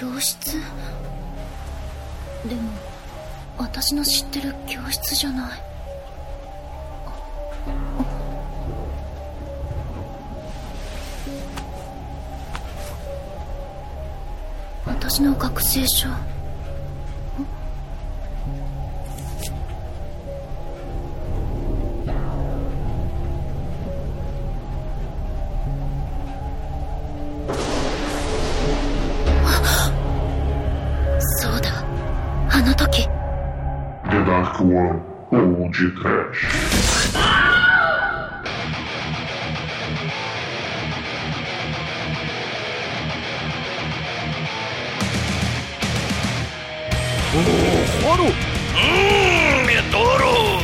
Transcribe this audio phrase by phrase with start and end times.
[0.00, 0.56] 教室？
[2.48, 2.70] でも
[3.58, 5.60] 私の知ってる教室じゃない。
[14.86, 16.08] 私の学生証。
[34.70, 35.02] One
[35.32, 36.46] ou de Trash.
[48.04, 48.32] Ouro!
[48.76, 50.60] Hum, Medouro!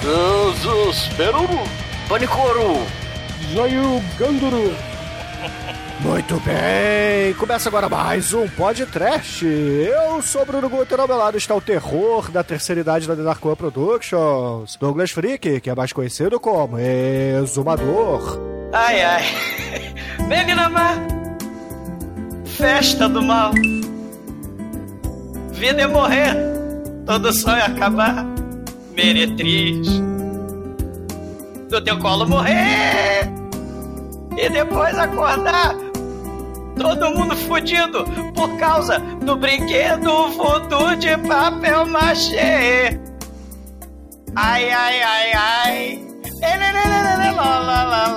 [0.00, 1.46] Desespero!
[2.08, 2.86] Panicoro!
[3.52, 4.93] Jair Ganduro!
[6.26, 9.44] Muito bem, começa agora mais um podcast.
[9.44, 13.44] Eu sou Bruno Guter, ao meu lado está o terror da terceira idade da Dark
[13.44, 18.40] One Productions, Douglas Freak, que é mais conhecido como Exumador.
[18.72, 19.22] Ai, ai.
[20.72, 20.94] Má.
[22.46, 23.52] Festa do mal.
[25.52, 26.34] Vida é morrer.
[27.04, 28.24] Todo sonho é acabar.
[28.94, 29.86] Meretriz.
[31.68, 33.30] Do teu colo morrer.
[34.38, 35.83] E depois acordar.
[36.76, 42.98] Todo mundo fudido por causa do brinquedo voodoo de papel machê.
[44.36, 46.04] Ai, ai, ai, ai.
[46.40, 48.08] Lelelelelele, lá, lá, lá,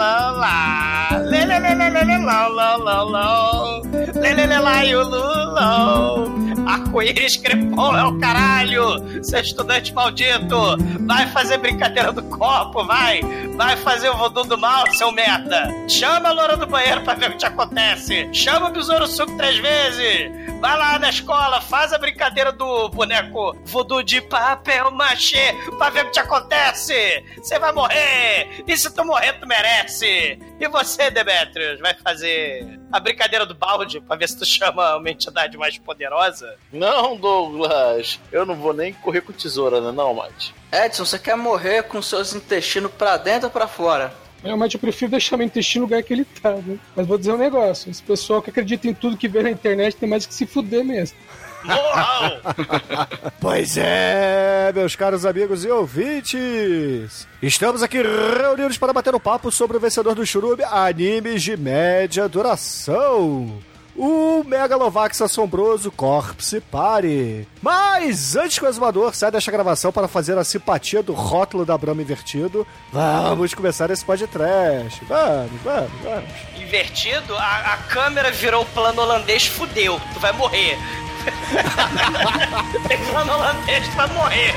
[6.78, 9.24] Arco-íris crepom é o caralho.
[9.24, 10.78] Seu estudante maldito.
[11.08, 13.22] Vai fazer brincadeira do copo, vai.
[13.56, 15.68] Vai fazer o voodoo do mal, seu merda.
[15.90, 18.30] Chama a loura do banheiro pra ver o que te acontece.
[18.32, 20.48] Chama o besouro suco três vezes.
[20.60, 26.04] Vai lá na escola, faz a brincadeira do boneco voodoo de papel machê pra ver
[26.04, 27.24] o que te acontece.
[27.38, 28.64] Você vai morrer.
[28.68, 30.40] E se tu morrer, tu merece.
[30.60, 35.10] E você, Demetrius, vai fazer a brincadeira do balde pra ver se tu chama uma
[35.10, 36.56] entidade mais poderosa?
[36.72, 40.54] Não, Douglas, eu não vou nem correr com tesoura, né, não, Mate?
[40.72, 44.14] Edson, você quer morrer com seus intestinos pra dentro ou pra fora?
[44.44, 46.78] Realmente eu prefiro deixar meu intestino no lugar que ele tá, né?
[46.96, 49.96] Mas vou dizer um negócio: esse pessoal que acredita em tudo que vê na internet
[49.96, 51.18] tem mais que se fuder mesmo.
[53.42, 57.28] Pois é, meus caros amigos e ouvintes.
[57.42, 62.28] Estamos aqui reunidos para bater um papo sobre o vencedor do Churume Animes de Média
[62.28, 63.58] Duração.
[63.98, 67.48] O Megalovax assombroso Corpse Party.
[67.62, 71.76] Mas antes que o exumador saia desta gravação para fazer a simpatia do rótulo da
[71.76, 75.04] Brahma invertido, vamos começar esse podcast.
[75.06, 76.30] Vamos, vamos, vamos.
[76.62, 80.00] Invertido, a, a câmera virou plano holandês, fudeu.
[80.14, 80.78] Tu vai morrer.
[82.88, 84.54] Tem plano holandês, tu vai morrer.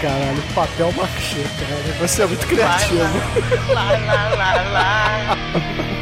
[0.00, 2.06] Caralho, papel machê, cara.
[2.06, 3.02] Você é muito criativo.
[3.72, 6.01] Lá, lá, lá, lá.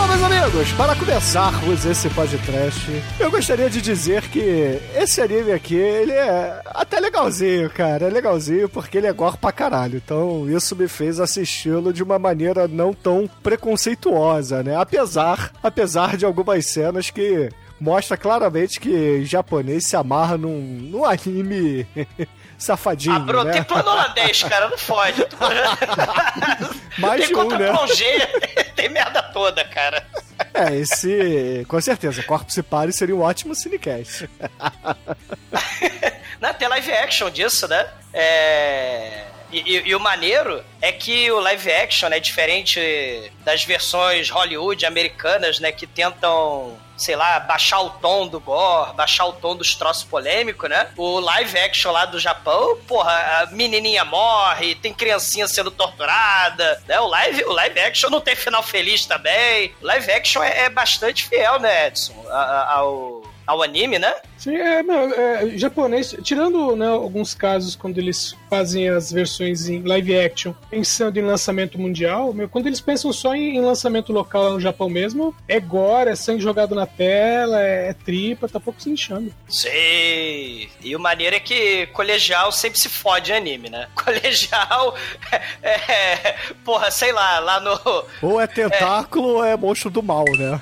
[0.00, 5.74] Bom, meus amigos, para começarmos esse podcast, eu gostaria de dizer que esse anime aqui,
[5.74, 8.06] ele é até legalzinho, cara.
[8.06, 10.00] É legalzinho porque ele é gore pra caralho.
[10.02, 14.74] Então, isso me fez assisti-lo de uma maneira não tão preconceituosa, né?
[14.74, 21.86] Apesar, apesar de algumas cenas que mostra claramente que japonês se amarra num, num anime
[22.60, 23.52] safadinho, Ah, Bruno, né?
[23.52, 25.26] tem plano holandês, cara, não fode.
[26.98, 27.72] Mais tem de um, né?
[27.72, 28.26] plongé,
[28.76, 30.06] tem merda toda, cara.
[30.54, 31.64] É, esse...
[31.68, 34.28] Com certeza, Corpse Party seria um ótimo cinecast.
[36.40, 37.86] Não, tem live action disso, né?
[38.12, 39.24] É...
[39.52, 42.80] E, e- e o maneiro é que o live action é diferente
[43.44, 45.72] das versões Hollywood americanas, né?
[45.72, 50.68] Que tentam, sei lá, baixar o tom do gore, baixar o tom dos troços polêmicos,
[50.68, 50.88] né?
[50.96, 57.00] O live action lá do Japão, porra, a menininha morre, tem criancinha sendo torturada, né?
[57.00, 59.74] O live, o live action não tem final feliz também.
[59.80, 62.14] O live action é, é bastante fiel, né, Edson?
[62.30, 64.14] Ao, ao anime, né?
[64.38, 69.82] Sim, é, meu, é, japonês, tirando né, alguns casos quando eles fazem as versões em
[69.82, 74.44] live action, pensando em lançamento mundial, meu, quando eles pensam só em, em lançamento local
[74.44, 78.58] lá no Japão mesmo, é gore, é sangue jogado na tela, é, é tripa, tá
[78.58, 79.32] pouco se inchando.
[79.48, 80.70] Sei.
[80.82, 83.88] E o maneiro é que colegial sempre se fode em anime, né?
[83.94, 84.96] Colegial
[85.62, 87.78] é, é porra, sei lá, lá no
[88.22, 90.60] Ou é tentáculo ou é monstro do mal, né?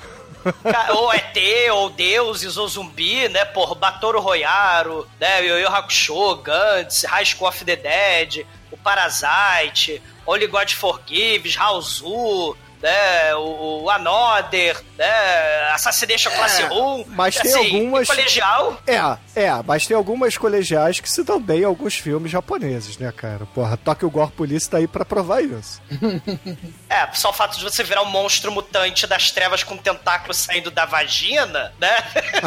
[0.95, 1.37] Ou ET,
[1.71, 3.45] ou deuses, ou zumbi, né?
[3.45, 5.45] Por Batoro Royaro, né?
[5.45, 12.55] Yu Yu Hakusho, Gantz, High School of the Dead, o Parasite, Only God Forgives, Raozu,
[12.81, 13.35] né?
[13.35, 15.71] O, o Another, né?
[15.73, 17.05] Assassination Classe 1.
[17.09, 21.61] mas tem assim, algumas- Colegial, É, é, mas tem algumas colegiais que se dão bem
[21.61, 23.45] em alguns filmes japoneses, né, cara?
[23.53, 25.81] Porra, Tokyo Gore Police tá aí pra provar isso.
[26.89, 30.71] é, só o fato de você virar um monstro mutante das trevas com tentáculos saindo
[30.71, 31.97] da vagina, né?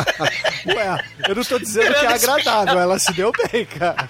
[0.75, 4.09] Ué, eu não tô dizendo que é agradável, ela se deu bem, cara.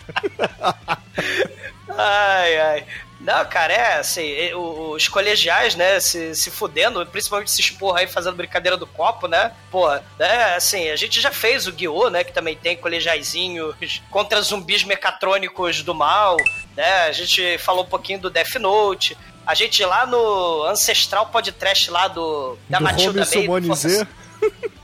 [1.96, 2.84] Ai, ai.
[3.22, 8.36] Não, cara, é assim, os colegiais, né, se, se fudendo, principalmente se expor aí fazendo
[8.36, 9.52] brincadeira do copo, né?
[9.70, 9.88] Pô,
[10.18, 14.82] né, assim, a gente já fez o Guiô, né, que também tem colegiaizinhos contra zumbis
[14.82, 16.36] mecatrônicos do mal,
[16.76, 17.04] né?
[17.04, 19.16] A gente falou um pouquinho do Death Note.
[19.46, 23.24] A gente lá no Ancestral Podcast lá do da Do Matilda.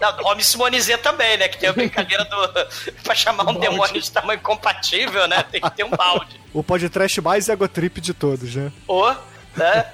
[0.00, 1.48] Não, Homem Simonizê também, né?
[1.48, 2.92] Que tem a brincadeira do.
[3.02, 5.42] pra chamar um demônio de tamanho compatível, né?
[5.42, 6.40] Tem que ter um balde.
[6.52, 8.72] O podcast mais egotrip de todos, né?
[8.86, 9.08] Ô,
[9.56, 9.86] né?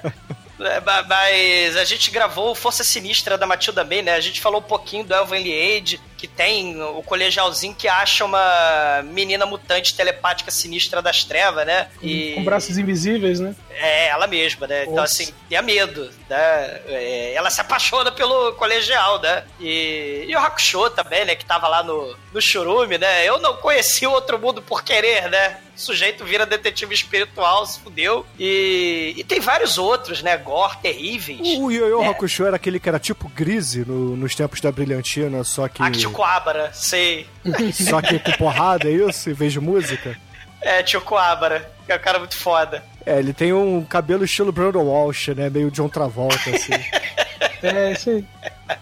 [0.59, 4.13] É, ma- Mas a gente gravou Força Sinistra da Matilda May, né?
[4.13, 9.03] A gente falou um pouquinho do Elven Liade, que tem o colegialzinho que acha uma
[9.03, 11.87] menina mutante telepática sinistra das trevas, né?
[12.01, 12.33] E...
[12.33, 13.55] Com braços invisíveis, né?
[13.77, 14.85] É, ela mesma, né?
[14.85, 16.81] Então, assim, tenha medo, né?
[16.87, 19.43] É, ela se apaixona pelo colegial, né?
[19.59, 21.35] E, e o Hakusho também, né?
[21.35, 23.23] Que tava lá no, no Churume, né?
[23.25, 25.57] Eu não conheci o outro mundo por querer, né?
[25.75, 28.25] O sujeito vira detetive espiritual, se fudeu.
[28.39, 30.37] E, e tem vários outros, né?
[30.37, 31.41] Gore, terríveis.
[31.59, 32.07] O Yu Yu É.
[32.07, 35.83] Hakusho era aquele que era tipo Grise no- nos tempos da Brilhantina, só que.
[36.23, 37.27] Acticoabra, sei.
[37.73, 39.29] Só que com porrada, é isso?
[39.29, 40.17] Em vez de música?
[40.61, 42.83] É, Tio Coabra, que é um cara muito foda.
[43.05, 45.49] É, ele tem um cabelo estilo Brandon Walsh, né?
[45.49, 46.73] Meio John Travolta, assim.
[47.63, 48.23] É, isso aí.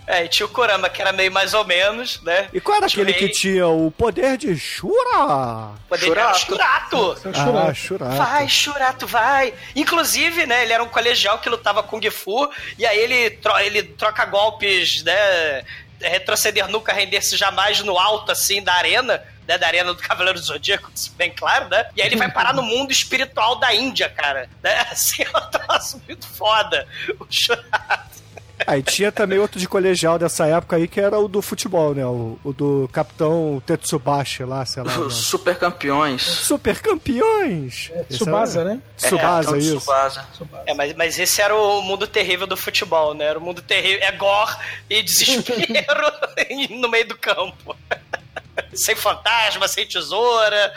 [0.05, 2.49] É, e Tio Kurama, que era meio mais ou menos, né?
[2.51, 5.71] E qual era Tio aquele que tinha o poder de Shura?
[5.87, 6.39] Poder Churato.
[6.39, 7.17] Churato!
[7.19, 7.73] São Ah.
[7.73, 8.15] Shurato.
[8.17, 9.53] Vai, Churato, vai!
[9.73, 13.83] Inclusive, né, ele era um colegial que lutava Kung Fu, e aí ele, tro- ele
[13.83, 15.63] troca golpes, né?
[16.09, 19.57] Retroceder nunca, render-se jamais no alto, assim, da arena, né?
[19.57, 21.89] Da arena do Cavaleiro do Zodíaco, bem claro, né?
[21.95, 24.49] E aí ele vai parar no mundo espiritual da Índia, cara.
[24.61, 24.85] Né?
[24.91, 26.87] Assim, é um troço muito foda.
[27.19, 28.23] O Churato.
[28.65, 32.05] Aí tinha também outro de colegial dessa época aí, que era o do futebol, né?
[32.05, 34.97] O, o do Capitão Tetsubashi lá, sei lá.
[34.99, 36.21] Os super campeões.
[36.21, 37.91] Super campeões!
[38.09, 38.79] Tsubasa, né?
[38.97, 39.77] Tsubasa, é, isso.
[39.77, 40.27] Tsubasa.
[40.65, 43.25] É, mas, mas esse era o mundo terrível do futebol, né?
[43.25, 43.99] Era o mundo terrível.
[44.01, 44.55] É gore
[44.89, 46.11] e desespero
[46.71, 47.75] no meio do campo.
[48.73, 50.73] sem fantasma, sem tesoura.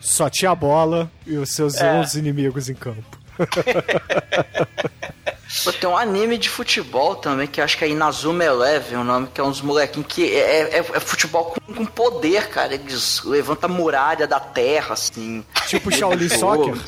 [0.00, 1.92] Só tinha a bola e os seus É.
[1.94, 3.18] 11 inimigos em campo.
[5.64, 9.28] Pô, Tem um anime de futebol também, que acho que é Inazuma Eleven, o nome,
[9.32, 12.74] que é uns molequinhos que é, é- é futebol com, com poder, cara.
[12.74, 15.44] Eles levantam a muralha da terra, assim.
[15.66, 16.74] Tipo Shaolin Soccer.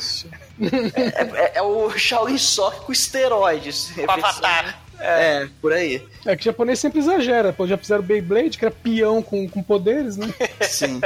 [0.59, 3.91] É, é- é o Shaolin Soccer com esteroides.
[3.95, 4.81] Com Avatar.
[4.99, 6.01] É, por aí.
[6.25, 7.53] É que o japonês sempre exagera.
[7.53, 10.33] Pô, já fizeram Beyblade, que era peão com, com poderes, né?
[10.61, 10.99] Sim.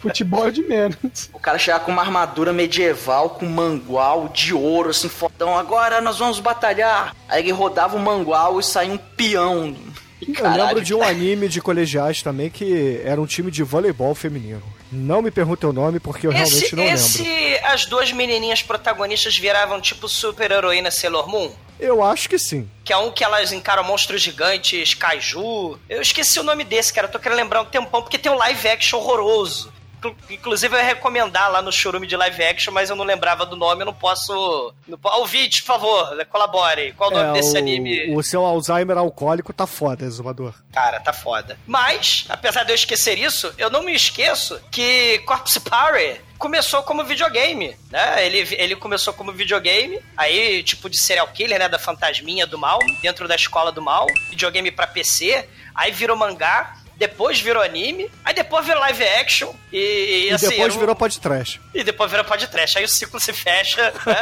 [0.00, 1.30] Futebol é de menos.
[1.32, 5.56] O cara chegar com uma armadura medieval, com mangual de ouro, assim, fodão.
[5.56, 7.14] Agora nós vamos batalhar.
[7.28, 9.76] Aí ele rodava o mangual e saía um peão.
[10.20, 14.14] E, Eu lembro de um anime de colegiais também que era um time de voleibol
[14.14, 14.62] feminino.
[14.90, 17.66] Não me pergunte o nome porque eu realmente Esse, não esse lembro.
[17.66, 21.50] as duas menininhas protagonistas viravam tipo super-heroína Sailor Moon?
[21.78, 22.68] Eu acho que sim.
[22.84, 25.78] Que é um que elas encaram monstros gigantes, kaiju.
[25.88, 27.06] Eu esqueci o nome desse, cara.
[27.06, 29.72] Eu tô querendo lembrar um tempão, porque tem um live action horroroso.
[29.98, 33.44] Inclu- Inclusive, eu ia recomendar lá no churume de live action, mas eu não lembrava
[33.46, 34.72] do nome, eu não posso.
[34.86, 35.08] Não po...
[35.18, 36.92] Ouvinte, por favor, colabore.
[36.92, 38.14] Qual o nome É, desse o, anime?
[38.14, 40.54] o seu Alzheimer alcoólico tá foda, exumador.
[40.72, 41.58] Cara, tá foda.
[41.66, 47.02] Mas, apesar de eu esquecer isso, eu não me esqueço que Corpse Party começou como
[47.04, 48.24] videogame, né?
[48.26, 51.68] Ele, ele começou como videogame, aí tipo de serial killer, né?
[51.68, 56.76] Da fantasminha do mal, dentro da escola do mal, videogame pra PC, aí virou mangá,
[56.96, 60.78] depois virou anime, aí depois virou live action e, e, E assim, depois era um-
[60.80, 61.60] virou podcast.
[61.74, 62.78] e depois virou podcast.
[62.78, 64.16] Aí o ciclo se fecha, né?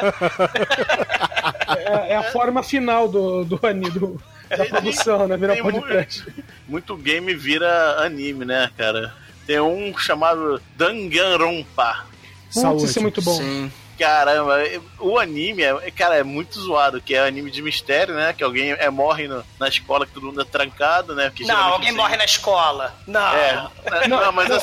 [1.77, 3.91] É, é a forma final do, do anime.
[3.91, 5.37] Do, da produção, né?
[5.37, 6.27] Virar Tem podcast.
[6.69, 9.13] Muito game vira anime, né, cara?
[9.47, 12.07] Tem um chamado Danganronpa.
[12.45, 12.85] Putz, Saúde.
[12.85, 13.37] isso é muito bom.
[13.37, 13.73] Sim.
[13.99, 14.57] Caramba,
[14.99, 18.33] o anime, é, cara, é muito zoado, que é anime de mistério, né?
[18.33, 21.31] Que alguém é, morre no- na escola, que todo mundo é trancado, né?
[21.31, 22.95] Porque Não, alguém assim- morre na escola.
[23.07, 23.35] Não.
[23.35, 23.69] É,
[24.09, 24.61] não, mas não,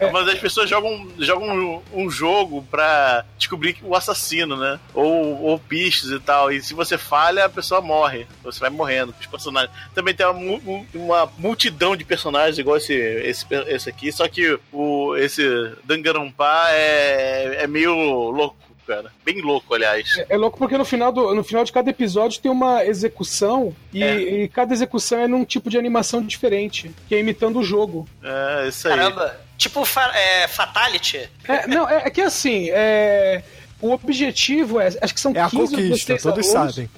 [0.00, 0.12] assim.
[0.12, 4.78] Mas as pessoas jogam, jogam um, jogo pra descobrir o assassino, né?
[4.94, 6.52] Ou, ou pistas e tal.
[6.52, 8.26] E se você falha, a pessoa morre.
[8.42, 9.74] Você vai morrendo os personagens.
[9.94, 14.10] Também tem uma, uma multidão de personagens, igual esse, esse, esse aqui.
[14.12, 15.42] Só que o, esse
[15.84, 18.56] Danganronpa é, é meio louco,
[18.88, 19.12] cara.
[19.24, 20.16] Bem louco, aliás.
[20.18, 23.72] É, é louco porque no final, do, no final de cada episódio tem uma execução
[23.92, 24.14] e, É.
[24.16, 28.08] e cada execução é num tipo de animação diferente, que é imitando o jogo.
[28.22, 28.96] É isso aí.
[28.96, 29.38] Caramba.
[29.56, 31.28] Tipo fa- é, Fatality.
[31.46, 33.42] É, não, é, é que assim, é,
[33.80, 34.88] o objetivo é.
[35.02, 36.74] Acho que são É a 15 ou conquista, 16 todos alunos.
[36.74, 36.90] sabem.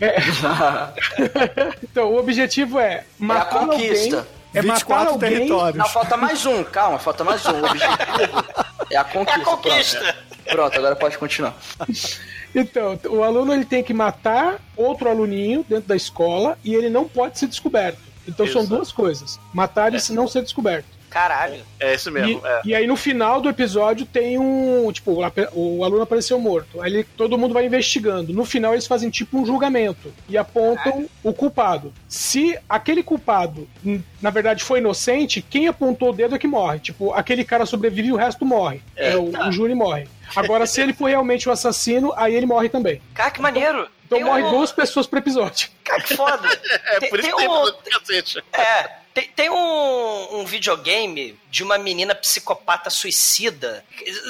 [1.82, 3.88] Então, o objetivo é matar alguém.
[3.88, 4.26] conquista.
[4.54, 5.30] É matar 24 alguém.
[5.30, 5.76] territórios.
[5.78, 7.52] Não, falta mais um, calma, falta mais um.
[7.60, 8.44] O objetivo
[8.90, 9.40] é a É conquista.
[9.40, 9.98] a conquista.
[9.98, 10.34] Pronto.
[10.46, 11.54] Pronto, agora pode continuar.
[12.54, 17.08] Então, o aluno ele tem que matar outro aluninho dentro da escola e ele não
[17.08, 17.98] pode ser descoberto.
[18.28, 18.76] Então são Exato.
[18.76, 20.86] duas coisas: matar e não ser descoberto.
[21.14, 21.62] Caralho.
[21.78, 22.44] É isso E, mesmo.
[22.44, 22.60] é.
[22.64, 24.90] e aí no final do episódio tem um.
[24.92, 25.12] Tipo,
[25.52, 26.82] o, aluno apareceu morto.
[26.82, 28.32] Aí ele- todo mundo vai investigando.
[28.32, 31.92] No final eles fazem tipo um julgamento e apontam o culpado.
[32.08, 33.68] Se aquele culpado,
[34.20, 36.80] na verdade, foi inocente, quem apontou o dedo é que morre.
[36.80, 38.82] Tipo, aquele cara sobrevive e o resto morre.
[38.96, 40.08] É, o, o júri morre.
[40.34, 43.00] Agora, se ele for realmente o assassino, aí ele morre também.
[43.14, 43.86] Cara, que maneiro.
[44.06, 45.68] Então Tem morre um- duas pessoas por episódio.
[45.94, 46.48] Cara, que foda.
[46.86, 48.44] É tem, por isso tem que tem um, cacete.
[48.52, 48.82] É,
[49.14, 53.84] tem, tem um, um videogame de uma menina psicopata suicida.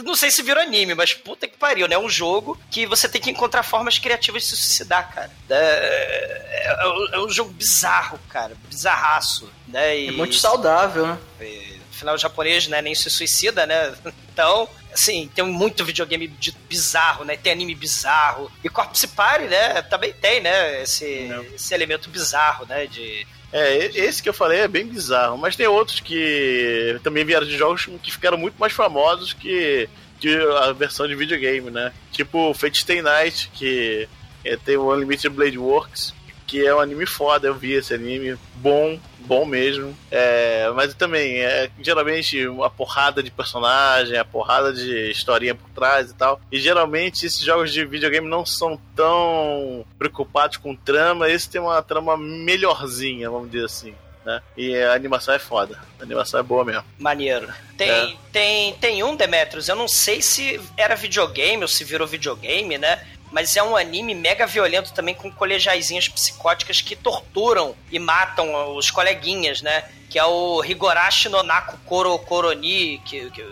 [0.04, 1.94] Não sei se virou anime, mas puta que pariu, né?
[1.94, 5.30] É um jogo que você tem que encontrar formas criativas de se suicidar, cara.
[5.50, 8.54] É, é, um- é um jogo bizarro, cara.
[8.68, 9.50] Bizarraço.
[9.68, 9.99] Né?
[9.99, 11.18] E, É muito saudável, né?
[11.40, 13.94] e, Afinal, o japonês né, nem se suicida, né?
[14.34, 17.36] Então, assim, tem muito videogame de bizarro, né?
[17.36, 18.50] Tem anime bizarro.
[18.64, 19.80] E Corpse Party, né?
[19.82, 20.82] Também tem, né?
[20.82, 22.84] Esse, esse elemento bizarro, né?
[22.88, 27.46] De, É, esse que eu falei é bem bizarro, mas tem outros que também vieram
[27.46, 31.92] de jogos que ficaram muito mais famosos que, que a versão de videogame, né?
[32.10, 34.08] Tipo Fate Stay Night, que
[34.44, 36.12] é, tem o Unlimited Blade Works,
[36.46, 39.96] que é um anime foda, eu vi esse anime, bom, bom mesmo.
[40.10, 46.10] É, mas também, é geralmente uma porrada de personagem, a porrada de historinha por trás
[46.10, 46.40] e tal.
[46.50, 51.82] E geralmente esses jogos de videogame não são tão preocupados com trama, esse tem uma
[51.82, 53.94] trama melhorzinha, vamos dizer assim.
[54.24, 54.40] Né?
[54.56, 55.78] E a animação é foda.
[56.00, 56.82] A animação é boa mesmo.
[56.98, 57.46] Maneiro.
[57.76, 58.16] Tem, É.
[58.32, 63.06] tem, tem um, Demetrius, eu não sei se era videogame ou se virou videogame, né?
[63.35, 68.93] Mas é um anime mega violento também com colegiaizinhas psicóticas que torturam e matam os
[68.93, 69.83] coleguinhas, né?
[70.09, 73.43] Que é o Higorashi no Naku Koro Koroni, que, que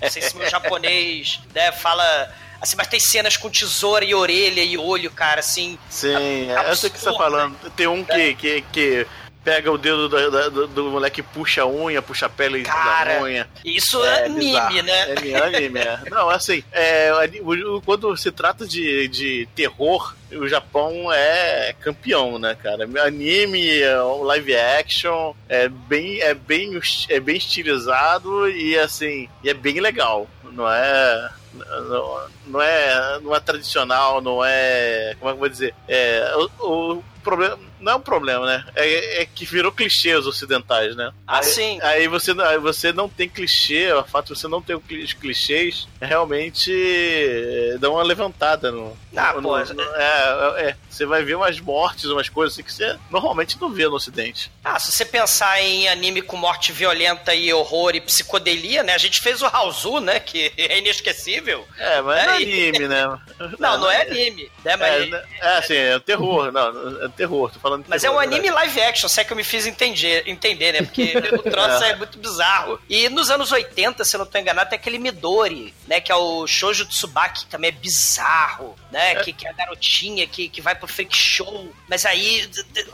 [0.00, 2.34] não sei se meu japonês né, fala...
[2.62, 5.78] Assim, mas tem cenas com tesoura e orelha e olho, cara, assim...
[5.90, 6.76] Sim, Absurdo.
[6.76, 7.70] sei o que você tá falando.
[7.76, 9.06] Tem um que, que, que
[9.44, 13.16] pega o dedo do, do, do- moleque e puxa a unha, puxa a pele Cara,
[13.16, 13.48] da unha.
[13.64, 14.82] Isso é, anime, bizarro.
[14.82, 15.14] né?
[15.30, 15.98] É anime, é.
[16.10, 22.38] Não, assim, é, o- o- quando se trata de, de terror, o Japão é campeão,
[22.38, 22.88] né, cara?
[23.04, 29.54] Anime, é, live action, é bem, é bem, é bem estilizado e assim, e é
[29.54, 30.26] bem legal.
[30.52, 31.30] Não é.
[31.54, 35.14] Não, não é não é tradicional, não é.
[35.18, 35.74] Como é que eu vou dizer?
[35.88, 37.58] É, o, o problema.
[37.80, 38.64] Não é um problema, né?
[38.74, 41.12] É, é que virou clichê os ocidentais, né?
[41.26, 41.78] Ah, aí, sim.
[41.82, 45.86] Aí você, aí você não tem clichê, o fato de você não ter os clichês
[46.00, 48.96] realmente é, dá uma levantada no.
[49.14, 52.72] Ah, no- pô, no- é, é, você vai ver umas mortes, umas coisas assim que
[52.72, 54.50] você normalmente não vê no ocidente.
[54.64, 58.94] Ah, se você pensar em anime com morte violenta e horror e psicodelia, né?
[58.94, 60.20] A gente fez o Hauzu, né?
[60.20, 61.66] Que é inesquecível.
[61.78, 63.18] É, mas é É, anime, né?
[63.58, 64.72] Não, não é anime, né?
[64.72, 65.24] É, Mas, né?
[65.40, 68.66] é assim, é terror, não, é terror, tô falando mas é um na anime verdade.
[68.66, 70.82] live action, se é que eu me fiz entender, entender né?
[70.82, 71.96] Porque o troço é.
[71.96, 72.80] muito bizarro.
[72.88, 76.00] E nos anos 80, se eu não tô enganado, tem aquele Midori, né?
[76.00, 79.16] Que é o Shoujo Tsubaki, que também é bizarro, né?
[79.16, 81.72] Que, que é a garotinha que, que vai pro freak show.
[81.88, 82.48] Mas aí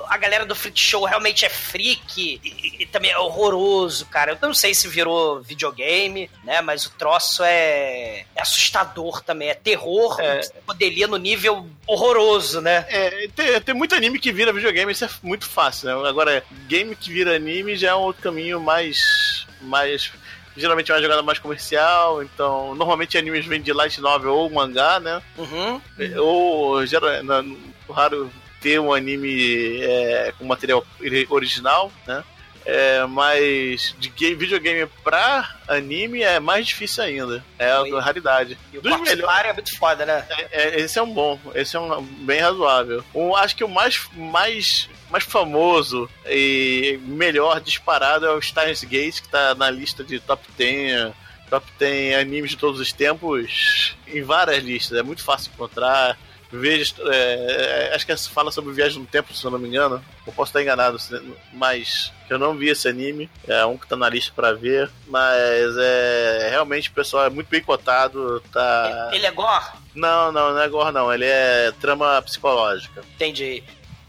[0.08, 4.32] a galera do freak show realmente é freak e, e também é horroroso, cara.
[4.32, 6.60] Eu não sei se virou videogame, né?
[6.60, 9.48] Mas o troço é, é assustador também.
[9.48, 10.38] É terror, É.
[10.38, 12.84] psicodelia no nível horroroso, né?
[12.88, 16.08] É, tem, tem muito anime que vira videogame, isso é muito fácil, né?
[16.08, 19.46] Agora, game que vira anime já é um outro caminho mais.
[19.60, 20.10] mais
[20.56, 24.98] geralmente é uma jogada mais comercial, então normalmente animes vêm de light novel ou mangá,
[25.00, 25.22] né?
[25.38, 25.80] Uhum.
[26.18, 27.56] Ou geral, na- no
[27.88, 30.84] raro ter um anime é, com material
[31.30, 32.22] original, né?
[32.64, 37.44] É, mas de game, videogame pra anime é mais difícil ainda.
[37.58, 37.96] É Oi.
[37.96, 38.58] a raridade.
[38.72, 40.24] E o Dos melhores- é muito foda, né?
[40.30, 43.02] é, é, esse é um bom, esse é um bem razoável.
[43.14, 49.20] Um, acho que o mais, mais, mais famoso e melhor disparado é o Steins Gate,
[49.22, 51.12] que tá na lista de top 10,
[51.48, 54.98] top 10 animes de todos os tempos, em várias listas.
[54.98, 56.16] É muito fácil encontrar.
[56.52, 60.02] Veja, é, é, acho que fala sobre viagem no tempo, se eu não me engano.
[60.26, 61.20] Eu posso estar enganado, se-
[61.52, 63.30] mas eu não vi esse anime.
[63.46, 64.90] É um que tá na lista pra ver.
[65.06, 68.40] Mas é realmente o pessoal é muito bem cotado.
[68.52, 69.10] Tá...
[69.12, 69.64] Ele é gore?
[69.94, 71.12] Não, não, não é gore não.
[71.12, 73.02] Ele é trama psicológica.
[73.14, 73.62] Entendi.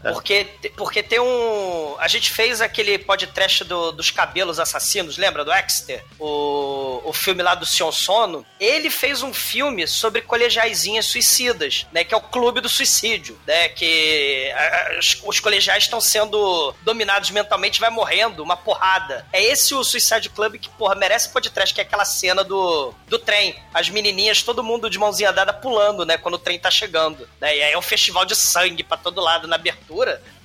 [0.04, 0.12] É.
[0.12, 1.96] Porque, porque tem um.
[1.98, 6.04] A gente fez aquele podcast do, dos cabelos assassinos, lembra do Exeter?
[6.18, 8.44] O, o filme lá do Sion Sono.
[8.58, 12.02] Ele fez um filme sobre colegiaizinhas suicidas, né?
[12.04, 13.68] Que é o Clube do Suicídio, né?
[13.68, 19.26] Que a- os, os colegiais estão sendo dominados mentalmente, vai morrendo, uma porrada.
[19.32, 23.18] É esse o Suicide Club que, porra, merece podcast, que é aquela cena do, do
[23.18, 23.54] trem.
[23.72, 26.18] As menininhas, todo mundo de mãozinha dada pulando, né?
[26.18, 27.28] Quando o trem tá chegando.
[27.40, 27.56] Né?
[27.56, 29.91] E aí é um festival de sangue pra todo lado na abertura,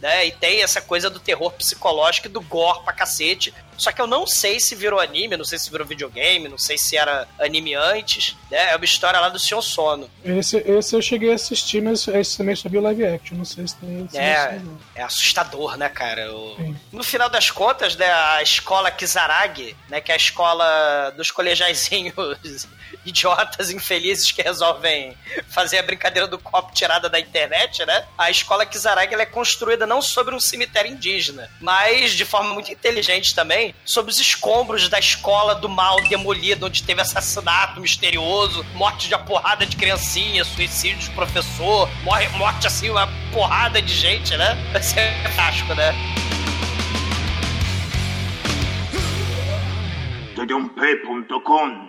[0.02, 0.28] né?
[0.28, 3.54] E tem essa coisa do terror psicológico e do gore pra cacete.
[3.78, 6.78] Só que eu não sei se virou anime, não sei se virou videogame, não sei
[6.78, 8.72] se era anime antes, né?
[8.72, 10.10] É uma história lá do Sion Sono.
[10.26, 13.38] Esse, esse eu cheguei a assistir, mas esse também o live action.
[13.38, 14.18] Não sei se tem esse.
[14.18, 14.60] É,
[14.96, 16.28] é assustador, né, cara?
[16.58, 16.76] Sim.
[16.92, 22.68] No final das contas, né, a escola Kizaragi, né, que é a escola dos colegiaizinhos
[23.06, 25.16] idiotas, infelizes que resolvem
[25.50, 28.06] fazer a brincadeira do copo tirada da internet, né?
[28.18, 32.72] A escola Kizaragi ela é construída não sobre um cemitério indígena, mas de forma muito
[32.72, 39.08] inteligente também, sobre os escombros da escola do mal demolida, onde teve assassinato misterioso, morte
[39.08, 44.36] de uma porrada de criancinha, suicídio de professor, morre, morte assim, uma porrada de gente,
[44.36, 44.58] né?
[44.74, 45.94] Vai ser fantástico, né?
[50.34, 51.88] Tdump.com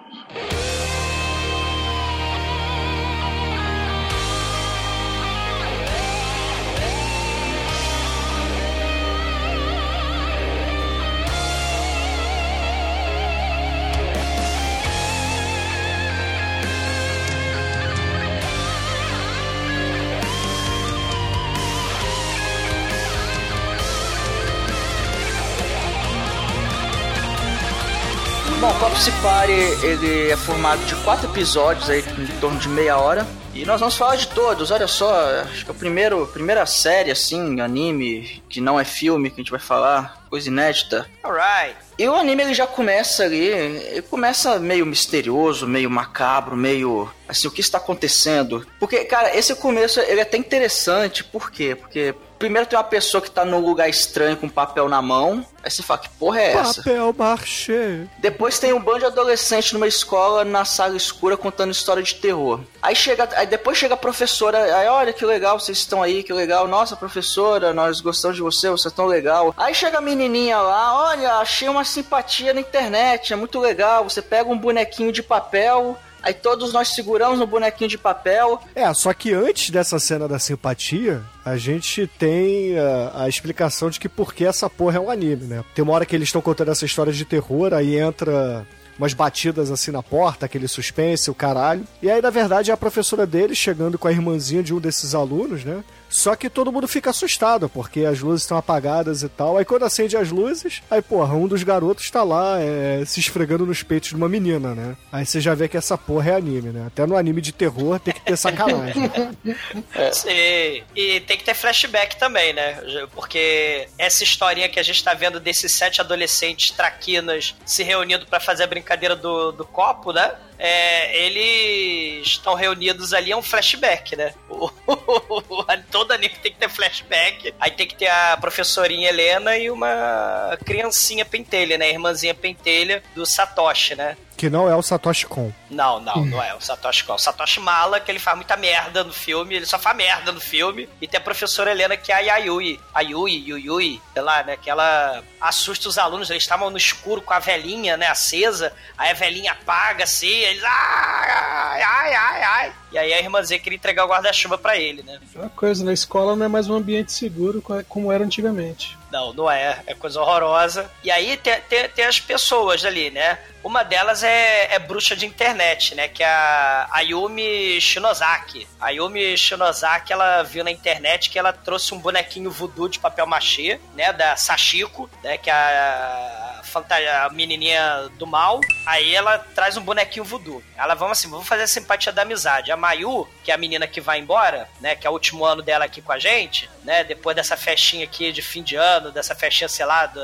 [28.61, 29.53] Bom, o Corpse Party
[29.85, 33.25] ele é formado de quatro episódios aí em torno de meia hora.
[33.55, 37.11] E nós vamos falar de todos, olha só, acho que é a primeiro, primeira série,
[37.11, 41.09] assim, anime, que não é filme, que a gente vai falar, coisa inédita.
[41.23, 41.77] Alright.
[41.99, 47.49] E o anime ele já começa ali, ele começa meio misterioso, meio macabro, meio assim,
[47.49, 48.67] o que está acontecendo?
[48.79, 51.75] Porque, cara, esse começo ele é até interessante, por quê?
[51.75, 55.71] Porque primeiro tem uma pessoa que tá num lugar estranho com papel na mão, aí
[55.71, 56.83] você fala, que porra é essa?
[56.83, 58.07] Papel marchê.
[58.19, 62.61] Depois tem um bando de adolescente numa escola na sala escura contando história de terror.
[62.81, 66.33] Aí chega, aí depois chega a professora, aí olha que legal, vocês estão aí, que
[66.33, 66.69] legal.
[66.69, 69.55] Nossa, professora, nós gostamos de você, você é tão legal.
[69.57, 74.05] Aí chega a menininha lá, olha, achei uma simpatia na internet, é muito legal.
[74.05, 78.61] Você pega um bonequinho de papel, aí todos nós seguramos no bonequinho de papel.
[78.75, 83.99] É, só que antes dessa cena da simpatia, a gente tem a, a explicação de
[84.01, 85.65] que por que essa porra é um anime, né?
[85.75, 88.67] Tem uma hora que eles estão contando essa história de terror, aí entra
[88.99, 91.87] umas batidas assim na porta, aquele suspense, o caralho.
[92.03, 95.15] E aí, na verdade, é a professora dele chegando com a irmãzinha de um desses
[95.15, 95.85] alunos, né?
[96.09, 99.59] Só que todo mundo fica assustado, porque as luzes estão apagadas e tal.
[99.59, 103.67] Aí quando acende as luzes, aí, porra, um dos garotos tá lá é, se esfregando
[103.67, 104.97] nos peitos de uma menina, né?
[105.13, 106.87] Aí você já vê que essa porra é anime, né?
[106.87, 109.11] Até no anime de terror tem que ter sacanagem.
[110.13, 110.83] Sim.
[110.95, 112.81] E tem que ter flashback também, né?
[113.15, 118.41] Porque essa historinha que a gente tá vendo desses sete adolescentes traquinas se reunindo pra
[118.41, 120.33] fazer a brincadeira do, do copo, né?
[120.59, 124.35] É, eles estão reunidos ali, é um flashback, né?
[125.91, 127.55] Todo anime tem que ter flashback.
[127.61, 131.91] Aí tem que ter a professorinha Helena e uma criancinha pentelha, né?
[131.91, 134.17] Irmãzinha pentelha do Satoshi, né?
[134.39, 135.53] Que não é o Satoshi Kon.
[135.69, 137.15] Não, não, não é o Satoshi Kon.
[137.15, 140.41] O Satoshi Mala, que ele faz muita merda no filme, ele só faz merda no
[140.41, 140.89] filme.
[141.03, 142.81] E tem a professora Helena, que é a Yayui.
[142.95, 144.57] A Yui, Yuyui, sei lá, né?
[144.57, 146.31] Que ela assusta os alunos.
[146.31, 148.07] Eles estavam no escuro com a velhinha, né?
[148.07, 148.73] Acesa.
[148.97, 150.63] Aí a velhinha apaga assim, eles.
[150.65, 152.73] Ai, ai, ai, ai.
[152.93, 155.19] E aí a irmãzinha queria entregar o guarda-chuva pra ele, né?
[155.35, 158.98] Uma coisa, na escola não é mais um ambiente seguro co- como era antigamente.
[159.11, 159.83] Não, não é.
[159.87, 160.91] É coisa horrorosa.
[161.03, 163.39] E aí tem, tem, tem as pessoas ali, né?
[163.65, 166.09] Uma delas é, é bruxa de internet, né?
[166.09, 168.69] Que é a Ayumi Shinozaki.
[168.81, 173.27] A Ayumi Shinozaki, ela viu na internet que ela trouxe um bonequinho voodoo de papel
[173.27, 174.13] machê, né?
[174.13, 175.39] Da Sashiko, né?
[175.39, 178.61] Que é a, fanta- a menininha do mal.
[178.87, 180.63] Aí ela traz um bonequinho voodoo.
[180.77, 182.71] Ela, vamos assim, vamos fazer a simpatia da amizade.
[182.73, 184.95] A Mayu, que é a menina que vai embora, né?
[184.95, 187.05] Que é o último ano dela aqui com a gente, né?
[187.05, 190.21] Depois dessa festinha aqui de fim de ano, dessa festinha, sei lá, do,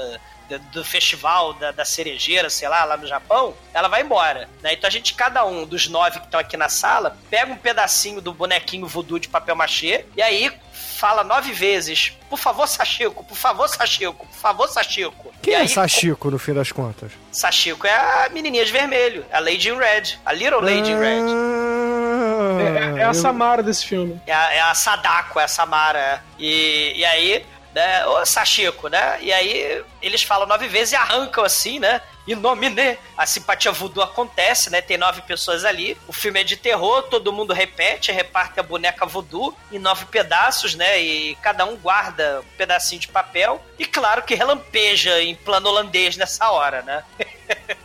[0.48, 4.48] do, do festival da, da cerejeira, sei lá, lá no Japão, ela vai embora.
[4.62, 4.74] Né?
[4.74, 8.20] Então a gente, cada um dos nove que estão aqui na sala, pega um pedacinho
[8.20, 10.52] do bonequinho voodoo de papel machê e aí
[10.94, 15.32] fala nove vezes: Por favor, Sachiko, por favor, Sachiko, por favor, Sachiko.
[15.42, 17.12] Quem e é aí, Sachiko, no fim das contas?
[17.32, 21.22] Sachiko é a menininha de vermelho, a Lady in Red, a Little Lady in Red.
[21.28, 24.20] Ah, É, é a eu- Samara desse filme.
[24.26, 25.98] É a, é a Sadako, é a Samara.
[25.98, 26.20] é.
[26.38, 29.18] E, e aí, né, ô Sachiko, né?
[29.20, 32.00] E aí eles falam nove vezes e arrancam assim, né?
[32.26, 32.96] E nome, né?
[33.18, 34.80] A simpatia voodoo acontece, né?
[34.80, 35.98] Tem nove pessoas ali.
[36.08, 40.74] O filme é de terror, todo mundo repete, reparte a boneca voodoo em nove pedaços,
[40.74, 40.98] né?
[41.00, 43.62] E cada um guarda um pedacinho de papel.
[43.78, 47.04] E claro que relampeja em plano holandês nessa hora, né?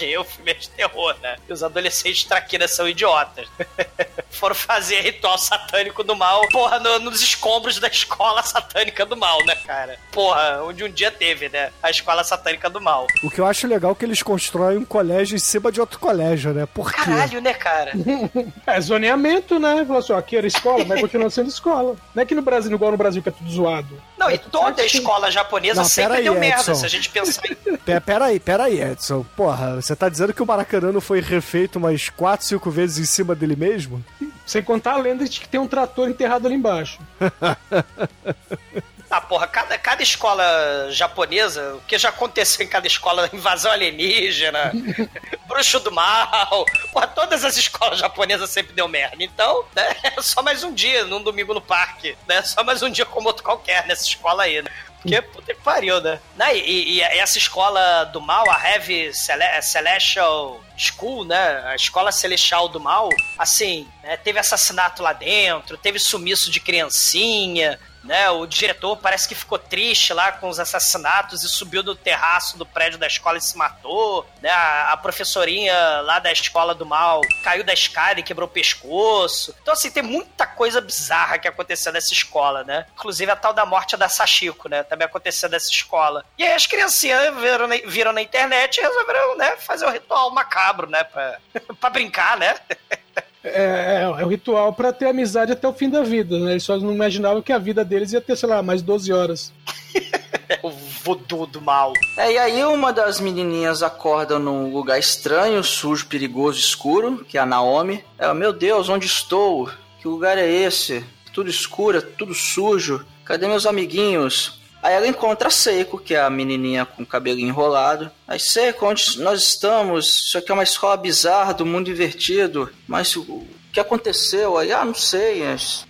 [0.00, 1.36] Porque o filme é de terror, né?
[1.46, 3.46] E os adolescentes traquinas são idiotas.
[4.30, 9.44] Foram fazer ritual satânico do mal, porra, no- nos escombros da escola satânica do mal,
[9.44, 9.98] né, cara?
[10.12, 11.70] Porra, onde um dia teve, né?
[11.82, 13.06] A escola satânica do mal.
[13.22, 15.98] O que eu acho legal é que eles constroem um colégio em cima de outro
[15.98, 16.64] colégio, né?
[16.66, 17.02] Por quê?
[17.02, 17.92] Caralho, né, cara?
[18.66, 19.84] É zoneamento, né?
[19.84, 21.96] Falou assim, ó, aqui era escola, mas continua sendo escola.
[22.14, 24.00] Não é que no Brasil, igual no Brasil, que é tudo zoado.
[24.20, 26.74] Não, e toda a escola japonesa Não, sempre aí, deu merda, Edson.
[26.74, 27.54] se a gente pensar em.
[27.80, 29.24] Pera, pera aí, pera aí, Edson.
[29.34, 33.06] Porra, você tá dizendo que o Maracanã não foi refeito umas 4, 5 vezes em
[33.06, 34.04] cima dele mesmo?
[34.44, 36.98] Sem contar a lenda de que tem um trator enterrado ali embaixo.
[39.10, 40.44] Ah, porra, cada, cada escola
[40.90, 44.72] japonesa, o que já aconteceu em cada escola, invasão alienígena,
[45.48, 49.16] bruxo do mal, porra, todas as escolas japonesas sempre deu merda.
[49.18, 52.40] Então, né, é só mais um dia, num domingo no parque, né?
[52.42, 54.70] Só mais um dia como outro qualquer nessa escola aí, né?
[55.02, 56.20] Porque, puta que pariu, né?
[56.36, 61.62] Né, E, e essa escola do mal, a Heavy Cele- Celestial School, né?
[61.66, 67.80] A escola celestial do mal, assim, né, teve assassinato lá dentro, teve sumiço de criancinha,
[68.02, 68.30] né?
[68.30, 72.66] O diretor parece que ficou triste lá com os assassinatos e subiu do terraço do
[72.66, 74.50] prédio da escola e se matou, né?
[74.50, 79.54] A, a professorinha lá da escola do mal caiu da escada e quebrou o pescoço.
[79.62, 82.86] Então, assim, tem muita coisa bizarra que aconteceu nessa escola, né?
[82.94, 84.82] Inclusive a tal da morte da Sachiko, né?
[84.82, 86.24] Também aconteceu nessa escola.
[86.38, 89.56] E aí as criancinhas viram na, viram na internet e resolveram, né?
[89.58, 91.04] Fazer um ritual macabro, né?
[91.04, 91.38] Pra,
[91.80, 92.56] pra brincar, né?
[93.42, 96.52] É, é, é o ritual pra ter amizade até o fim da vida, né?
[96.52, 99.52] Eles só não imaginavam que a vida deles ia ter, sei lá, mais 12 horas.
[100.62, 101.92] o voodoo do mal.
[102.16, 107.40] É, e aí uma das menininhas acorda num lugar estranho, sujo, perigoso, escuro, que é
[107.40, 108.04] a Naomi.
[108.18, 109.70] Ela, meu Deus, onde estou?
[110.00, 111.04] Que lugar é esse?
[111.32, 113.04] Tudo escuro, é tudo sujo.
[113.24, 114.59] Cadê meus amiguinhos?
[114.82, 118.10] Aí ela encontra a Seiko, que é a menininha com o cabelo enrolado.
[118.26, 120.26] Aí, Seiko, onde nós estamos?
[120.26, 122.70] Isso aqui é uma escola bizarra do mundo invertido.
[122.88, 124.56] Mas o que aconteceu?
[124.56, 125.42] Aí, ah, não sei,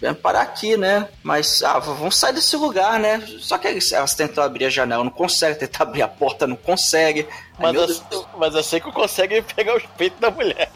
[0.02, 1.08] é parar aqui, né?
[1.22, 3.22] Mas, ah, vamos sair desse lugar, né?
[3.38, 7.26] Só que elas tentam abrir a janela, não conseguem, tentam abrir a porta, não conseguem.
[7.60, 10.70] Mas, eu, mas eu sei que consegue pegar os peitos da mulher.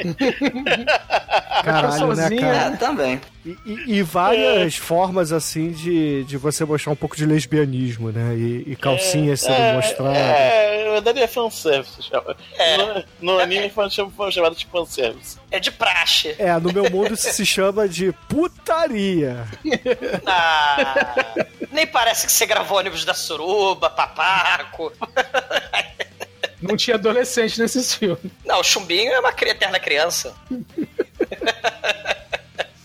[1.62, 2.74] Caralho, né, sozinha, cara?
[2.74, 3.20] é, também.
[3.44, 8.34] E, e- e várias formas, assim, de, de você mostrar um pouco de lesbianismo, né?
[8.34, 10.16] E, e calcinhas sendo mostradas.
[10.16, 12.02] É, na verdade é fanservice.
[12.02, 12.34] chama.
[12.58, 12.76] É.
[12.78, 15.38] No, no anime foi, cham- foi chamado de fanservice.
[15.50, 16.34] É de praxe.
[16.38, 19.46] É, no meu mundo isso se chama de putaria.
[20.26, 21.34] Ah,
[21.72, 24.92] nem parece que você gravou ônibus da Suruba, Papaco.
[26.62, 28.18] Não tinha adolescente nesses filmes.
[28.44, 30.34] Não, o Chumbinho é uma eterna criança.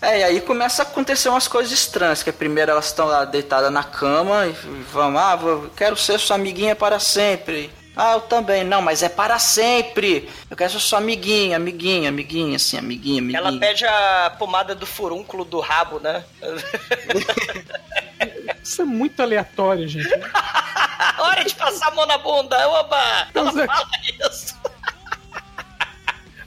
[0.00, 3.72] É, e aí começa a acontecer umas coisas estranhas, que primeiro elas estão lá deitadas
[3.72, 4.52] na cama e
[4.92, 7.70] vão, ah, vou- quero ser sua amiguinha para sempre.
[7.96, 8.62] Ah, eu também.
[8.62, 10.28] Não, mas é para sempre.
[10.50, 13.38] Eu quero ser sua amiguinha, amiguinha, amiguinha, assim, amiguinha, amiguinha.
[13.38, 16.22] Ela pede a pomada do furúnculo do rabo, né?
[18.66, 20.08] Isso é muito aleatório, gente.
[21.18, 23.28] Hora de passar a mão na bunda, oba!
[23.32, 23.88] Ela é- fala
[24.28, 24.56] isso.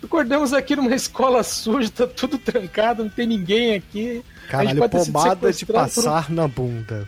[0.04, 4.24] Acordamos aqui numa escola suja, tá tudo trancado, não tem ninguém aqui.
[4.50, 7.08] Caralho, pomada de sequestrado por passar na bunda.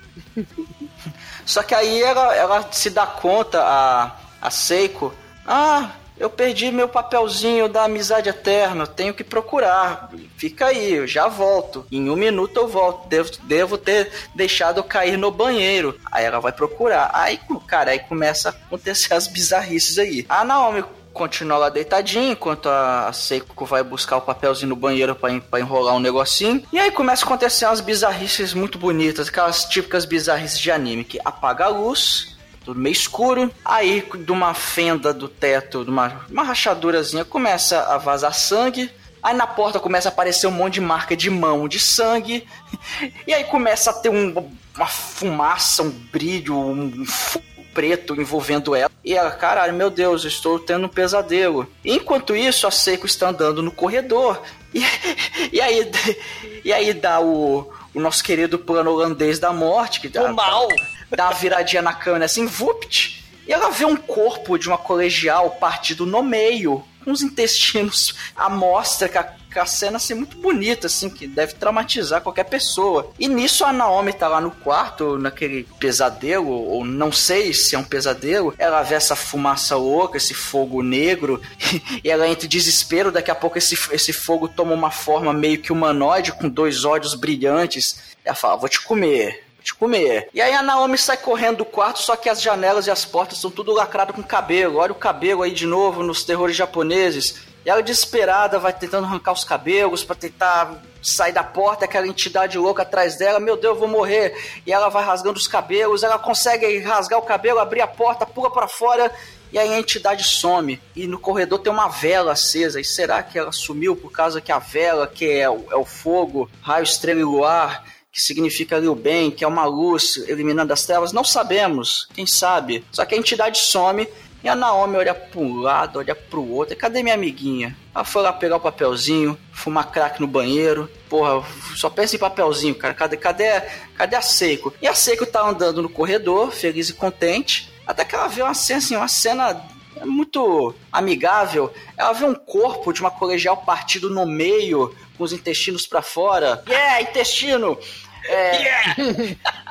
[1.45, 5.13] Só que aí ela, ela se dá conta, a, a Seiko,
[5.45, 5.89] ah,
[6.21, 10.11] eu perdi meu papelzinho da amizade eterna, tenho que procurar.
[10.37, 11.83] Fica aí, eu já volto.
[11.91, 13.07] Em um minuto eu volto.
[13.07, 15.99] Devo, devo ter deixado cair no banheiro.
[16.11, 17.09] Aí ela vai procurar.
[17.11, 20.23] Aí, cara, aí começa a acontecer as bizarrices aí.
[20.29, 25.59] A Naomi continua lá deitadinha, enquanto a Seiko vai buscar o papelzinho no banheiro para
[25.59, 26.63] enrolar um negocinho.
[26.71, 31.19] E aí começa a acontecer umas bizarrices muito bonitas, aquelas típicas bizarrices de anime, que
[31.25, 32.30] apaga a luz,
[32.63, 33.51] tudo meio escuro.
[33.63, 38.91] Aí, de uma fenda do teto, de uma, uma rachadurazinha, começa a vazar sangue.
[39.21, 42.47] Aí na porta começa a aparecer um monte de marca de mão de sangue.
[43.27, 48.91] E aí começa a ter um, uma fumaça, um brilho, um fogo preto envolvendo ela.
[49.03, 51.67] E ela, caralho, meu Deus, estou tendo um pesadelo.
[51.83, 54.41] Enquanto isso, a Seiko está andando no corredor.
[54.73, 55.91] E, e aí,
[56.63, 59.99] e aí dá o, o nosso querido plano holandês da morte.
[59.99, 60.69] Que dá, o mal!
[61.15, 63.23] Dá uma viradinha na câmera assim, vupt!
[63.47, 68.49] E ela vê um corpo de uma colegial partido no meio, com os intestinos à
[68.49, 73.11] mostra, com a a cena assim muito bonita, assim, que deve traumatizar qualquer pessoa.
[73.19, 77.79] E nisso a Naomi tá lá no quarto, naquele pesadelo, ou não sei se é
[77.79, 78.53] um pesadelo.
[78.57, 81.41] Ela vê essa fumaça louca, esse fogo negro,
[82.03, 83.11] e ela entra em desespero.
[83.11, 87.13] Daqui a pouco esse, esse fogo toma uma forma meio que humanoide, com dois olhos
[87.13, 88.15] brilhantes.
[88.23, 90.29] Ela fala: Vou te comer te comer.
[90.33, 93.37] E aí a Naomi sai correndo do quarto, só que as janelas e as portas
[93.37, 94.77] são tudo lacrado com cabelo.
[94.77, 97.41] Olha o cabelo aí de novo nos terrores japoneses.
[97.65, 102.57] E ela desesperada vai tentando arrancar os cabelos para tentar sair da porta, aquela entidade
[102.57, 104.35] louca atrás dela, meu Deus, eu vou morrer.
[104.65, 108.51] E ela vai rasgando os cabelos, ela consegue rasgar o cabelo, abrir a porta, pula
[108.51, 109.11] para fora
[109.51, 110.81] e aí a entidade some.
[110.95, 112.79] E no corredor tem uma vela acesa.
[112.79, 115.85] E será que ela sumiu por causa que a vela, que é o, é o
[115.85, 120.73] fogo, raio, estrela e luar, que significa ali o bem, que é uma luz eliminando
[120.73, 121.13] as trevas?
[121.13, 122.83] Não sabemos, quem sabe.
[122.91, 124.07] Só que a entidade some
[124.43, 126.75] e a Naomi olha para um lado, olha pro outro.
[126.75, 127.77] Cadê minha amiguinha?
[127.93, 130.89] Ela foi lá pegar o papelzinho, fumar crack no banheiro.
[131.07, 131.45] Porra,
[131.75, 132.93] só pensa em papelzinho, cara.
[132.93, 133.61] Cadê, cadê,
[133.95, 134.73] cadê a Seiko?
[134.81, 137.71] E a Seiko tá andando no corredor, feliz e contente.
[137.85, 139.61] Até que ela vê uma cena, assim, uma cena
[140.03, 141.73] muito amigável.
[141.97, 146.63] Ela vê um corpo de uma colegial partido no meio, com os intestinos para fora.
[146.67, 147.77] Yeah, intestino!
[148.25, 148.95] É, yeah!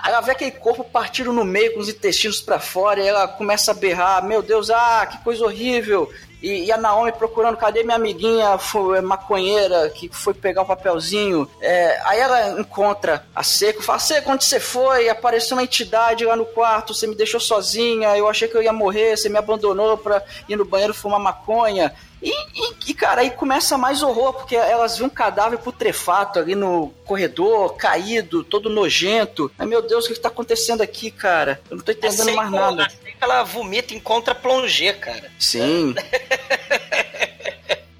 [0.05, 3.71] ela vê aquele corpo partido no meio com os intestinos para fora e ela começa
[3.71, 6.13] a berrar: Meu Deus, ah, que coisa horrível!
[6.43, 8.59] E, e, a Naomi procurando, cadê minha amiguinha
[8.97, 11.49] é, maconheira que foi pegar o papelzinho?
[11.61, 15.09] É, aí ela encontra a Seco, fala, Seco, onde você foi?
[15.09, 18.73] Apareceu uma entidade lá no quarto, você me deixou sozinha, eu achei que eu ia
[18.73, 21.95] morrer, você me abandonou pra ir no banheiro fumar maconha.
[22.23, 26.55] E, e, e, cara, aí começa mais horror, porque elas vêem um cadáver putrefato ali
[26.55, 29.51] no corredor, caído, todo nojento.
[29.59, 31.61] Ai, meu Deus, o que, que tá acontecendo aqui, cara?
[31.71, 32.87] Eu não tô entendendo assim, mais nada.
[32.87, 35.31] Assim ela vomita em contra plongé, cara.
[35.39, 35.95] Sim.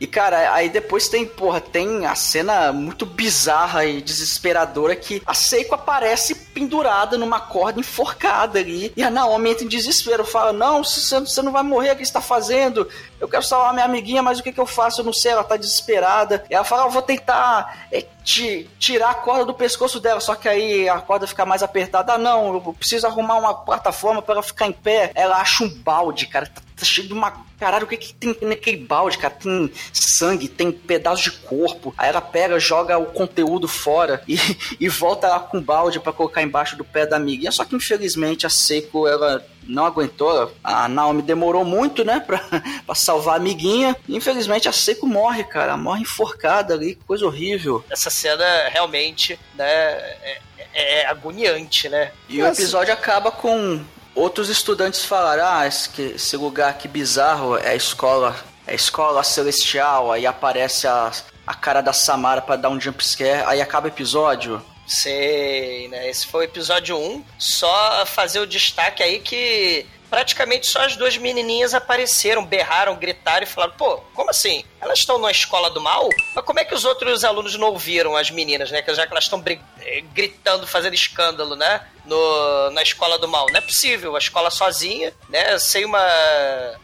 [0.01, 5.35] E, cara, aí depois tem, porra, tem a cena muito bizarra e desesperadora que a
[5.35, 8.91] Seiko aparece pendurada numa corda enforcada ali.
[8.97, 12.13] E a Naomi entra em desespero, fala: Não, você não vai morrer, o que você
[12.15, 12.89] tá fazendo?
[13.21, 15.03] Eu quero salvar minha amiguinha, mas o que, que eu faço?
[15.03, 16.43] Eu não sei, ela tá desesperada.
[16.49, 20.35] E ela fala: Eu vou tentar é, te, tirar a corda do pescoço dela, só
[20.35, 22.15] que aí a corda fica mais apertada.
[22.15, 25.13] Ah, não, eu preciso arrumar uma plataforma para ela ficar em pé.
[25.15, 27.31] Ela acha um balde, cara, tá, tá cheio de uma
[27.61, 29.35] Caralho, o que, que tem naquele balde, cara?
[29.35, 31.95] Tem sangue, tem pedaço de corpo.
[31.97, 34.39] Aí ela pega, joga o conteúdo fora e,
[34.81, 37.53] e volta lá com o balde para colocar embaixo do pé da amiguinha.
[37.53, 40.53] Só que infelizmente a Seiko, ela não aguentou.
[40.63, 42.41] A Naomi demorou muito, né, pra,
[42.85, 43.97] pra salvar a amiguinha.
[44.09, 45.77] Infelizmente a Seiko morre, cara.
[45.77, 47.85] Morre enforcada ali, que coisa horrível.
[47.91, 50.41] Essa cena realmente, né, é,
[50.75, 52.13] é agoniante, né?
[52.29, 53.81] E o episódio acaba com
[54.15, 59.23] Outros estudantes falaram: ah, esse, esse lugar que bizarro é a escola, é a escola
[59.23, 60.13] celestial.
[60.13, 61.13] Aí aparece a,
[61.47, 63.45] a cara da Samara para dar um jumpscare.
[63.47, 64.61] Aí acaba o episódio.
[64.91, 66.11] Sei, né?
[66.11, 67.25] Esse foi o episódio 1.
[67.39, 73.47] Só fazer o destaque aí que praticamente só as duas menininhas apareceram, berraram, gritaram e
[73.47, 74.65] falaram: pô, como assim?
[74.81, 76.09] Elas estão na escola do mal?
[76.35, 78.83] Mas como é que os outros alunos não ouviram as meninas, né?
[78.85, 81.87] Já que elas estão eh, gritando, fazendo escândalo, né?
[82.05, 83.47] No, na escola do mal.
[83.49, 84.17] Não é possível.
[84.17, 85.57] A escola sozinha, né?
[85.61, 86.05] Sem uma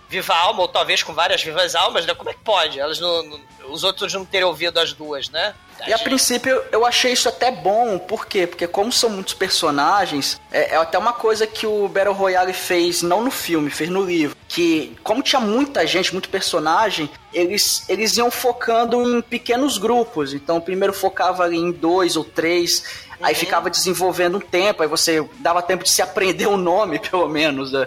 [0.08, 2.14] viva alma, ou talvez com várias vivas almas, né?
[2.14, 2.78] Como é que pode?
[2.78, 5.54] Elas não, não os outros não terem ouvido as duas, né?
[5.86, 8.46] E a princípio eu achei isso até bom, por quê?
[8.46, 13.02] Porque como são muitos personagens, é, é, até uma coisa que o Battle Royale fez,
[13.02, 14.36] não no filme, fez no livro.
[14.48, 20.34] Que como tinha muita gente, muito personagem, eles, eles iam focando em pequenos grupos.
[20.34, 23.26] Então primeiro focava ali em dois ou três, uhum.
[23.26, 27.28] aí ficava desenvolvendo um tempo, aí você dava tempo de se aprender o nome, pelo
[27.28, 27.86] menos, da,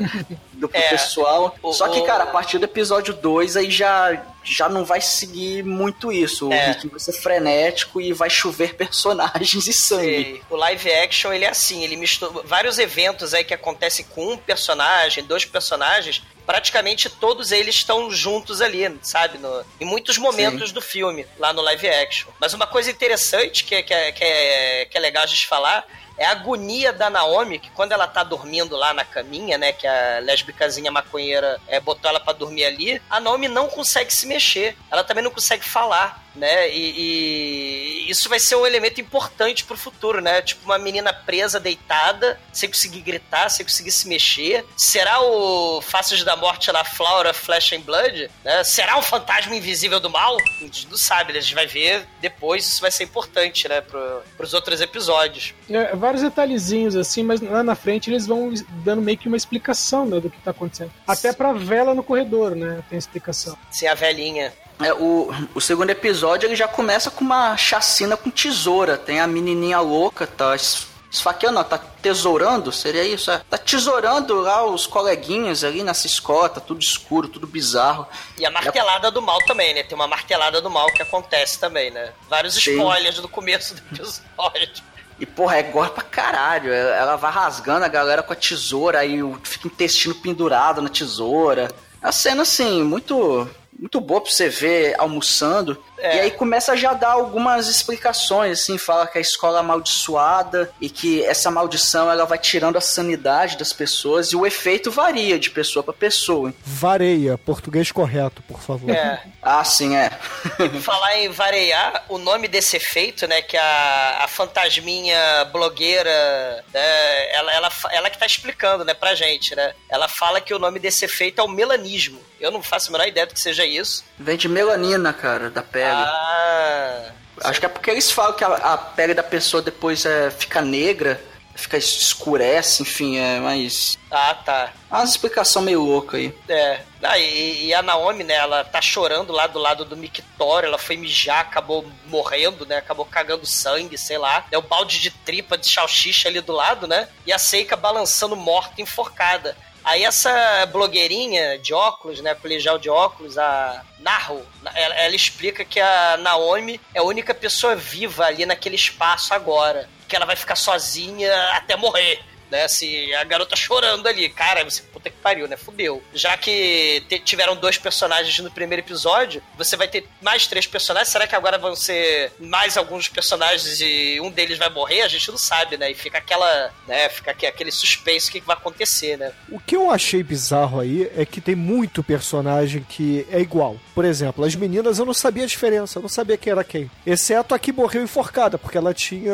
[0.60, 0.90] do É.
[0.90, 1.56] pessoal.
[1.64, 5.02] O- Só que, o- cara, a partir do episódio 2 aí já, já não vai
[5.02, 6.50] seguir muito isso.
[6.50, 6.68] O É.
[6.68, 10.44] ritmo vai ser frenético e vai chover personagens e sangue.
[10.50, 14.38] O live action, ele é assim, ele mistura vários eventos aí que acontecem com um
[14.38, 19.38] personagem, dois personagens, praticamente todos eles estão juntos ali, sabe?
[19.38, 22.28] No- em muitos momentos do filme, lá no live action.
[22.40, 25.46] Mas uma coisa interessante que, é- que, é, que, é, que é legal a gente
[25.48, 25.86] falar
[26.20, 29.88] é a agonia da Naomi, que quando ela tá dormindo lá na caminha, né, que
[29.88, 34.78] a lésbicazinha maconheira é, botou ela pra dormir ali, a Naomi não consegue se mexer.
[34.92, 36.70] Ela também não consegue falar, né?
[36.70, 40.42] E, e isso vai ser um elemento importante pro futuro, né?
[40.42, 44.66] Tipo, uma menina presa, deitada, sem conseguir gritar, sem conseguir se mexer.
[44.78, 48.32] Será o Faces da Morte lá, Flora, Flesh and Blood?
[48.44, 48.64] Né?
[48.64, 50.38] Será o fantasma invisível do mal?
[50.38, 51.40] A gente não sabe, né?
[51.40, 53.82] A gente vai ver depois, isso vai ser importante, né?
[53.82, 55.54] Pro, pros outros episódios.
[55.70, 60.06] É, vários detalhezinhos assim, mas lá na frente eles vão dando meio que uma explicação
[60.06, 60.92] né, do que tá acontecendo.
[61.08, 62.82] Até pra vela no corredor, né?
[62.90, 63.58] Tem explicação.
[63.70, 64.54] Sem a velhinha.
[64.82, 68.98] É, o, o segundo episódio ele já começa com uma chacina com tesoura.
[68.98, 73.30] Tem a menininha louca, tá es- esfaqueando, não, tá tesourando, seria isso?
[73.30, 73.42] É.
[73.50, 78.08] Tá tesourando lá os coleguinhas ali nessa escola, tá tudo escuro, tudo bizarro.
[78.38, 79.84] E a martelada do mal também, né?
[79.84, 82.14] Tem uma martelada do mal que acontece também, né?
[82.30, 82.78] Vários Sim.
[82.78, 84.84] spoilers do começo do episódio.
[85.20, 86.72] E, porra, é gore pra caralho.
[86.72, 90.82] Ela ela vai rasgando a galera com a tesoura, aí o- fica o intestino pendurado
[90.82, 91.70] na tesoura.
[92.02, 95.78] É uma cena, assim, muito, muito boa pra você ver almoçando.
[96.02, 96.18] É.
[96.18, 100.72] E aí começa a já dar algumas explicações, assim, fala que a escola é amaldiçoada
[100.80, 105.40] e que essa maldição ela vai tirando a sanidade das pessoas e o efeito varia
[105.40, 106.54] de pessoa pra pessoa.
[106.64, 108.90] Vareia, português correto, por favor.
[108.90, 109.22] É.
[109.42, 110.10] Ah, sim, é.
[110.82, 113.42] Falar em varear, o nome desse efeito, né?
[113.42, 119.56] Que a, a fantasminha blogueira, né, ela, ela, ela que tá explicando, né, pra gente,
[119.56, 119.74] né?
[119.90, 122.20] Ela fala que o nome desse efeito é o melanismo.
[122.40, 124.04] Eu não faço a menor ideia do que seja isso.
[124.18, 125.89] Vem de melanina, cara, da pele.
[125.92, 127.12] Ah.
[127.46, 130.62] Acho que é porque eles falam que a, a pele da pessoa depois é, fica
[130.62, 131.22] negra,
[131.56, 133.98] fica es- escurece, enfim, é mais.
[134.12, 134.74] Ah, tá.
[134.92, 136.34] É uma explicação meio louca aí.
[136.50, 136.82] É.
[137.02, 140.78] Ah, e, e a Naomi, né, ela tá chorando lá do lado do mictório, ela
[140.78, 144.46] foi mijar, acabou morrendo, né, acabou cagando sangue, sei lá.
[144.52, 148.36] É o balde de tripa de salsicha ali do lado, né, e a Seika balançando
[148.36, 149.56] morta, enforcada.
[149.90, 155.80] Aí essa blogueirinha de óculos, né, colegial de óculos, a Naru, ela, ela explica que
[155.80, 159.90] a Naomi é a única pessoa viva ali naquele espaço agora.
[160.08, 162.68] Que ela vai ficar sozinha até morrer né?
[162.68, 165.58] Se a garota chorando ali, cara, você puta que pariu, né?
[165.58, 166.02] Fudeu.
[166.14, 171.10] Já que tiveram dois personagens no primeiro episódio, você vai ter mais três personagens.
[171.10, 175.02] Será que agora vão ser mais alguns personagens e um deles vai morrer?
[175.02, 175.92] A gente não sabe, né?
[175.92, 177.10] E fica aquela, né?
[177.10, 179.32] Fica aquele suspense que vai acontecer, né?
[179.50, 183.78] O que eu achei bizarro aí é que tem muito personagem que é igual.
[183.94, 186.90] Por exemplo, as meninas eu não sabia a diferença, eu não sabia quem era quem.
[187.06, 189.34] Exceto a que morreu enforcada, porque ela tinha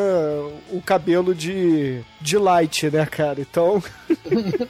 [0.71, 3.39] o cabelo de, de light, né, cara?
[3.41, 3.82] Então,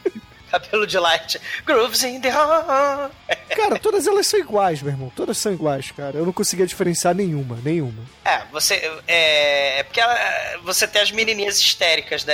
[0.51, 1.41] Cabelo de light.
[1.65, 3.11] Grooves in the heart.
[3.49, 5.11] cara, todas elas são iguais, meu irmão.
[5.13, 6.17] Todas são iguais, cara.
[6.17, 8.03] Eu não conseguia diferenciar nenhuma, nenhuma.
[8.23, 8.75] É, você.
[9.07, 10.17] É, é porque ela-
[10.63, 12.33] você tem as menininhas histéricas, né?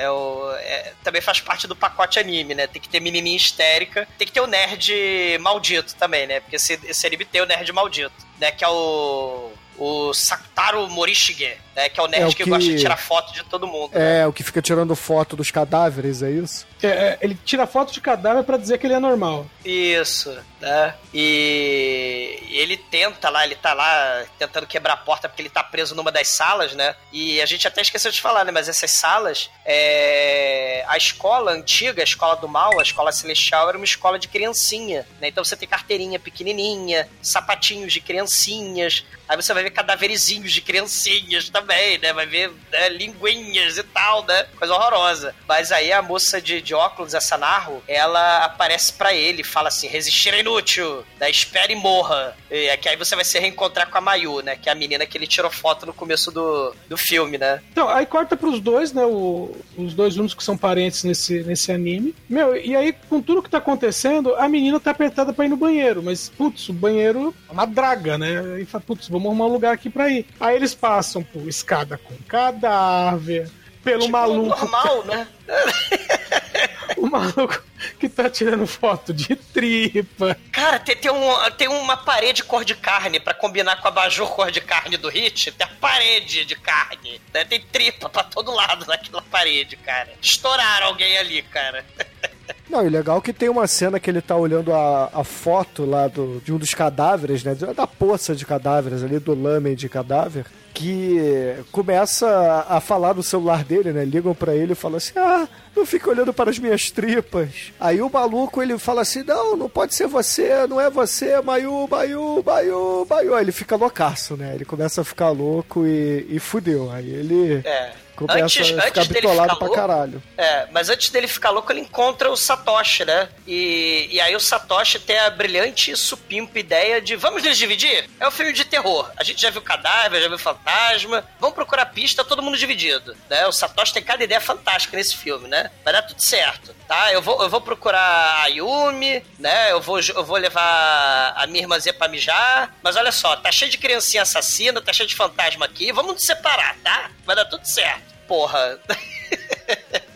[0.00, 2.66] É o, é- também faz parte do pacote anime, né?
[2.66, 4.08] Tem que ter menininha histérica.
[4.18, 4.92] Tem que ter o nerd
[5.40, 6.40] maldito também, né?
[6.40, 8.50] Porque esse, esse anime tem o nerd maldito, né?
[8.50, 9.52] Que é o.
[9.78, 11.88] O Sakutaro Morishige, né?
[11.88, 12.44] Que é o nerd É o que...
[12.44, 13.90] que- gosta de tirar foto de todo mundo.
[13.94, 14.20] né?
[14.22, 16.66] É, o que fica tirando foto dos cadáveres, é isso?
[16.82, 19.46] É, é, ele tira foto de cadáver pra dizer que ele é normal.
[19.64, 20.94] Isso, né?
[21.12, 25.94] E ele tenta lá, ele tá lá tentando quebrar a porta porque ele tá preso
[25.94, 26.94] numa das salas, né?
[27.12, 28.50] E a gente até esqueceu de falar, né?
[28.52, 30.84] Mas essas salas, é...
[30.88, 35.06] a escola antiga, a escola do mal, a escola celestial, era uma escola de criancinha,
[35.20, 35.28] né?
[35.28, 41.48] Então você tem carteirinha pequenininha, sapatinhos de criancinhas, aí você vai ver cadaverizinhos de criancinhas
[41.50, 42.12] também, né?
[42.12, 44.44] Vai ver né, linguinhas e tal, né?
[44.58, 45.34] Coisa horrorosa.
[45.48, 49.68] Mas aí a moça de, de óculos, essa Narro, ela aparece pra ele e fala
[49.68, 51.30] assim: resistir é inútil, né?
[51.30, 52.36] espere e morra.
[52.50, 54.56] E é que aí você vai se reencontrar com a Mayu, né?
[54.56, 57.60] Que é a menina que ele tirou foto no começo do, do filme, né?
[57.70, 59.04] Então, aí corta pros dois, né?
[59.04, 62.14] o- os dois únicos que são parentes nesse, nesse anime.
[62.28, 65.56] Meu, e aí, com tudo que tá acontecendo, a menina tá apertada pra ir no
[65.56, 66.02] banheiro.
[66.02, 68.54] Mas, putz, o banheiro é uma draga, né?
[68.56, 70.26] Aí fala, putz, vamos arrumar um lugar aqui pra ir.
[70.38, 73.50] Aí eles passam por escada com cadáver,
[73.84, 74.48] pelo Tipo, maluco.
[74.48, 75.28] Normal, né?
[76.96, 77.62] O maluco
[77.98, 80.36] que tá tirando foto de tripa.
[80.52, 84.28] Cara, tem, tem, um, tem uma parede cor de carne pra combinar com a abajur
[84.28, 85.50] cor de carne do Hit.
[85.52, 87.18] Tem a parede de carne.
[87.32, 87.44] né?
[87.46, 90.12] Tem tripa pra todo lado naquela parede, cara.
[90.20, 91.86] Estouraram alguém ali, cara.
[92.70, 96.06] Não, e legal que tem uma cena que ele tá olhando a, a foto lá
[96.06, 97.52] do, de um dos cadáveres, né?
[97.54, 100.46] Da poça de cadáveres ali, do lamen de cadáver.
[100.72, 104.04] Que começa a, falar no celular dele, né?
[104.04, 107.72] Ligam pra ele e falam assim: Ah, não fica olhando para as minhas tripas.
[107.78, 111.88] Aí o maluco ele fala assim: Não, não pode ser você, não é você, Mayu,
[111.90, 113.34] Mayu, Mayu, Mayu.
[113.34, 114.52] Aí ele fica loucaço, né?
[114.54, 116.90] Ele começa a ficar louco e, e fudeu.
[116.92, 117.62] Aí ele.
[117.64, 117.92] É.
[118.26, 120.22] Começa Antes- a ficar antes dele bitolado ficar pra louco- caralho.
[120.36, 123.28] É, mas antes dele ficar louco, ele encontra o Satoshi, né?
[123.46, 128.08] E, e aí o Satoshi tem a brilhante e supimpa ideia de vamos nos dividir?
[128.20, 129.10] É um filme de terror.
[129.16, 131.24] A gente já viu cadáver, já viu fantasma.
[131.38, 133.16] Vamos procurar pista, todo mundo dividido.
[133.28, 133.46] Né?
[133.46, 135.70] O Satoshi tem cada ideia fantástica nesse filme, né?
[135.84, 136.74] Vai dar tudo certo.
[136.90, 137.12] Tá?
[137.12, 139.70] Eu vou, eu vou procurar a Yumi, né?
[139.70, 142.74] Eu vou, eu vou levar a minha irmãzinha pra mijar.
[142.82, 145.92] Mas olha só, tá cheio de criancinha assassina, tá cheio de fantasma aqui.
[145.92, 147.12] Vamos nos separar, tá?
[147.24, 148.12] Vai dar tudo certo.
[148.26, 148.76] Porra.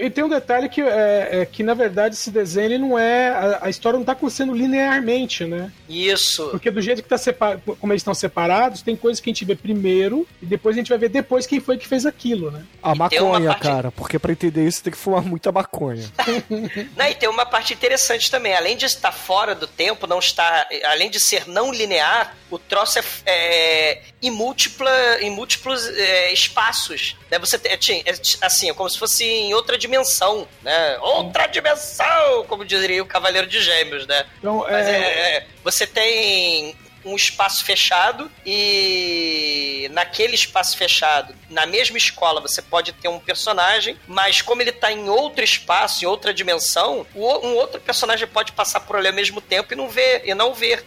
[0.00, 3.28] E tem um detalhe que, é, é que na verdade, esse desenho ele não é.
[3.28, 5.70] A, a história não tá acontecendo linearmente, né?
[5.88, 6.48] Isso.
[6.50, 7.58] Porque do jeito que tá separ...
[7.80, 10.88] como eles estão separados, tem coisas que a gente vê primeiro e depois a gente
[10.88, 12.62] vai ver depois quem foi que fez aquilo, né?
[12.82, 16.04] A E maconha, parte- cara, porque pra entender isso tem que fumar muita maconha.
[16.96, 18.54] Não, e tem uma parte interessante também.
[18.54, 20.66] Além de estar fora do tempo, não está.
[20.84, 27.16] Além de ser não linear, o troço é, é em, múltipla, em múltiplos é, espaços.
[27.30, 27.38] Né?
[27.38, 30.98] Você é, é assim, é como se fosse em outra dimensão, né?
[31.00, 34.26] Outra dimensão, como diria o Cavaleiro de Gêmeos, né?
[34.38, 41.98] Então, é, é, é, você tem um espaço fechado e naquele espaço fechado, na mesma
[41.98, 46.32] escola, você pode ter um personagem, mas como ele tá em outro espaço, em outra
[46.32, 50.34] dimensão, um outro personagem pode passar por ali ao mesmo tempo e não ver, e
[50.34, 50.84] não ver.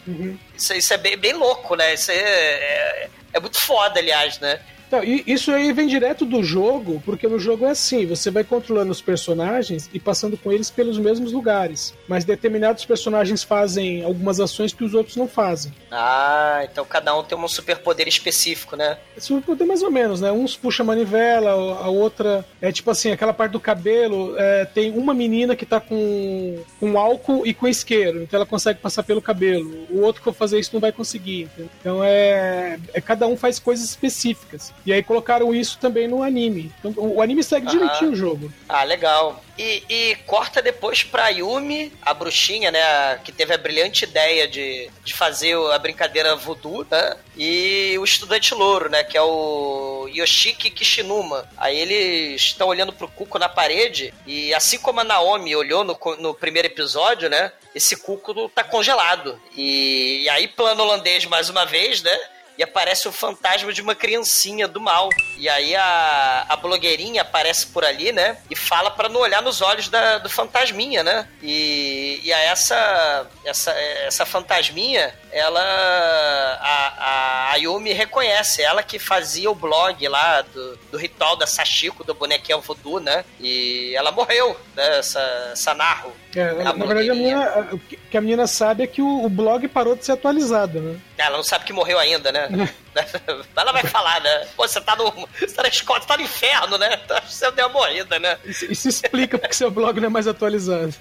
[0.56, 1.94] Isso, isso é bem, bem louco, né?
[1.94, 4.60] Isso é, é, é muito foda, aliás, né?
[4.88, 8.92] Então, isso aí vem direto do jogo, porque no jogo é assim: você vai controlando
[8.92, 11.94] os personagens e passando com eles pelos mesmos lugares.
[12.08, 15.74] Mas determinados personagens fazem algumas ações que os outros não fazem.
[15.92, 18.98] Ah, então cada um tem um superpoder específico, né?
[19.18, 20.32] Esse vai poder mais ou menos, né?
[20.32, 24.92] Uns puxa a manivela, a outra é tipo assim, aquela parte do cabelo, é, tem
[24.92, 29.22] uma menina que tá com, com álcool e com isqueiro, então ela consegue passar pelo
[29.22, 29.86] cabelo.
[29.90, 31.44] O outro que for fazer isso não vai conseguir.
[31.44, 31.70] entendeu?
[31.80, 34.74] Então é, é cada um faz coisas específicas.
[34.88, 36.72] E aí colocaram isso também no anime.
[36.80, 37.78] Então, o anime segue Aham.
[37.78, 38.54] direitinho o jogo.
[38.70, 39.44] Ah, legal.
[39.58, 43.18] E, e corta depois pra Yumi, a bruxinha, né?
[43.22, 47.18] Que teve a brilhante ideia de, de fazer a brincadeira voodoo, né?
[47.36, 49.04] E o estudante louro, né?
[49.04, 51.50] Que é o Yoshiki Kishinuma.
[51.58, 56.00] Aí eles estão olhando pro cuco na parede e assim como a Naomi olhou no,
[56.18, 57.52] no primeiro episódio, né?
[57.76, 59.38] Esse cuco tá congelado.
[59.54, 62.18] E, e aí plano holandês mais uma vez, né?
[62.58, 65.10] E aparece o fantasma de uma criancinha do mal.
[65.38, 68.38] E aí a, a blogueirinha aparece por ali, né?
[68.50, 71.28] E fala pra não olhar nos olhos da, do fantasminha, né?
[71.42, 75.60] E, e a essa, essa, essa fantasminha, ela.
[75.60, 82.04] A, a Ayumi reconhece, ela que fazia o blog lá do, do ritual da Sashiko,
[82.04, 83.24] do bonequinho voodoo, né?
[83.40, 85.00] E ela morreu, né?
[85.00, 86.12] Essa, essa Narro.
[86.36, 89.30] É, na verdade, a menina, o que que a menina sabe é que o, o
[89.30, 91.00] blog parou de ser atualizado, né?
[91.18, 92.48] Ela não sabe que morreu ainda, né?
[93.56, 94.48] Ela vai falar, né?
[94.56, 95.12] Pô, você tá no.
[95.40, 97.00] Você tá na escola, você tá no inferno, né?
[97.28, 98.38] Você deu uma morrida, né?
[98.46, 100.94] Isso, isso explica porque seu blog não é mais atualizado.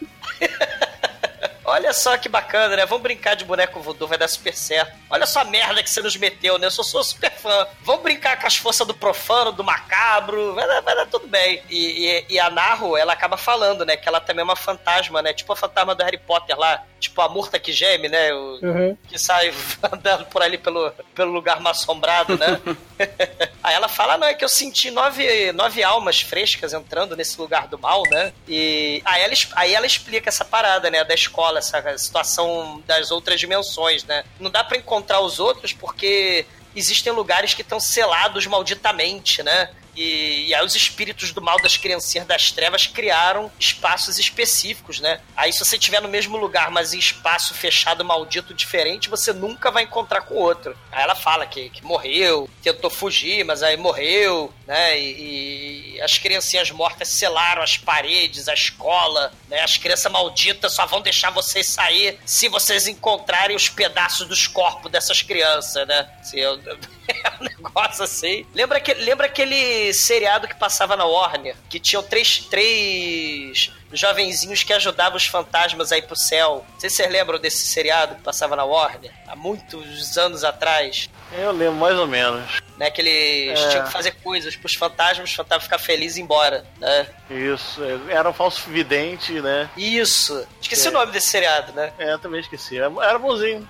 [1.66, 2.86] Olha só que bacana, né?
[2.86, 4.92] Vamos brincar de boneco voodoo, vai dar super certo.
[5.10, 6.66] Olha só a merda que você nos meteu, né?
[6.66, 7.66] Eu sou, sou super fã.
[7.82, 11.62] Vamos brincar com as forças do profano, do macabro, vai dar, vai dar tudo bem.
[11.68, 13.96] E, e, e a Narro, ela acaba falando, né?
[13.96, 15.32] Que ela também é uma fantasma, né?
[15.32, 16.82] Tipo a fantasma do Harry Potter lá.
[17.00, 18.32] Tipo a Murta que geme, né?
[18.32, 18.96] O, Uhum.
[19.08, 19.52] que sai
[19.92, 22.60] andando por ali pelo, pelo lugar mal assombrado, né?
[23.62, 27.38] Aí ela fala, "Ah, não, é que eu senti nove, nove almas frescas entrando nesse
[27.40, 28.32] lugar do mal, né?
[28.48, 33.40] E aí ela, aí ela explica essa parada, né, da escola, essa situação das outras
[33.40, 34.24] dimensões, né?
[34.38, 39.70] Não dá pra encontrar os outros porque existem lugares que estão selados malditamente, né?
[39.96, 45.20] E, e aí os espíritos do mal das criancinhas das trevas criaram espaços específicos, né?
[45.36, 49.70] Aí se você estiver no mesmo lugar, mas em espaço fechado, maldito, diferente, você nunca
[49.70, 50.76] vai encontrar com o outro.
[50.92, 54.98] Aí ela fala que, que morreu, tentou fugir, mas aí morreu, né?
[54.98, 59.62] E, e as criancinhas mortas selaram as paredes, a escola, né?
[59.62, 64.90] As crianças malditas só vão deixar vocês sair se vocês encontrarem os pedaços dos corpos
[64.90, 66.08] dessas crianças, né?
[66.22, 66.60] Se eu...
[67.08, 68.46] É um negócio assim.
[68.54, 71.54] Lembra, que, lembra aquele seriado que passava na Warner?
[71.68, 76.64] Que tinham três, três jovenzinhos que ajudavam os fantasmas a ir pro céu.
[76.72, 79.12] Não sei se vocês lembram desse seriado que passava na Warner?
[79.28, 81.08] Há muitos anos atrás.
[81.32, 82.60] Eu lembro mais ou menos.
[82.76, 83.68] Né, que eles É.
[83.70, 86.66] tinham que fazer coisas pros fantasmas, os fantasmas ficar felizes e ir embora.
[86.78, 87.06] Né?
[87.30, 89.70] Isso, é, era um falso vidente, né?
[89.76, 90.46] Isso.
[90.60, 90.90] Esqueci É.
[90.90, 91.92] o nome desse seriado, né?
[91.98, 92.76] É, eu também esqueci.
[92.76, 93.66] Era, era bonzinho.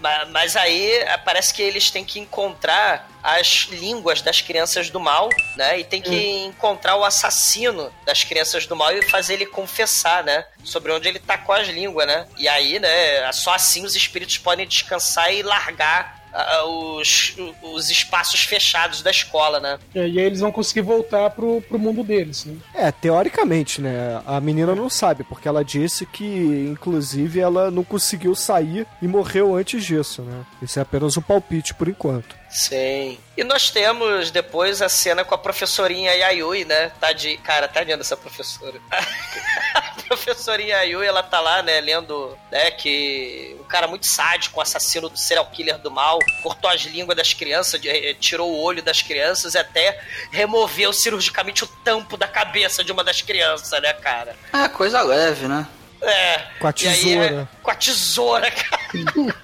[0.00, 4.98] Ma- Mas aí eh, parece que eles têm que encontrar as línguas das crianças do
[4.98, 5.78] mal, né?
[5.78, 10.44] E tem que encontrar o assassino das crianças do mal e fazer ele confessar, né?
[10.64, 12.26] Sobre onde ele tacou as línguas, né?
[12.38, 13.30] E aí, né?
[13.32, 16.19] Só assim os espíritos podem descansar e largar
[16.66, 19.78] os, os espaços fechados da escola, né?
[19.94, 22.56] E aí eles vão conseguir voltar pro, pro mundo deles, né?
[22.74, 24.22] É, teoricamente, né?
[24.26, 26.24] A menina não sabe, porque ela disse que,
[26.70, 30.44] inclusive, ela não conseguiu sair e morreu antes disso, né?
[30.62, 32.40] Isso é apenas um palpite por enquanto.
[32.50, 33.18] Sim.
[33.36, 36.90] E nós temos depois a cena com a professorinha Yayui, né?
[37.00, 38.80] Tadinha, cara, tadinha dessa professora.
[40.12, 44.62] a professorinha Yayui, ela tá lá, né, lendo, né, que um cara muito sádico, um
[44.62, 48.82] assassino do serial killer do mal, cortou as línguas das crianças, eh, tirou o olho
[48.82, 50.00] das crianças e até
[50.32, 54.34] removeu cirurgicamente o tampo da cabeça de uma das crianças, né, cara?
[54.52, 55.66] É, coisa leve, né?
[56.02, 56.38] É.
[56.58, 57.48] Com a E aí, tesoura.
[57.52, 59.36] é, com a tesoura, cara.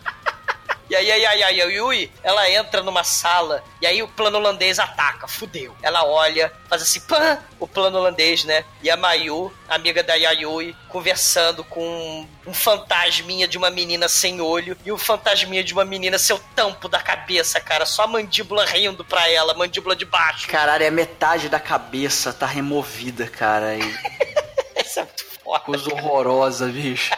[0.89, 4.39] E aí, aí, aí, aí, a Yui, ela entra numa sala e aí o plano
[4.39, 5.75] holandês ataca, fudeu.
[5.83, 8.65] Ela olha, faz assim, pã, o plano holandês, né?
[8.83, 14.77] E a Mayu, amiga da Yayui, conversando com um fantasminha de uma menina sem olho
[14.85, 17.85] e o fantasminha de uma menina seu tampo da cabeça, cara.
[17.85, 20.47] Só a mandíbula rindo pra ela, mandíbula de baixo.
[20.47, 23.75] Caralho, é metade da cabeça tá removida, cara.
[23.75, 23.81] E
[24.81, 25.61] Isso é muito foda.
[25.61, 27.11] coisa horrorosa, bicho.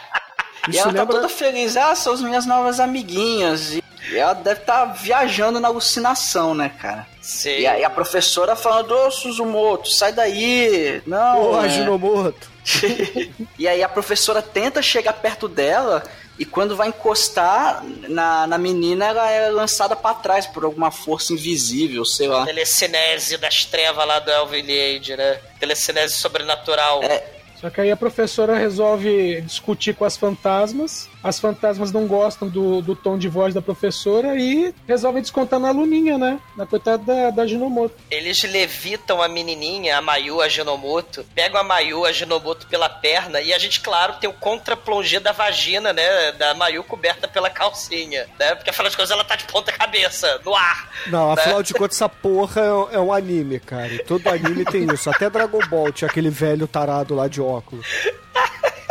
[0.67, 3.71] E Isso ela tá lembra- toda feliz, ah, são as minhas novas amiguinhas.
[3.73, 3.83] E
[4.17, 7.05] ela deve estar viajando na alucinação, né, cara?
[7.21, 7.59] Sim.
[7.59, 11.01] E aí a professora falando, ô Suzumoto, sai daí.
[11.05, 11.51] Não.
[11.51, 12.49] Ô, é." Ajinomoto.
[13.57, 16.03] e aí a professora tenta chegar perto dela
[16.37, 21.33] e quando vai encostar na, na menina, ela é lançada pra trás por alguma força
[21.33, 22.45] invisível, sei lá.
[22.45, 25.39] Telecinese das trevas lá do Elvin Age, né?
[25.59, 27.03] Telecinese sobrenatural.
[27.03, 27.23] É.
[27.59, 31.09] Só que aí a professora resolve discutir com as fantasmas.
[31.21, 35.67] As fantasmas não gostam do, do tom de voz da professora e resolvem descontar na
[35.67, 36.39] aluninha, né?
[36.55, 37.93] Na coitada da, da Ginomoto.
[38.09, 43.41] Eles levitam a menininha, a Mayu, a Genomoto, pegam a Mayu, a Genomoto pela perna
[43.41, 46.31] e a gente, claro, tem o contra-plongé da vagina, né?
[46.33, 48.55] Da Mayu coberta pela calcinha, né?
[48.55, 50.89] Porque afinal de contas ela tá de ponta cabeça, no ar.
[51.07, 51.41] Não, né?
[51.41, 53.87] afinal de contas, essa porra é um- é um anime, cara.
[53.93, 55.09] E todo anime tem isso.
[55.09, 57.85] Até Dragon Ball tinha aquele velho tarado lá de óculos.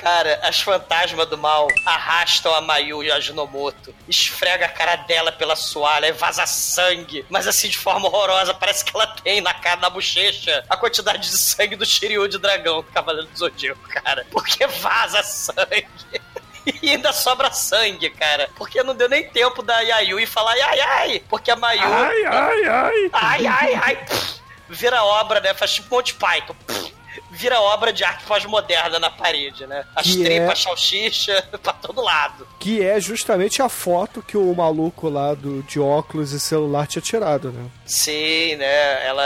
[0.00, 5.32] Cara, as fantasmas do mal arrastam a Mayu e a Jinomoto, esfrega a cara dela
[5.32, 9.52] pela soalha e vaza sangue, mas assim de forma horrorosa, parece que ela tem na
[9.52, 13.80] cara, na bochecha, a quantidade de sangue do Shiryu de dragão do Cavaleiro do Zodíaco,
[13.88, 14.24] cara.
[14.30, 15.86] Porque vaza sangue.
[16.82, 18.50] E ainda sobra sangue, cara.
[18.54, 21.82] Porque não deu nem tempo da Yayui falar ai, ai, porque a Mayu.
[21.82, 23.10] Ai, ai, ai.
[23.10, 23.96] Ai, ai, ai.
[24.04, 25.54] Pff, vira obra, né?
[25.54, 26.54] Faz tipo Monty Python.
[26.66, 26.92] Pff,
[27.30, 29.84] vira obra de arte pós-moderna na parede, né?
[29.94, 32.46] As Que tripas, é- salsicha, pra todo lado.
[32.58, 37.02] Que é justamente a foto que o maluco lá do, de óculos e celular tinha
[37.02, 37.68] tirado, né?
[37.86, 39.06] Sim, né?
[39.06, 39.24] Ela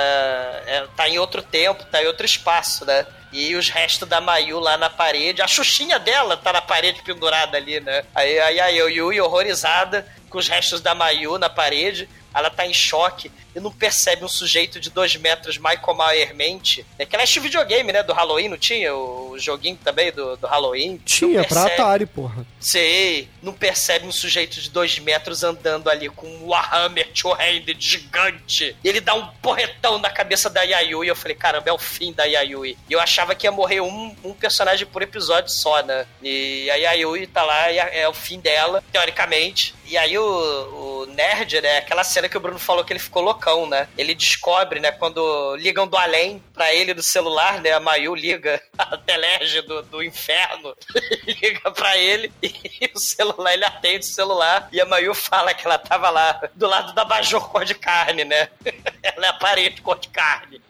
[0.66, 3.06] é, tá em outro tempo, tá em outro espaço, né?
[3.32, 5.40] E os restos da Mayu lá na parede.
[5.40, 8.04] A xuxinha dela tá na parede pendurada ali, né?
[8.14, 12.08] Aí, aí a Yui horrorizada com os restos da Mayu na parede.
[12.34, 16.86] Ela tá em choque e não percebe um sujeito de dois metros Michael Myers-mente.
[16.98, 18.02] É que ela é videogame, né?
[18.02, 18.94] Do Halloween, não tinha?
[18.94, 20.98] O joguinho também do, do Halloween.
[21.04, 21.82] Tinha, Não pra percebe.
[21.82, 22.46] Atari, porra.
[22.60, 28.76] Sei, não percebe um sujeito de dois metros andando ali com um Warhammer two-handed gigante.
[28.82, 31.08] E ele dá um porretão na cabeça da Yayui.
[31.08, 32.76] Eu falei, caramba, é o fim da Yayui.
[32.88, 36.06] E eu achava que ia morrer um, um personagem por episódio só, né?
[36.22, 39.74] E a Yayui tá lá, e é o fim dela, teoricamente.
[39.86, 41.78] E aí o, o nerd, né?
[41.78, 43.88] Aquela cena que o Bruno falou que ele ficou loucão, né?
[43.96, 44.92] Ele descobre, né?
[44.92, 47.72] Quando ligam do além pra ele do celular, né?
[47.72, 50.74] A Mayu liga a Telerge do, do inferno.
[51.26, 55.66] liga pra ele e o celular, ele atende o celular e a Mayu fala que
[55.66, 58.48] ela tava lá do lado da Bajor cor de carne, né?
[59.02, 60.60] ela é a parede cor de carne.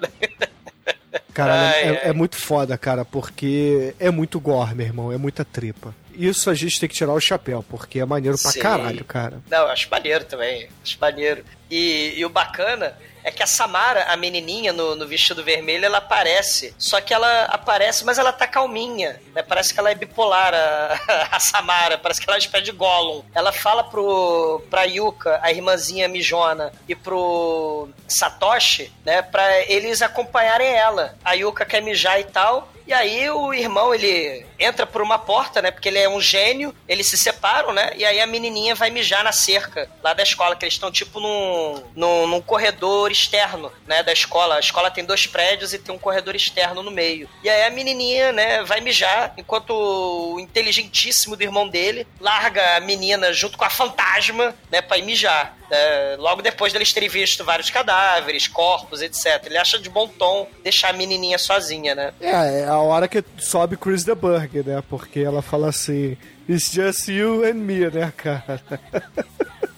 [1.35, 2.01] Cara, Ai, é, ai.
[2.05, 5.13] é muito foda, cara, porque é muito gore, meu irmão.
[5.13, 5.95] É muita tripa.
[6.15, 8.61] Isso a gente tem que tirar o chapéu, porque é maneiro pra Sim.
[8.61, 9.41] caralho, cara.
[9.51, 10.69] Não, eu acho maneiro também.
[10.83, 11.45] Acho maneiro.
[11.71, 15.99] E, e o bacana é que a Samara, a menininha no, no vestido vermelho, ela
[15.99, 16.75] aparece.
[16.79, 19.21] Só que ela aparece, mas ela tá calminha.
[19.35, 19.43] Né?
[19.43, 21.99] Parece que ela é bipolar, a, a Samara.
[21.99, 23.23] Parece que ela é uma espécie de Gollum.
[23.35, 29.23] Ela fala pro, pra Yuka, a irmãzinha mijona, e pro Satoshi, né?
[29.23, 31.17] Pra eles acompanharem ela.
[31.25, 32.73] A Yuka quer mijar e tal.
[32.87, 35.71] E aí o irmão, ele entra por uma porta, né?
[35.71, 37.93] Porque ele é um gênio, eles se separam, né?
[37.97, 41.21] E aí a menininha vai mijar na cerca lá da escola, que eles estão tipo
[41.21, 44.03] num, num, num corredor externo, né?
[44.03, 44.57] Da escola.
[44.57, 47.29] A escola tem dois prédios e tem um corredor externo no meio.
[47.43, 52.81] E aí a menininha, né, vai mijar, enquanto o inteligentíssimo do irmão dele larga a
[52.81, 55.57] menina junto com a fantasma, né, pra ir mijar.
[55.75, 59.43] É, logo depois deles terem visto vários cadáveres, corpos, etc.
[59.47, 62.13] Ele acha de bom tom deixar a menininha sozinha, né?
[62.21, 64.83] É, é a hora que sobe Chris the Burg, né?
[64.89, 66.17] Porque ela fala assim:
[66.49, 68.61] It's just you and me, né, cara?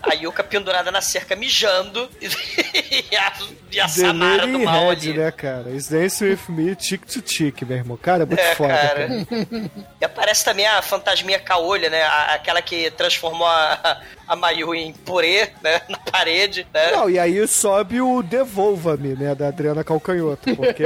[0.03, 3.33] A Yuka pendurada na cerca mijando e a,
[3.72, 5.18] e a Samara do mal Head, ali.
[5.18, 5.70] né, cara?
[5.70, 7.97] It's dance with me, chick to chick, meu irmão.
[7.97, 9.09] Cara, é muito É, foda, cara.
[9.25, 9.70] cara.
[10.01, 12.03] E aparece também a fantasminha caolha, né?
[12.03, 15.81] A- aquela que transformou a, a Mayu em purê, né?
[15.89, 16.91] Na parede, né?
[16.93, 20.85] Não, e aí sobe o Devolva-me, né, da Adriana Calcanhoto, porque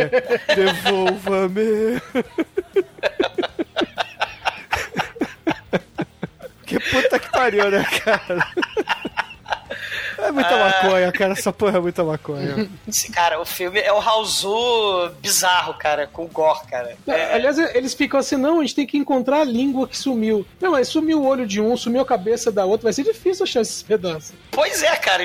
[0.55, 2.01] Devolva-me.
[6.69, 8.47] Que puta que pariu, né, cara?
[10.19, 10.59] É muita Ah.
[10.83, 11.33] maconha, cara.
[11.33, 12.69] Essa porra é muita maconha.
[12.89, 16.97] Esse, cara, o filme é o Raulzu bizarro, cara, com gore, cara.
[17.07, 20.47] É, Aliás, eles ficam assim, não, a gente tem que encontrar a língua que sumiu.
[20.61, 23.45] Não, mas sumiu o olho de um, sumiu a cabeça da outra, vai ser difícil
[23.45, 24.33] achar esses pedaços.
[24.51, 25.25] Pois é, cara.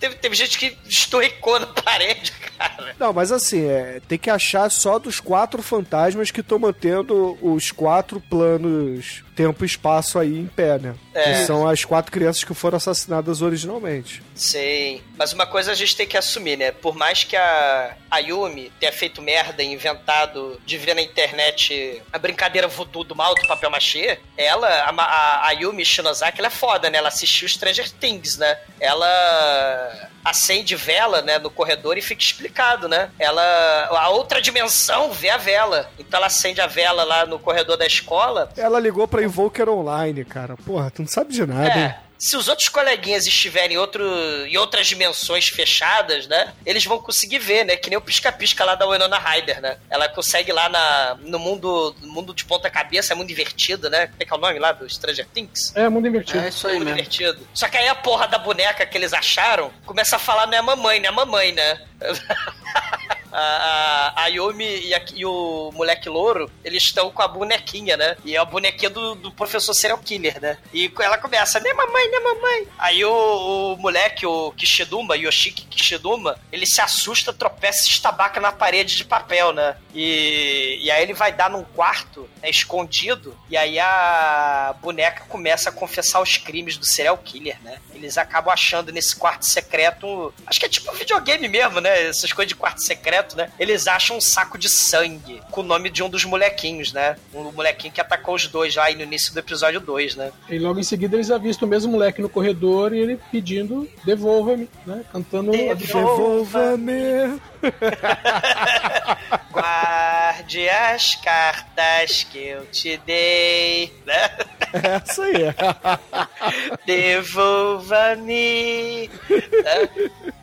[0.00, 2.94] Teve, teve gente que estorricou na parede, cara.
[2.98, 7.70] Não, mas assim, é, tem que achar só dos quatro fantasmas que estão mantendo os
[7.70, 10.94] quatro planos tempo e espaço aí em pé, né?
[11.12, 11.24] É.
[11.40, 14.22] Que são as quatro crianças que foram assassinadas originalmente.
[14.34, 15.00] Sim.
[15.16, 16.72] Mas uma coisa a gente tem que assumir, né?
[16.72, 22.18] Por mais que a Ayumi tenha feito merda e inventado de ver na internet a
[22.18, 26.90] brincadeira voodoo do mal do papel machê, ela, a, a Ayumi Shinozaki, ela é foda,
[26.90, 26.98] né?
[26.98, 28.58] Ela assistiu Stranger Things, né?
[28.80, 33.10] Ela acende vela, né, no corredor e fica explicado, né?
[33.18, 35.90] Ela a outra dimensão vê a vela.
[35.98, 40.24] Então ela acende a vela lá no corredor da escola Ela ligou pra Invoker Online,
[40.24, 40.56] cara.
[40.56, 41.94] Porra, tu não sabe de nada, hein?
[42.24, 42.28] É.
[42.28, 44.04] Se os outros coleguinhas estiverem em, outro,
[44.46, 46.52] em outras dimensões fechadas, né?
[46.64, 47.76] Eles vão conseguir ver, né?
[47.76, 49.76] Que nem o pisca-pisca lá da Winona Ryder, né?
[49.90, 54.06] Ela consegue lá na, no mundo mundo de ponta cabeça, é mundo invertido, né?
[54.06, 55.74] Como é que é o nome lá do Stranger Things?
[55.74, 56.38] É, mundo invertido.
[56.44, 56.98] É isso aí Mundo mesmo.
[56.98, 57.48] invertido.
[57.52, 60.58] Só que aí a porra da boneca que eles acharam começa a falar não é
[60.58, 61.80] a mamãe, não é a mamãe, né?
[63.36, 68.16] A, a, Yumi e, a- e o moleque louro, eles estão com a bonequinha, né?
[68.24, 70.56] E é a bonequinha do, do professor serial killer, né?
[70.72, 72.68] E ela começa, né mamãe, né mamãe?
[72.78, 78.52] Aí o, o moleque, o Kishiduma, Yoshiki Kishiduma, ele se assusta, tropeça e estabaca na
[78.52, 79.76] parede de papel, né?
[79.92, 85.68] E, e aí ele vai dar num quarto, né, escondido, e aí a boneca começa
[85.70, 87.78] a confessar os crimes do serial killer, né?
[87.94, 92.08] Eles acabam achando nesse quarto secreto, acho que é tipo um videogame mesmo, né?
[92.08, 93.50] Essas coisas de quarto secreto, né?
[93.58, 97.16] Eles acham um saco de sangue com o nome de um dos molequinhos, né?
[97.32, 100.32] Um molequinho que atacou os dois lá no início do episódio 2, né?
[100.48, 104.68] E logo em seguida eles avistam o mesmo moleque no corredor e ele pedindo devolva-me,
[104.86, 105.04] né?
[105.12, 105.52] Cantando.
[105.52, 107.40] Devolva-me.
[110.44, 114.30] Guarde as cartas que eu te dei, né?
[114.74, 115.40] É essa aí.
[116.84, 119.08] Devolva-me.
[119.08, 119.88] né?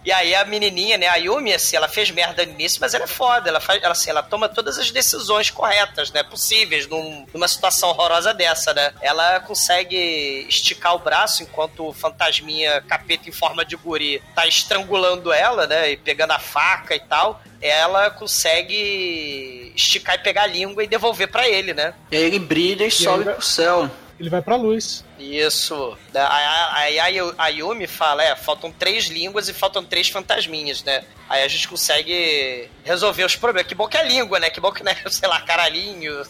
[0.04, 3.04] E aí a menininha, né, a Yumi, assim, ela fez merda no início, mas ela
[3.04, 3.48] é foda.
[3.48, 7.90] Ela, faz, ela, assim, ela toma todas as decisões corretas, né, possíveis num- numa situação
[7.90, 8.92] horrorosa dessa, né?
[9.02, 15.32] Ela consegue esticar o braço enquanto o fantasminha capeta em forma de guri tá estrangulando
[15.32, 17.40] ela, né, e pegando a faca e tal.
[17.62, 21.94] Ela consegue esticar e pegar a língua e devolver pra ele, né?
[22.12, 23.90] E aí ele brilha e, sobe vai- pro céu.
[24.20, 25.04] Ele vai pra luz.
[25.18, 25.98] Isso.
[26.14, 31.04] Aí a, a, a Yumi fala, é, faltam três línguas e faltam três fantasminhas, né?
[31.28, 33.68] Aí a gente consegue resolver os problemas.
[33.68, 34.52] Que bom que é língua, né?
[34.52, 36.24] Que bom que, né, sei lá, caralhinho.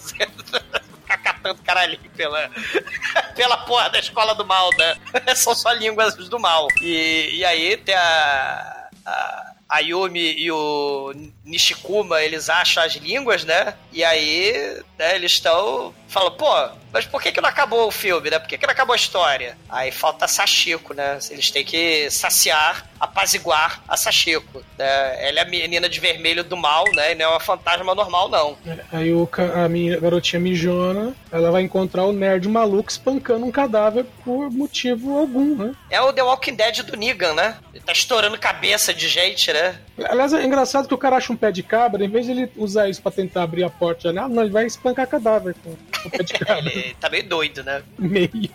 [1.01, 2.49] Ficar catando caralhinho pela,
[3.35, 4.95] pela porra da escola do mal, né?
[5.35, 6.67] São só línguas do mal.
[6.81, 8.87] E, e aí tem a...
[9.05, 11.13] a a Yumi e o
[11.45, 13.73] Nishikuma, eles acham as línguas, né?
[13.93, 16.45] E aí, né, eles estão Fala, pô,
[16.91, 18.37] mas por que, que não acabou o filme, né?
[18.37, 19.57] Por que, que não acabou a história?
[19.69, 21.17] Aí falta Sachiko, né?
[21.29, 24.61] Eles têm que saciar, apaziguar a Sachiko.
[24.77, 25.29] Né?
[25.29, 27.13] Ela é a menina de vermelho do mal, né?
[27.13, 28.57] E não é uma fantasma normal, não.
[28.91, 34.05] Aí o, a minha garotinha mijona, ela vai encontrar o nerd maluco espancando um cadáver
[34.25, 35.73] por motivo algum, né?
[35.89, 37.55] É o The Walking Dead do Negan, né?
[37.73, 39.79] Ele tá estourando cabeça de gente, né?
[40.09, 42.51] Aliás, é engraçado que o cara acha um pé de cabra, em vez de ele
[42.57, 46.00] usar isso pra tentar abrir a porta de janela, não, ele vai espancar cadáver com
[46.57, 47.83] Ele tá meio doido, né?
[47.97, 48.49] Meio.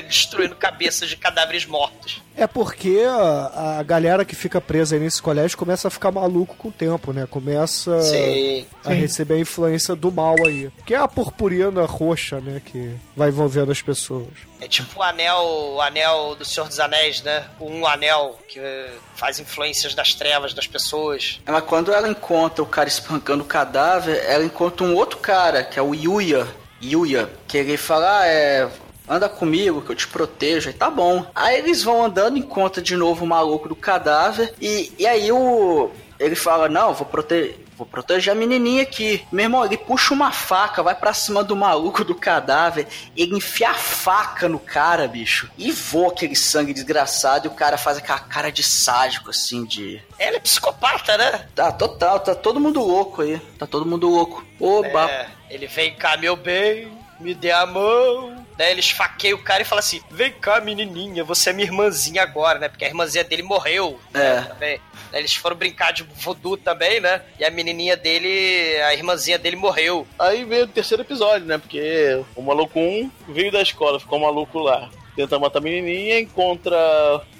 [0.06, 2.22] Destruindo cabeças de cadáveres mortos.
[2.36, 6.56] É porque a, a galera que fica presa aí nesse colégio começa a ficar maluco
[6.56, 7.26] com o tempo, né?
[7.30, 8.66] Começa Sim.
[8.84, 10.70] a receber a influência do mal aí.
[10.84, 12.60] Que é a purpurina roxa, né?
[12.64, 14.28] Que vai envolvendo as pessoas.
[14.60, 17.44] É tipo o anel, o anel do Senhor dos Anéis, né?
[17.60, 21.40] O um anel que eh, faz influências das trevas das pessoas.
[21.46, 25.78] Ela, quando ela encontra o cara espancando o cadáver, ela encontra um outro cara, que
[25.78, 26.48] é o Yuya.
[26.82, 28.68] Yuya, que ele fala, ah, é.
[29.08, 30.70] Anda comigo que eu te protejo.
[30.70, 31.26] E tá bom.
[31.34, 34.54] Aí eles vão andando, encontra de novo o maluco do cadáver.
[34.60, 35.90] E, e aí o.
[36.18, 37.64] Ele fala, não, vou proteger.
[37.76, 39.26] Vou proteger a menininha aqui.
[39.32, 42.86] Meu irmão, ele puxa uma faca, vai pra cima do maluco do cadáver.
[43.16, 45.50] Ele enfia a faca no cara, bicho.
[45.58, 47.46] E voa aquele sangue desgraçado.
[47.46, 50.00] E o cara faz aquela cara de sádico, assim, de.
[50.18, 51.48] Ela é psicopata, né?
[51.54, 53.40] Tá, total, tá todo mundo louco aí.
[53.58, 54.46] Tá todo mundo louco.
[54.60, 55.10] Oba!
[55.10, 58.43] É, ele vem cá, meu bem, me dê a mão.
[58.56, 62.22] Daí ele esfaqueia o cara e fala assim: Vem cá, menininha, você é minha irmãzinha
[62.22, 62.68] agora, né?
[62.68, 64.00] Porque a irmãzinha dele morreu.
[64.12, 64.40] É.
[64.60, 64.78] né,
[65.12, 67.22] eles foram brincar de voodoo também, né?
[67.38, 70.06] E a menininha dele, a irmãzinha dele morreu.
[70.18, 71.58] Aí veio o terceiro episódio, né?
[71.58, 74.90] Porque o maluco 1 veio da escola, ficou maluco lá.
[75.16, 76.76] Tenta matar a menininha, encontra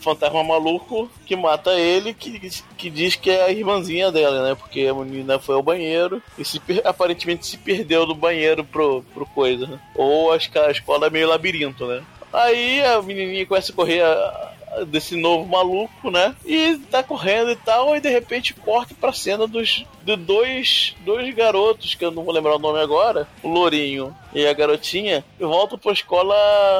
[0.01, 2.39] fantasma maluco que mata ele, que,
[2.77, 4.55] que diz que é a irmãzinha dela, né?
[4.55, 9.27] Porque a menina foi ao banheiro e se aparentemente se perdeu do banheiro pro, pro
[9.27, 9.81] coisa, né?
[9.95, 12.03] Ou acho que a escola é meio labirinto, né?
[12.33, 14.51] Aí a menininha começa a correr a-
[14.89, 16.35] desse novo maluco, né?
[16.45, 21.33] E tá correndo e tal, e de repente corta pra cena dos de dois, dois
[21.33, 25.78] garotos, que eu não vou lembrar o nome agora, o Lourinho e a garotinha, voltam
[25.78, 26.35] pra escola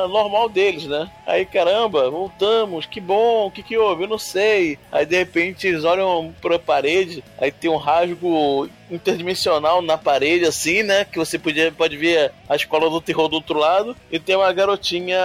[0.09, 1.11] normal deles, né?
[1.27, 4.05] Aí, caramba, voltamos, que bom, o que que houve?
[4.05, 4.79] Eu não sei.
[4.91, 10.83] Aí, de repente, eles olham pra parede, aí tem um rasgo interdimensional na parede, assim,
[10.83, 11.05] né?
[11.05, 14.53] Que você podia, pode ver a escola do terror do outro lado, e tem uma
[14.53, 15.17] garotinha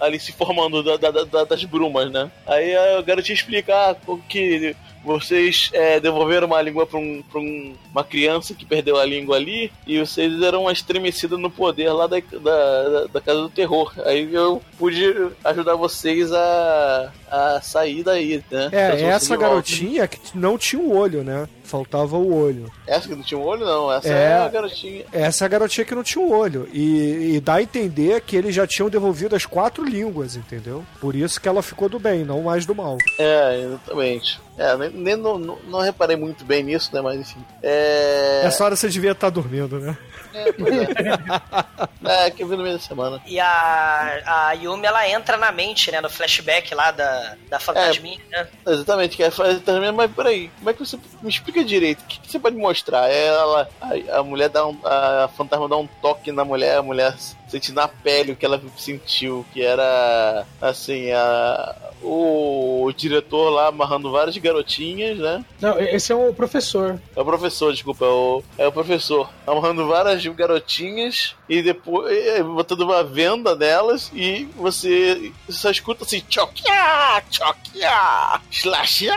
[0.00, 2.30] ali se formando da- da- da- das brumas, né?
[2.46, 3.96] Aí a garotinha explica ah,
[4.28, 4.74] que
[5.04, 9.72] vocês é, devolveram uma língua pra, um, um- uma criança que perdeu a língua ali
[9.86, 13.92] e vocês deram uma estremecida no poder lá da, da, da Casa do Terror.
[14.04, 15.02] Aí eu pude
[15.44, 18.68] ajudar vocês a, a sair daí, né?
[18.72, 21.48] É, essa garotinha que não tinha o olho, né?
[21.70, 22.68] Faltava o olho.
[22.84, 23.92] Essa que não tinha um olho, não.
[23.92, 24.12] Essa É.
[24.12, 25.04] é, a garotinha.
[25.12, 26.68] Essa é a garotinha que não tinha o olho.
[26.72, 30.84] E, e dá a entender que eles já tinham devolvido as quatro línguas, entendeu?
[31.00, 32.98] Por isso que ela ficou do bem, não mais do mal.
[33.18, 34.40] É, exatamente.
[34.58, 37.00] É, nem, nem não, não, não reparei muito bem nisso, né?
[37.00, 37.42] Mas enfim.
[37.62, 38.42] É.
[38.44, 39.96] Essa hora você devia estar dormindo, né?
[40.40, 42.26] É, é.
[42.26, 43.20] é, que eu vi no meio da semana.
[43.26, 46.00] E a, a Yumi, ela entra na mente, né?
[46.00, 48.48] No flashback lá da, da fantasminha, né?
[48.66, 52.02] Exatamente, que é fazer também, mas peraí, como é que você me explica direito?
[52.02, 53.10] O que, que você pode mostrar?
[53.10, 54.78] É Ela, a, a mulher dá um.
[54.84, 57.14] A fantasma dá um toque na mulher, a mulher
[57.50, 64.10] sente na pele o que ela sentiu, que era assim, a, o, diretor lá amarrando
[64.10, 65.44] várias garotinhas, né?
[65.60, 67.00] Não, esse é o professor.
[67.14, 69.30] É o professor, desculpa, é o, é o professor.
[69.46, 72.10] Amarrando várias garotinhas e depois
[72.42, 79.14] botando uma venda nelas e você só escuta assim, choquia, choquia, slashia,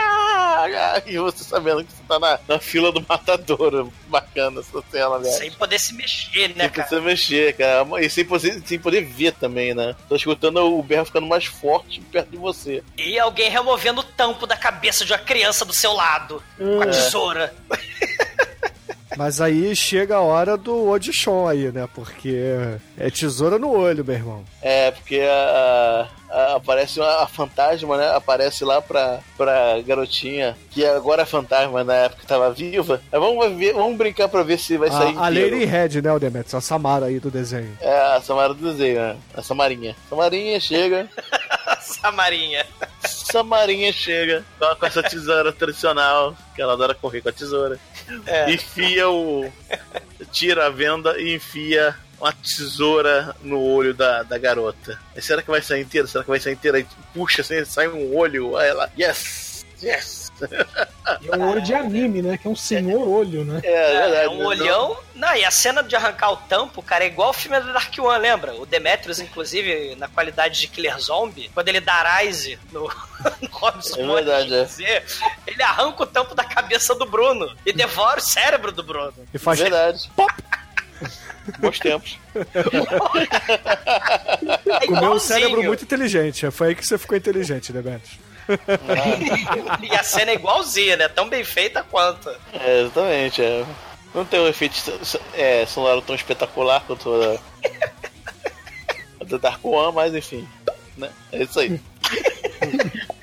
[1.06, 3.88] e você sabendo que você tá na, na fila do matador.
[4.08, 5.34] Bacana essa cena, velho.
[5.34, 6.88] Sem poder se mexer, né, Sem cara?
[6.88, 7.86] você mexer, cara.
[8.02, 9.96] E sem poder, sem poder ver também, né?
[10.08, 12.84] Tô escutando o berro ficando mais forte perto de você.
[12.98, 16.42] E alguém removendo o tampo da cabeça de uma criança do seu lado.
[16.58, 16.94] Com a É.
[19.18, 21.88] Mas aí chega a hora do Odichon aí, né?
[21.94, 22.36] Porque
[22.98, 24.44] é tesoura no olho, meu irmão.
[24.62, 28.12] É, porque a, a- aparece a, a fantasma, né?
[28.16, 33.02] Aparece lá pra, pra garotinha, que agora é fantasma, na época tava viva.
[33.12, 35.30] Mas vamos, ver, vamos brincar pra ver se vai sair A.
[35.30, 36.56] Lady Red, né, o Demetrius?
[36.56, 37.78] A Samara aí do desenho.
[37.82, 39.16] É, a Samara do desenho, né?
[39.36, 39.96] A Samarinha.
[40.10, 41.08] Samarinha chega,
[42.02, 42.66] Samarinha.
[43.02, 44.46] Samarinha chega
[44.80, 47.80] com, essa tesoura tradicional, que ela adora correr com a tesoura.
[48.26, 48.52] É.
[48.52, 49.52] Enfia o...
[50.32, 55.00] Tira a venda e enfia uma tesoura no olho da, da garota.
[55.14, 56.08] Mas será que vai sair inteira?
[56.08, 56.78] Será que vai sair inteira?
[56.78, 58.56] Aí puxa assim, sai um olho.
[58.56, 60.23] Aí ela, yes, yes.
[61.22, 62.38] E é um olho de anime, né?
[62.38, 63.62] Que é um senhor olho, né?
[63.64, 64.26] É, é verdade.
[64.26, 64.46] É um né?
[64.46, 64.98] olhão.
[65.16, 67.94] Não, e a cena de arrancar o tampo, cara, é igual o filme do Dark
[67.98, 68.56] One, lembra?
[68.56, 72.82] O Demetrius, inclusive, na qualidade de Killer Zombie, quando ele dá Rise no,
[73.42, 74.64] no Robson É verdade, é.
[74.66, 75.04] dizer,
[75.46, 79.14] ele arranca o tampo da cabeça do Bruno e devora o cérebro do Bruno.
[79.34, 80.10] E faz Verdade.
[80.16, 80.34] pop!
[81.60, 82.18] Bons tempos.
[84.82, 86.50] É Comeu um cérebro muito inteligente.
[86.52, 88.18] Foi aí que você ficou inteligente, Demetrius.
[89.82, 91.08] E a cena é igualzinha, né?
[91.08, 92.30] Tão bem feita quanto.
[92.54, 93.42] É, exatamente.
[93.42, 93.66] É.
[94.14, 94.76] Não tem um efeito
[95.34, 97.40] é, sonoro tão espetacular quanto a,
[99.20, 100.48] a do Dark One, mas enfim.
[100.98, 101.10] Né?
[101.32, 101.80] É isso aí.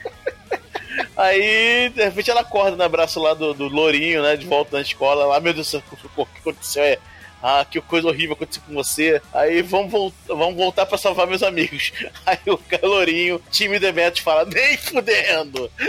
[1.17, 4.37] Aí, de repente, ela acorda no abraço lá do, do Lourinho, né?
[4.37, 5.27] De volta na escola.
[5.27, 5.83] Lá, meu Deus do céu,
[6.17, 6.83] o que aconteceu?
[6.83, 6.99] É,
[7.43, 9.21] ah, que coisa horrível aconteceu com você.
[9.33, 11.93] Aí vamos, vol vamos voltar pra salvar meus amigos.
[12.27, 15.71] Aí o Lourinho, time Demetrius, fala: Nem fudendo!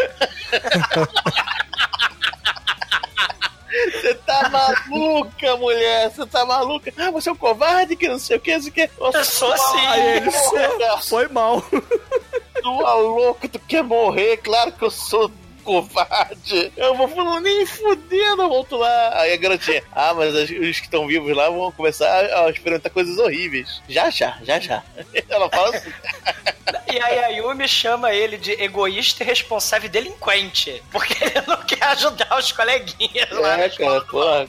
[3.71, 6.11] Você tá maluca, mulher?
[6.11, 6.93] Você tá maluca?
[6.97, 8.89] Ah, você é um covarde que não sei o que, não sei o que.
[8.99, 9.85] Eu sou assim.
[9.87, 10.31] Aí ele
[11.07, 11.61] foi mal.
[11.61, 14.37] tu é louco, tu quer morrer?
[14.37, 15.31] Claro que eu sou
[15.61, 16.71] covarde.
[16.75, 19.21] Eu vou falando, nem fudendo, eu volto lá.
[19.21, 23.17] Aí a garotinha, ah, mas os que estão vivos lá vão começar a experimentar coisas
[23.17, 23.81] horríveis.
[23.87, 24.83] Já, já, já, já.
[25.29, 25.91] Ela fala assim.
[26.93, 30.83] E aí a Yumi chama ele de egoísta e responsável e delinquente.
[30.91, 34.47] Porque ele não quer ajudar os coleguinhas lá na É, cara, porra.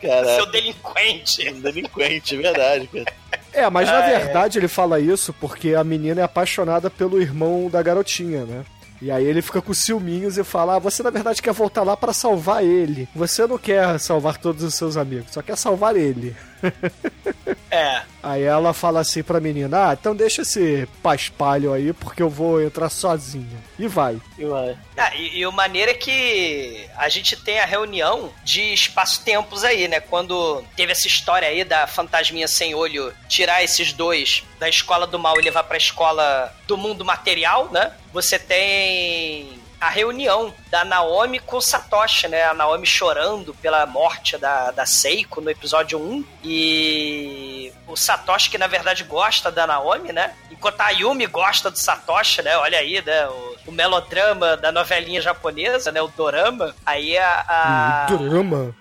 [0.00, 1.50] Cara, Seu delinquente.
[1.54, 3.12] delinquente, é verdade, cara.
[3.52, 4.18] É, mas na Ah, é.
[4.18, 8.64] verdade ele fala isso porque a menina é apaixonada pelo irmão da garotinha, né?
[9.02, 11.96] E aí ele fica com ciúminhos e fala: ah, você na verdade quer voltar lá
[11.96, 13.08] pra salvar ele.
[13.16, 16.36] Você não quer salvar todos os seus amigos, só quer salvar ele.
[17.72, 18.02] É.
[18.22, 22.62] Aí ela fala assim pra menina: ah, então deixa esse paspalho aí porque eu vou
[22.62, 23.58] entrar sozinha.
[23.78, 24.20] E vai.
[24.36, 24.76] E vai.
[24.94, 29.88] Ah, e, e o maneiro é que a gente tem a reunião de espaço-tempos aí,
[29.88, 30.00] né?
[30.00, 35.18] Quando teve essa história aí da fantasminha sem olho tirar esses dois da escola do
[35.18, 37.92] mal e levar pra escola do mundo material, né?
[38.12, 42.44] Você tem a reunião da Naomi com o Satoshi, né?
[42.44, 46.24] A Naomi chorando pela morte da, da Seiko no episódio 1.
[46.44, 50.34] E o Satoshi, que na verdade gosta da Naomi, né?
[50.52, 52.56] Enquanto a Yumi gosta do Satoshi, né?
[52.58, 53.26] Olha aí, né?
[53.26, 56.00] O, o melodrama da novelinha japonesa, né?
[56.00, 56.72] O dorama.
[56.86, 57.44] Aí a.
[57.48, 58.06] a...
[58.06, 58.76] Drama,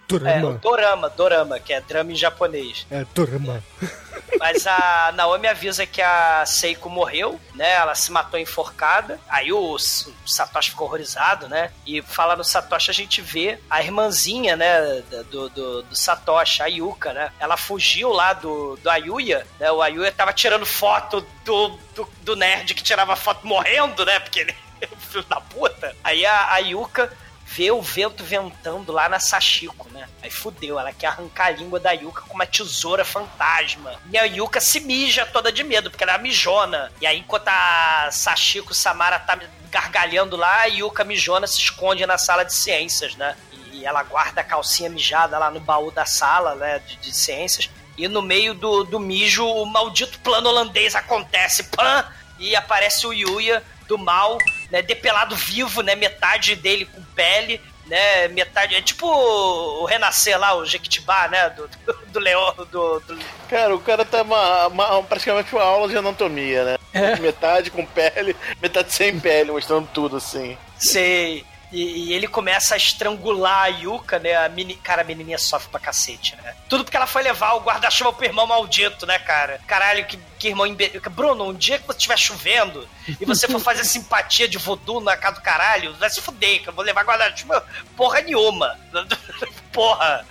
[0.51, 2.85] É, o dorama, dorama, que é drama em japonês.
[2.91, 3.63] É, drama.
[4.39, 7.71] Mas a Naomi avisa que a Seiko morreu, né?
[7.73, 9.19] Ela se matou enforcada.
[9.29, 11.71] Aí o, o Satoshi ficou horrorizado, né?
[11.85, 15.01] E fala no Satoshi, a gente vê a irmãzinha, né?
[15.29, 17.31] Do, do, do Satoshi, a Yuka, né?
[17.39, 19.71] Ela fugiu lá do, do Ayuya, né?
[19.71, 24.19] O Ayuya tava tirando foto do, do, do nerd que tirava foto morrendo, né?
[24.19, 25.95] Porque ele é filho da puta.
[26.03, 27.11] Aí a, a Yuka
[27.53, 30.07] vê o vento ventando lá na Sashiko, né?
[30.23, 33.99] Aí fudeu, ela quer arrancar a língua da Yuka com uma tesoura fantasma.
[34.09, 36.91] E a Yuka se mija toda de medo, porque ela é mijona.
[37.01, 39.37] E aí, enquanto a Sashiko Samara tá
[39.69, 43.35] gargalhando lá, a Yuka mijona se esconde na sala de ciências, né?
[43.73, 46.79] E ela guarda a calcinha mijada lá no baú da sala, né?
[46.79, 47.69] De, de ciências.
[47.97, 51.63] E no meio do, do mijo, o maldito plano holandês acontece.
[51.65, 52.07] Pã!
[52.41, 54.37] E aparece o Yuya do mal,
[54.69, 54.81] né?
[54.81, 55.95] Depelado vivo, né?
[55.95, 58.27] Metade dele com pele, né?
[58.29, 58.75] Metade.
[58.75, 61.49] É tipo o Renascer lá, o Jequitibá, né?
[61.51, 62.53] Do, do, do leão.
[62.71, 63.19] Do, do-
[63.49, 66.77] Cara, o cara tá uma, uma- praticamente uma aula de anatomia, né?
[66.93, 67.15] É.
[67.19, 70.57] Metade com pele, metade sem pele, mostrando tudo assim.
[70.77, 71.45] Sei.
[71.71, 74.35] E, e ele começa a estrangular a Yuka, né?
[74.35, 74.75] A meni...
[74.75, 76.53] Cara, a menininha sofre pra cacete, né?
[76.67, 79.59] Tudo porque ela foi levar o guarda-chuva pro irmão maldito, né, cara?
[79.65, 80.89] Caralho, que, que irmão imbe...
[81.11, 82.85] Bruno, um dia que você estiver chovendo
[83.19, 86.67] e você for fazer simpatia de voodoo na casa do caralho, vai se fuder, que
[86.69, 87.65] eu vou levar guarda-chuva
[87.95, 88.77] porra nenhuma.
[89.71, 90.25] Porra.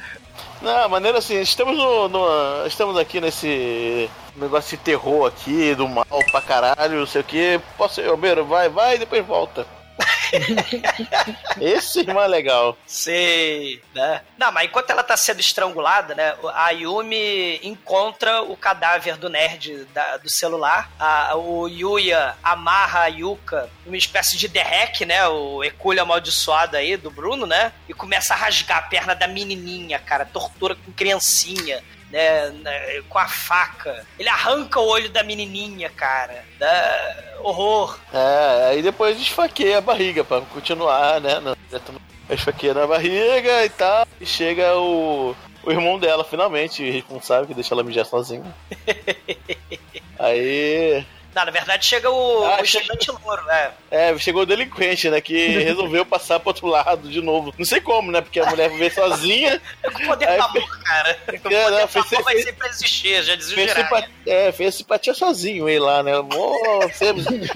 [0.61, 6.05] Não, maneira assim, estamos no, no- Estamos aqui nesse negócio de terror aqui, do mal
[6.31, 7.61] pra caralho, não sei o que.
[7.79, 8.45] Posso ir, Albeiro?
[8.45, 9.67] Vai, vai e depois volta.
[11.61, 12.77] Esse irmão é legal.
[12.87, 14.23] Sei, né?
[14.39, 16.35] Não, mas enquanto ela tá sendo estrangulada, né?
[16.55, 20.91] A Yumi encontra o cadáver do nerd da- do celular.
[20.99, 25.27] A- o Yuya amarra a Yuka numa espécie de derreque, né?
[25.29, 27.73] O eculho amaldiçoado aí do Bruno, né?
[27.89, 30.25] E começa a rasgar a perna da menininha, cara.
[30.25, 31.83] Tortura com criancinha.
[32.11, 34.05] Né, né, com a faca.
[34.19, 36.45] Ele arranca o olho da menininha, cara.
[36.59, 37.39] Né?
[37.39, 37.99] Horror.
[38.13, 41.39] É, aí depois esfaqueia a barriga pra continuar, né?
[41.41, 41.57] Não,
[42.29, 44.07] esfaqueia na barriga e tal.
[44.21, 48.45] E chega o, o irmão dela, finalmente, responsável, que deixa ela mijar sozinha.
[50.19, 51.05] Aí.
[51.35, 53.71] Não, na verdade chega o, Ah, o estudante louro, né?
[53.91, 55.21] É, chegou o delinquente, né?
[55.21, 57.53] Que resolveu passar pro outro lado de novo.
[57.59, 58.21] Não sei como, né?
[58.21, 59.61] Porque a mulher veio sozinha.
[59.85, 61.19] O poder Aí do fez- amor, cara.
[61.29, 64.09] O É, poder não, do fez- amor vai fez- sempre existir, já o Fez, simpa-
[64.27, 66.13] é, fez simpatia sozinho ele lá, né?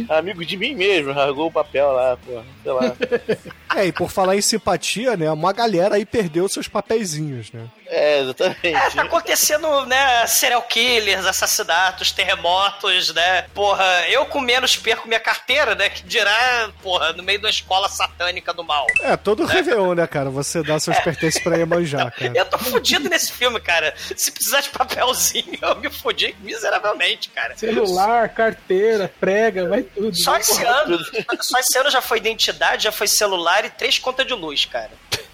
[0.09, 2.43] É amigo de mim mesmo, rasgou o papel lá, pô.
[2.63, 2.93] Sei lá.
[3.77, 5.29] É, e por falar em simpatia, né?
[5.33, 7.65] Uma galera aí perdeu seus papeizinhos, né?
[7.89, 8.67] É, exatamente.
[8.69, 13.43] É, tá acontecendo, né, serial killers, assassinatos, terremotos, né?
[13.53, 15.89] Porra, eu com menos perco minha carteira, né?
[15.89, 18.87] Que dirá, porra, no meio da escola satânica do mal.
[19.01, 20.31] É, todo Réveillon, né, cara?
[20.31, 22.33] Você dá seus pertences pra Iemanjá, cara.
[22.35, 23.95] Eu tô fudido nesse filme, cara.
[24.17, 27.57] Se precisar de papelzinho, eu me fudi miseravelmente, cara.
[27.57, 30.17] Celular, carteira, prega, vai tudo.
[30.17, 30.99] Só esse ano,
[31.41, 34.91] só esse ano já foi identidade, já foi celular e três contas de luz, cara.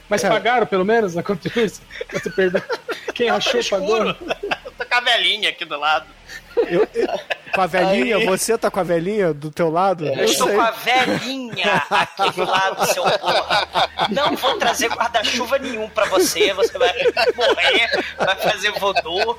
[0.08, 1.80] Mas pagaram pelo menos na conta de luz?
[2.12, 2.60] Você perdeu.
[3.14, 4.08] Quem Tá achou pagou?
[4.08, 4.14] Eu
[4.76, 6.06] tô com a velhinha aqui do lado.
[6.56, 7.08] Eu- eu-
[7.54, 10.06] com a velhinha, Aí- você tá com a velhinha do teu lado?
[10.06, 13.88] Eu estou com a velhinha aqui do lado, seu porra.
[14.10, 16.52] Não vou trazer guarda-chuva nenhum pra você.
[16.54, 16.92] Você vai
[17.34, 19.38] morrer, vai fazer voodoo.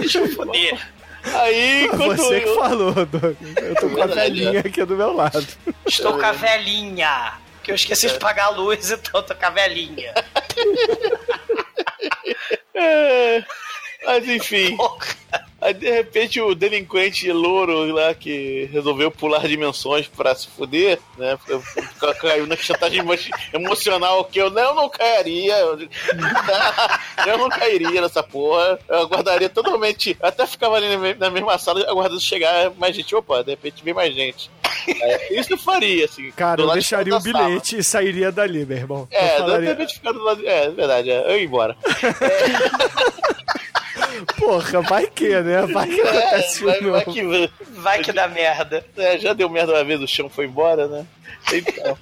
[0.00, 0.78] Deixa eu foder.
[1.34, 3.36] Aí, Você que eu- falou, Doug.
[3.62, 5.46] Eu tô com a velhinha aqui do meu lado.
[5.86, 7.34] Estou com a velhinha.
[7.62, 10.12] Que eu esqueci de pagar a luz, então eu tô com a velhinha.
[12.74, 13.42] É,
[14.04, 15.06] Mas enfim, Porra.
[15.64, 21.36] Aí de repente o delinquente louro lá que resolveu pular dimensões pra se fuder, né?
[22.20, 23.14] Caiu na chantagem emo-
[23.52, 25.54] emocional que eu não, não cairia.
[27.26, 28.78] Eu, não cairia nessa porra.
[28.88, 30.14] Eu aguardaria totalmente.
[30.20, 33.14] Até ficava ali na me- na mesma sala aguardando chegar mais gente.
[33.14, 34.50] Opa, de repente vem mais gente.
[34.86, 36.30] É, isso eu faria, assim.
[36.32, 37.48] Cara, eu deixaria o da sala.
[37.48, 39.08] bilhete e sairia dali, meu irmão.
[39.10, 40.46] Eu É, falaria, de repente ficar do lado.
[40.46, 41.74] É, é verdade, é, eu ia embora.
[44.38, 45.62] Porra, vai que, né?
[45.66, 47.50] Vai que É, acontece vai, vai que.
[47.76, 48.84] Vai que dá merda.
[48.96, 51.06] É, já deu merda uma vez, o chão foi embora, né?
[51.52, 51.98] Então.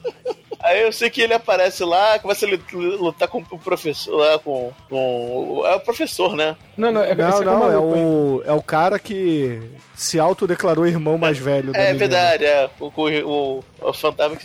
[0.62, 4.38] Aí eu sei que ele aparece lá, começa a lu- lutar com o professor lá,
[4.38, 4.72] com.
[4.88, 6.56] com é o professor, né?
[6.76, 9.60] Não, não, é, Não, não, é o, é o cara que
[9.94, 11.98] se autodeclarou irmão mais velho da É menina.
[11.98, 12.70] verdade, é.
[12.80, 14.42] O, o, o fantasma que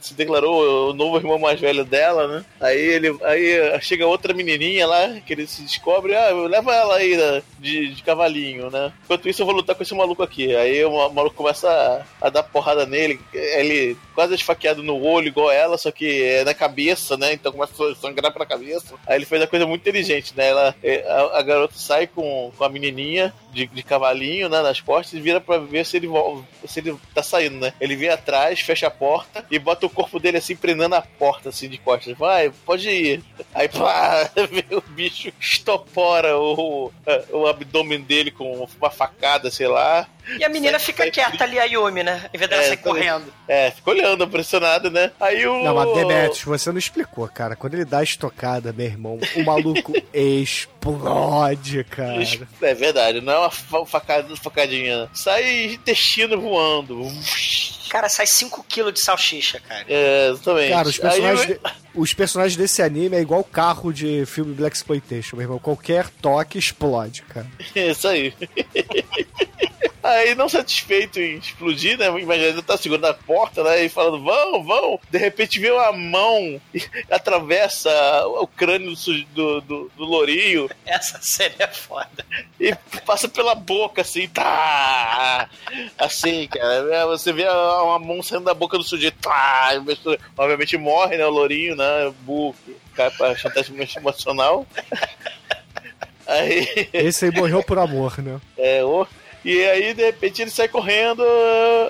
[0.00, 2.44] se, declarou o novo irmão mais velho dela, né?
[2.60, 3.16] Aí ele.
[3.22, 7.94] Aí chega outra menininha lá, que ele se descobre, ah, leva ela aí né, de,
[7.94, 8.92] de cavalinho, né?
[9.04, 10.54] Enquanto isso eu vou lutar com esse maluco aqui.
[10.54, 11.68] Aí o ma- maluco começa
[12.20, 16.44] a, a dar porrada nele, ele quase esfaqueado no olho, igual ela, só que é
[16.44, 17.32] na cabeça, né?
[17.32, 18.94] Então começa a sangrar pela cabeça.
[19.06, 20.48] Aí ele fez a coisa muito inteligente, né?
[20.48, 24.62] Ela, é, a, a garota sai com, com a menininha de, de cavalinho, né?
[24.62, 26.08] Nas costas e vira pra ver se ele,
[26.66, 27.72] se ele tá saindo, né?
[27.80, 31.48] Ele vem atrás, fecha a porta e bota o corpo dele assim, prendendo a porta,
[31.48, 32.16] assim, de costas.
[32.16, 33.22] Vai, pode ir.
[33.54, 34.30] Aí, pá,
[34.70, 36.92] o bicho estopora o,
[37.30, 40.08] o abdômen dele com uma facada, sei lá.
[40.38, 42.28] E a menina Sai- fica sai- quieta ali, a Yumi, né?
[42.32, 43.32] Em vez dela É, sair tá- correndo.
[43.46, 45.10] É, fica olhando, impressionado, né?
[45.20, 45.62] Aí o.
[45.62, 47.54] Não, mas Demetrius, você não explicou, cara.
[47.56, 52.22] Quando ele dá a estocada, meu irmão, o maluco explode, cara.
[52.62, 55.08] É verdade, não é uma fa- facada, facadinha.
[55.12, 57.06] Sai intestino voando.
[57.90, 59.84] Cara, sai 5kg de salsicha, cara.
[59.88, 60.70] É, exatamente.
[60.70, 61.60] Cara, os personagens, Aí, de-
[61.94, 65.58] os personagens desse anime é igual carro de filme Black Exploitation, meu irmão.
[65.60, 67.46] Qualquer toque explode, cara.
[67.76, 68.32] Isso aí.
[70.04, 72.08] Aí, não satisfeito em explodir, né?
[72.20, 73.84] Imagina, tá segurando a porta, né?
[73.84, 75.00] E falando, vão, vão.
[75.10, 77.90] De repente vem uma mão e atravessa
[78.26, 82.22] o crânio do, do, do, do lourinho Essa cena é foda.
[82.60, 82.74] e
[83.06, 85.48] passa pela boca, assim, tá!
[85.96, 86.94] Assim, cara.
[86.94, 89.70] é, Você vê uma mão saindo da boca do sujeito, tá!
[90.36, 91.24] Obviamente morre, né?
[91.24, 92.12] O lourinho, né?
[92.20, 92.54] Burro,
[92.94, 94.66] cai pra chantagem emocional.
[96.26, 96.88] Aí.
[96.92, 98.40] Esse aí morreu por amor, né?
[98.56, 99.06] É, o...
[99.44, 101.22] E aí, de repente, ele sai correndo.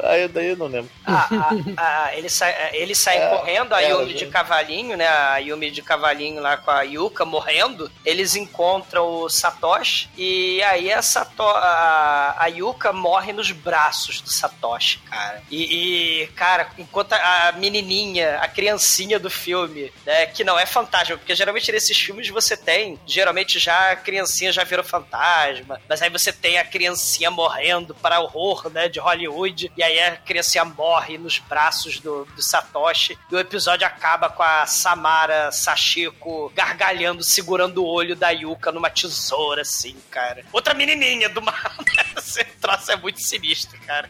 [0.02, 0.90] Aí daí eu não lembro.
[1.06, 4.16] Ah, ah, ah, ele sai, ele sai É, correndo, a é, Yumi é.
[4.16, 5.06] de cavalinho, né?
[5.06, 7.90] A Yumi de cavalinho lá com a Yuka morrendo.
[8.04, 14.30] Eles encontram o Satoshi e aí a, Sato, a, a Yuka morre nos braços do
[14.30, 15.42] Satoshi, cara.
[15.50, 20.26] E, e, cara, enquanto a menininha, a criancinha do filme, né?
[20.26, 24.64] Que não é fantasma, porque geralmente nesses filmes você tem, geralmente já a criancinha já
[24.64, 27.43] virou fantasma, mas aí você tem a criancinha morrendo
[28.00, 33.18] para horror, né, de Hollywood, e aí a criancinha morre nos braços do, do Satoshi,
[33.30, 38.90] e o episódio acaba com a Samara Sachiko gargalhando, segurando o olho da Yuka numa
[38.90, 40.44] tesoura, assim, cara.
[40.52, 41.54] Outra menininha do mal,
[41.96, 42.04] né?
[42.16, 44.08] Esse troço é muito sinistro, cara.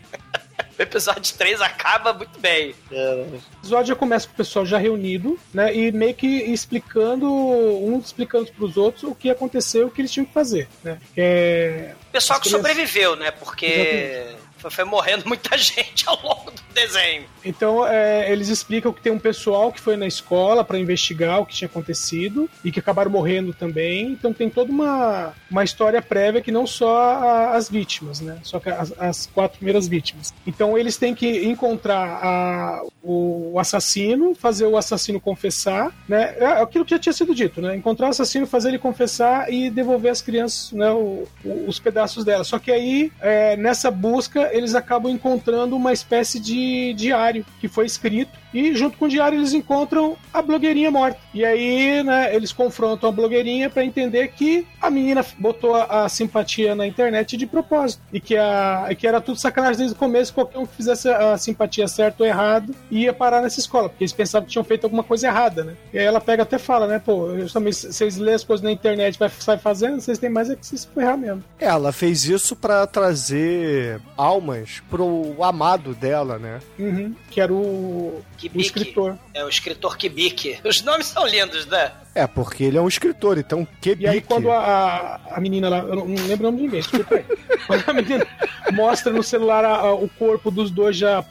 [0.78, 2.74] O episódio 3 acaba muito bem.
[2.90, 5.74] É, O episódio já começa com o pessoal já reunido, né?
[5.74, 10.10] E meio que explicando, um explicando pros outros o que aconteceu e o que eles
[10.10, 10.98] tinham que fazer, né?
[11.16, 13.30] É, O pessoal As que crianças- sobreviveu, né?
[13.30, 14.26] Porque
[14.70, 17.24] Foi, morrendo muita gente ao longo do desenho.
[17.44, 21.46] Então, é, eles explicam que tem um pessoal que foi na escola para investigar o
[21.46, 24.06] que tinha acontecido e que acabaram morrendo também.
[24.12, 28.38] Então, tem toda uma, uma história prévia que não só a- as vítimas, né?
[28.42, 30.32] Só que as, as quatro primeiras vítimas.
[30.46, 36.34] Então, eles têm que encontrar a- o assassino, fazer o assassino confessar, né?
[36.38, 37.76] É aquilo que já tinha sido dito, né?
[37.76, 40.90] Encontrar o assassino, fazer ele confessar e devolver às crianças, né?
[40.90, 42.44] o- o- os pedaços dela.
[42.44, 47.86] Só que aí, é, nessa busca, eles acabam encontrando uma espécie de diário que foi
[47.86, 51.18] escrito e junto com o diário eles encontram a blogueirinha morta.
[51.34, 56.08] E aí, né, eles confrontam a blogueirinha para entender que a menina botou a, a
[56.08, 60.32] simpatia na internet de propósito e que, a, que era tudo sacanagem desde o começo,
[60.32, 64.12] qualquer um que fizesse a simpatia certo ou errado ia parar nessa escola, porque eles
[64.12, 65.74] pensavam que tinham feito alguma coisa errada, né?
[65.92, 69.28] E aí ela pega até fala, né, pô, vocês lêem as coisas na internet, vai
[69.30, 71.42] sair fazendo, vocês têm mais é que se ferrar mesmo.
[71.58, 74.00] Ela fez isso pra trazer
[74.44, 76.60] almas pro amado dela, né?
[76.78, 78.22] Uhum, que era o,
[78.54, 79.18] o escritor.
[79.32, 80.58] É o escritor Kibiki.
[80.62, 81.90] Os nomes são lindos, né?
[82.14, 85.78] É, porque ele é um escritor, então que E aí quando a, a, menina lá,
[85.78, 87.24] eu não lembro o nome de ninguém, desculpa aí.
[87.66, 88.26] Quando a menina
[88.72, 91.22] mostra no celular a- a- o corpo dos dois já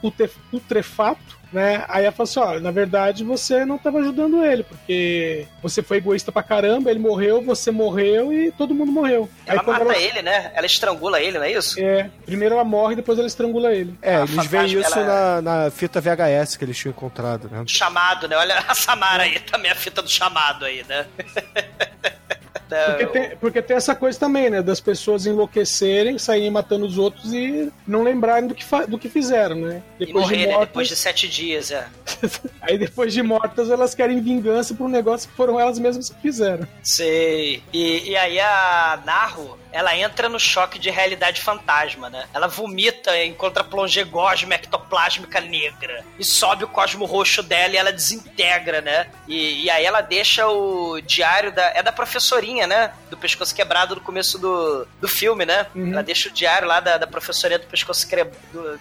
[0.51, 1.85] putrefato, né?
[1.87, 5.97] Aí ela fala assim, ó, na verdade você não estava ajudando ele, porque você foi
[5.97, 9.29] egoísta pra caramba, ele morreu, você morreu e todo mundo morreu.
[9.45, 10.51] Ela aí quando mata ela, ele, né?
[10.55, 11.79] Ela estrangula ele, não é isso?
[11.79, 13.97] é, primeiro ela morre, depois ela estrangula ele.
[14.01, 17.63] É, a eles veem isso ela- na, na fita VHS que eles tinham encontrado, né?
[17.67, 18.35] Chamado, né?
[18.35, 21.05] Olha a Samara aí, também a fita do chamado aí, né?
[22.85, 24.61] Porque tem, porque tem essa coisa também, né?
[24.61, 29.55] Das pessoas enlouquecerem, saírem matando os outros e não lembrarem do que, do que fizeram,
[29.55, 29.81] né?
[29.99, 30.51] E Depois morrer, de né?
[30.51, 31.87] mortas, Depois de sete dias, é.
[32.61, 36.21] Aí depois de mortas, elas querem vingança por um negócio que foram elas mesmas que
[36.21, 36.67] fizeram.
[36.81, 37.63] Sei.
[37.71, 42.25] E, e aí a Narro, ela entra no choque de realidade fantasma, né?
[42.33, 46.05] Ela vomita, encontra plongé gosma ectoplásmica negra.
[46.17, 49.07] E sobe o cosmo roxo dela e ela desintegra, né?
[49.27, 51.63] E, e aí ela deixa o diário da.
[51.73, 52.93] É da professorinha, né?
[53.09, 55.65] Do pescoço quebrado no começo do, do filme, né?
[55.75, 58.07] Ela deixa o diário lá da, da professorinha do pescoço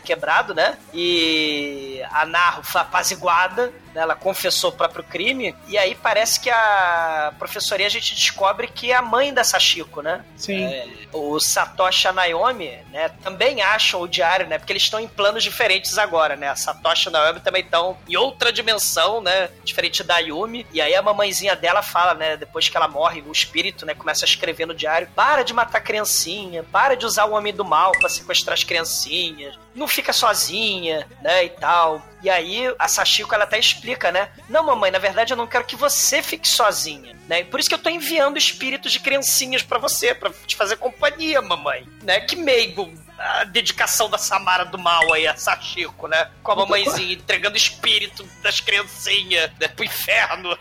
[0.04, 0.76] quebrado, né?
[0.92, 2.80] E a Narro foi
[3.12, 4.02] apaziguada, né?
[4.02, 5.54] Ela confessou o próprio crime.
[5.68, 10.02] E aí parece que a professorinha a gente descobre que é a mãe da Sachiko,
[10.02, 10.24] né?
[10.36, 10.64] Sim.
[10.64, 14.98] É, o Satoshi e a Naomi, né, também acham o diário, né, porque eles estão
[14.98, 19.20] em planos diferentes agora, né, a Satoshi e a Naomi também estão em outra dimensão,
[19.20, 23.22] né, diferente da Yumi, e aí a mamãezinha dela fala, né, depois que ela morre,
[23.22, 27.26] o espírito, né, começa a escrever no diário, para de matar criancinha, para de usar
[27.26, 32.02] o homem do mal para sequestrar as criancinhas, não fica sozinha, né, e tal.
[32.22, 34.28] E aí a Sachiko ela até explica, né?
[34.48, 37.42] Não, mamãe, na verdade eu não quero que você fique sozinha, né?
[37.44, 41.42] Por isso que eu tô enviando espíritos de criancinhas pra você, pra te fazer companhia,
[41.42, 42.20] mamãe, né?
[42.20, 46.30] Que meigo a dedicação da Samara do mal aí, a Sachiko, né?
[46.42, 49.66] Com a mamãezinha entregando espírito das criancinhas né?
[49.68, 50.56] pro inferno.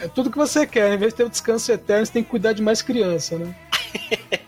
[0.00, 2.30] É tudo que você quer, em vez de ter o descanso eterno, você tem que
[2.30, 3.54] cuidar de mais criança, né?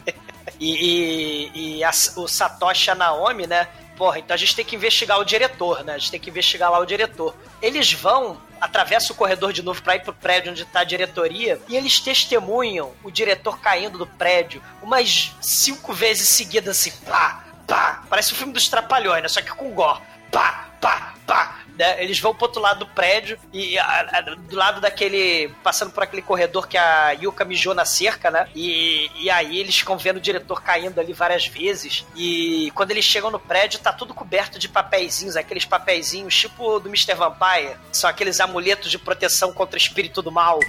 [0.60, 3.68] E, e- e a- o Satoshi a Naomi, né?
[3.96, 5.94] Porra, então a gente tem que investigar o diretor, né?
[5.94, 7.34] A gente tem que investigar lá o diretor.
[7.62, 11.60] Eles vão, atravessam o corredor de novo pra ir pro prédio onde tá a diretoria
[11.68, 18.02] e eles testemunham o diretor caindo do prédio umas cinco vezes seguidas assim, pá, pá.
[18.10, 19.28] Parece o filme dos Trapalhões, né?
[19.28, 20.00] Só que com gore.
[20.32, 21.63] Pá, pá, pá.
[21.78, 22.02] Né?
[22.02, 25.52] Eles vão pro outro lado do prédio e a- a- do lado daquele.
[25.62, 28.48] passando por aquele corredor que a Yuka mijou na cerca, né?
[28.54, 32.04] E, e aí eles ficam vendo o diretor caindo ali várias vezes.
[32.14, 36.88] E quando eles chegam no prédio, tá tudo coberto de papeizinhos, aqueles papeizinhos tipo do
[36.88, 37.14] Mr.
[37.14, 37.76] Vampire.
[37.92, 40.60] São aqueles amuletos de proteção contra o espírito do mal.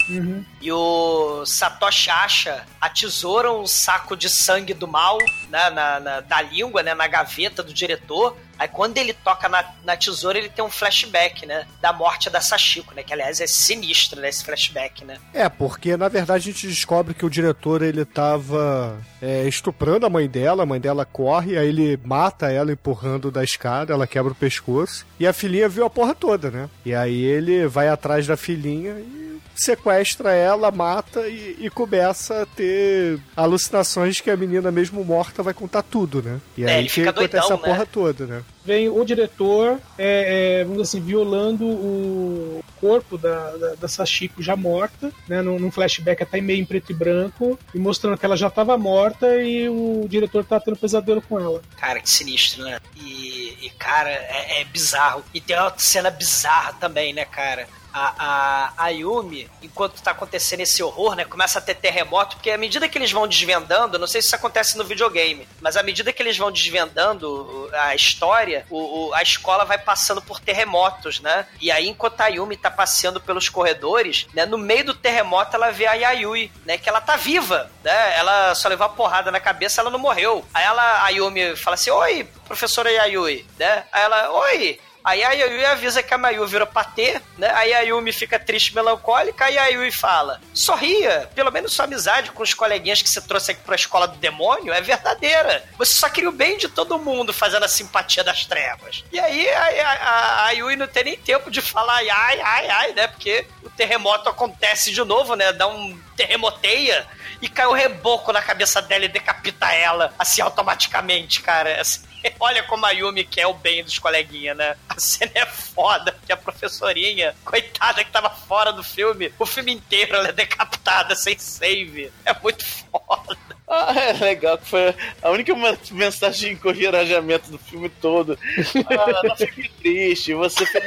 [0.61, 5.17] E o Satoshi acha atesoura um saco de sangue do mal
[5.49, 8.35] né, na, na- da língua, né, na gaveta do diretor.
[8.57, 11.67] Aí quando ele toca na, na tesoura, ele tem um flashback, né?
[11.81, 13.03] Da morte da Sachiko, né?
[13.03, 14.29] Que aliás é sinistro, né?
[14.29, 15.17] Esse flashback, né?
[15.33, 20.09] É, porque na verdade a gente descobre que o diretor ele tava é, estuprando a
[20.09, 24.31] mãe dela, a mãe dela corre, aí ele mata ela empurrando da escada, ela quebra
[24.31, 26.69] o pescoço, e a filhinha viu a porra toda, né?
[26.85, 29.25] E aí ele vai atrás da filhinha e
[29.55, 35.53] sequestra ela, mata e, e começa a ter alucinações que a menina mesmo morta vai
[35.53, 36.39] contar tudo, né?
[36.57, 37.87] E É, aí ele que fica acontece doidão, a porra né?
[37.91, 38.43] toda, né?
[38.63, 44.41] Vem o diretor, é, é, vamos dizer assim, violando o corpo da, da, da Sachiko
[44.41, 48.25] já morta, né, num, num flashback até meio em preto e branco, e mostrando que
[48.25, 51.61] ela já estava morta e o diretor tá tendo pesadelo com ela.
[51.77, 52.79] Cara, que sinistro, né?
[52.95, 55.23] E, e, cara, é, é bizarro.
[55.33, 57.67] E tem uma cena bizarra também, né, cara?
[57.95, 61.23] A, a, a Yumi, enquanto tá acontecendo esse horror, né?
[61.23, 64.35] Começa a ter terremoto, porque à medida que eles vão desvendando, não sei se isso
[64.35, 69.23] acontece no videogame, mas à medida que eles vão desvendando a história, o, o, a
[69.23, 71.47] escola vai passando por terremotos, né?
[71.61, 74.45] E aí, enquanto a Yumi tá passeando pelos corredores, né?
[74.45, 76.77] No meio do terremoto, ela vê a Yayui, né?
[76.77, 78.17] Que ela tá viva, né?
[78.17, 80.45] Ela só levou a porrada na cabeça, ela não morreu.
[80.53, 83.85] Aí ela, a Yumi fala assim, oi, professora Yayui, né?
[83.89, 87.51] Aí ela, oi, Aí a Yayui avisa que a Mayu virou patê, né?
[87.53, 92.31] Aí a Yumi fica triste, melancólica, e a Yui fala: sorria, pelo menos sua amizade
[92.31, 95.63] com os coleguinhas que você trouxe aqui pra escola do demônio é verdadeira.
[95.77, 99.03] Você só queria o bem de todo mundo fazendo a simpatia das trevas.
[99.11, 102.93] E aí a, a, a Yui não tem nem tempo de falar ai, ai, ai,
[102.93, 103.05] né?
[103.05, 105.53] Porque o terremoto acontece de novo, né?
[105.53, 107.05] Dá um terremoteia
[107.41, 111.79] e cai o um reboco na cabeça dela e decapita ela, assim, automaticamente, cara.
[111.79, 112.01] Assim,
[112.39, 114.75] olha como a Yumi quer o bem dos coleguinhas, né?
[114.89, 119.73] A cena é foda, porque a professorinha, coitada que tava fora do filme, o filme
[119.73, 122.11] inteiro ela é decapitada sem save.
[122.25, 123.37] É muito foda.
[123.67, 125.53] Ah, é legal, que foi a única
[125.91, 128.37] mensagem de encorajamento do filme todo.
[128.87, 130.83] Ah, não fique triste, você fez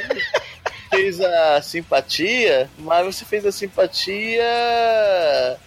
[0.89, 4.43] fez a simpatia, mas você fez a simpatia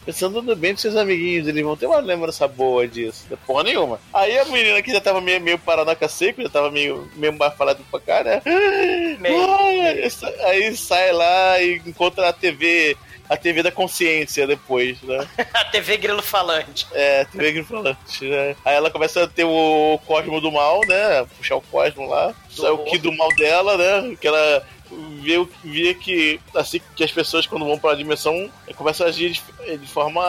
[0.05, 1.47] pensando no bem dos seus amiguinhos.
[1.47, 3.27] Eles vão ter uma lembrança boa disso.
[3.47, 4.01] Porra nenhuma.
[4.12, 7.55] Aí a menina que já tava meio, meio paranoica seco, já tava meio, meio mais
[7.55, 8.43] falado pra cá, né?
[8.44, 10.11] Aí,
[10.44, 12.97] aí sai lá e encontra a TV
[13.28, 15.27] a TV da consciência depois, né?
[15.55, 16.86] a TV Grilo Falante.
[16.93, 18.55] É, TV Grilo Falante, né?
[18.62, 21.24] Aí ela começa a ter o Cosmo do Mal, né?
[21.39, 22.35] Puxar o Cosmo lá.
[22.51, 24.16] Sai o Ki do mal dela, né?
[24.20, 24.62] Que ela
[25.20, 29.31] vê, vê que assim que as pessoas quando vão para a dimensão começam a agir
[29.31, 30.23] de, de, forma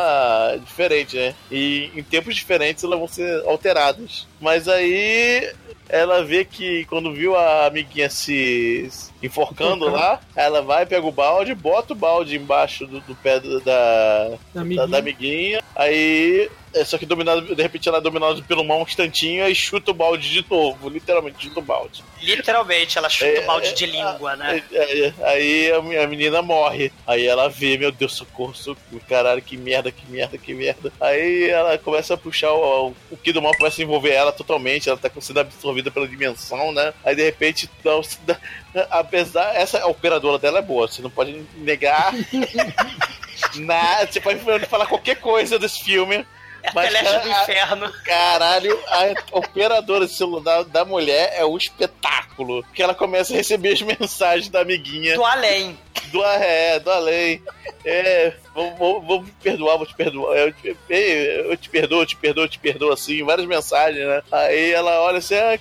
[0.63, 1.35] diferente, né?
[1.51, 4.27] E em tempos diferentes elas vão ser alteradas.
[4.39, 5.51] Mas aí
[5.89, 8.89] ela vê que quando viu a amiguinha se
[9.21, 13.59] enforcando lá, ela vai, pega o balde, bota o balde embaixo do, do pé da,
[13.59, 14.87] da, amiguinha.
[14.87, 15.63] da amiguinha.
[15.75, 19.53] Aí é, só que dominado, de repente ela é dominada pelo mal um instantinho e
[19.53, 20.89] chuta o balde de novo.
[20.89, 22.03] Literalmente chuta o balde.
[22.21, 24.63] Literalmente, ela chuta é, o balde é, de língua, né?
[24.71, 26.91] É, é, aí a, a, menina morre.
[27.05, 30.91] Aí ela vê, meu Deus, socorro, socorro, caralho, que merda, que merda, que merda.
[30.99, 34.31] Aí ela começa a puxar o, o, o que do mal começa a envolver ela
[34.31, 34.89] totalmente.
[34.89, 36.93] Ela tá sendo absorvida pela dimensão, né?
[37.03, 38.01] Aí de repente, não,
[38.89, 39.53] apesar.
[39.55, 42.13] Essa operadora dela é boa, você não pode negar.
[43.55, 46.25] nada, você pode falar qualquer coisa desse filme
[46.63, 47.93] é a Mas, do inferno.
[48.03, 52.63] Caralho, a operadora de celular da mulher é um espetáculo.
[52.73, 55.15] Que ela começa a receber as mensagens da amiguinha.
[55.15, 55.77] Do além.
[56.05, 57.41] Do, é, do além.
[57.85, 60.37] É, vou, vou, vou me perdoar, vou te perdoar.
[60.37, 64.21] Eu te, eu te perdoo, eu te perdoo, eu te perdoo, assim, várias mensagens, né?
[64.31, 65.59] Aí ela olha assim, ah, aí,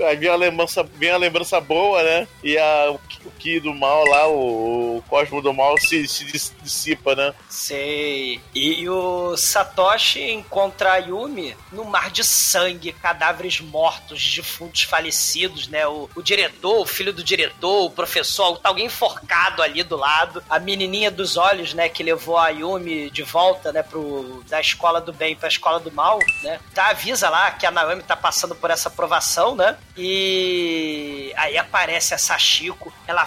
[0.00, 2.26] aí vem, a lembrança, vem a lembrança boa, né?
[2.42, 2.94] E a,
[3.40, 6.24] Ki do mal lá, o, o Cosmo do mal se, se
[6.62, 7.34] dissipa, né?
[7.48, 8.40] Sei.
[8.54, 15.86] E, o Satoshi encontra a Yumi no mar de sangue, cadáveres mortos, defuntos falecidos, né?
[15.86, 20.42] O, o diretor, o filho do diretor, o professor, tá alguém enforcado ali do lado,
[20.48, 21.88] a menininha dos olhos, né?
[21.88, 23.82] Que levou a Yumi de volta, né?
[23.82, 26.60] Pro, da escola do bem pra escola do mal, né?
[26.74, 29.76] Tá, avisa lá que a Naomi tá passando por essa aprovação, né?
[29.96, 33.26] E aí aparece a Sachiko, ela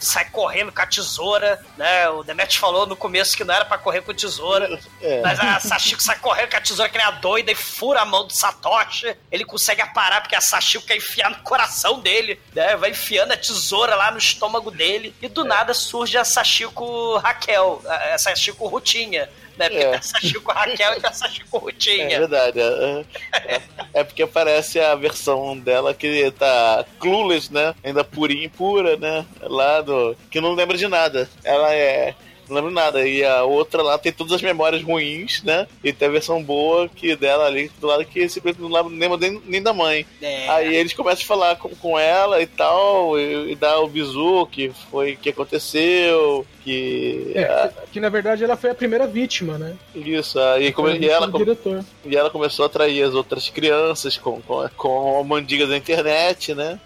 [0.00, 2.08] sai correndo com a tesoura, né?
[2.10, 4.68] O Demet falou no começo que não era para correr com tesoura,
[5.00, 5.20] é.
[5.20, 8.04] mas a Sashiko sai correndo com a tesoura que nem a doida e fura a
[8.04, 9.16] mão do Satoshi.
[9.30, 12.76] Ele consegue aparar porque a Sashiko quer enfiar no coração dele, né?
[12.76, 15.48] Vai enfiando a tesoura lá no estômago dele e do é.
[15.48, 19.28] nada surge a Sashiko Raquel, a Sashiko Rutinha
[19.58, 19.68] né?
[19.68, 19.90] Porque é.
[19.90, 22.16] tem a Sachiko Raquel e tem a Sachiko Rutinha.
[22.16, 22.60] É verdade.
[22.60, 23.04] É,
[23.34, 23.62] é,
[23.94, 27.74] é, porque parece a versão dela que tá clueless, né?
[27.82, 29.26] Ainda purinha e pura, né?
[29.42, 30.16] Lá do...
[30.30, 31.28] Que não lembra de nada.
[31.44, 32.14] Ela é
[32.48, 33.06] não lembro nada.
[33.06, 35.66] E a outra lá tem todas as memórias ruins, né?
[35.84, 39.40] E tem a versão boa que dela ali do lado que simplesmente não lembra nem,
[39.44, 40.06] nem da mãe.
[40.20, 40.48] É.
[40.48, 44.46] Aí eles começam a falar com, com ela e tal, e, e dá o bizu
[44.50, 47.32] que foi que aconteceu, que.
[47.34, 47.72] É, a...
[47.90, 49.76] que na verdade ela foi a primeira vítima, né?
[49.94, 50.98] Isso, aí come...
[50.98, 51.56] e, ela come...
[52.04, 56.54] e ela começou a atrair as outras crianças com, com, com a mandiga da internet,
[56.54, 56.78] né?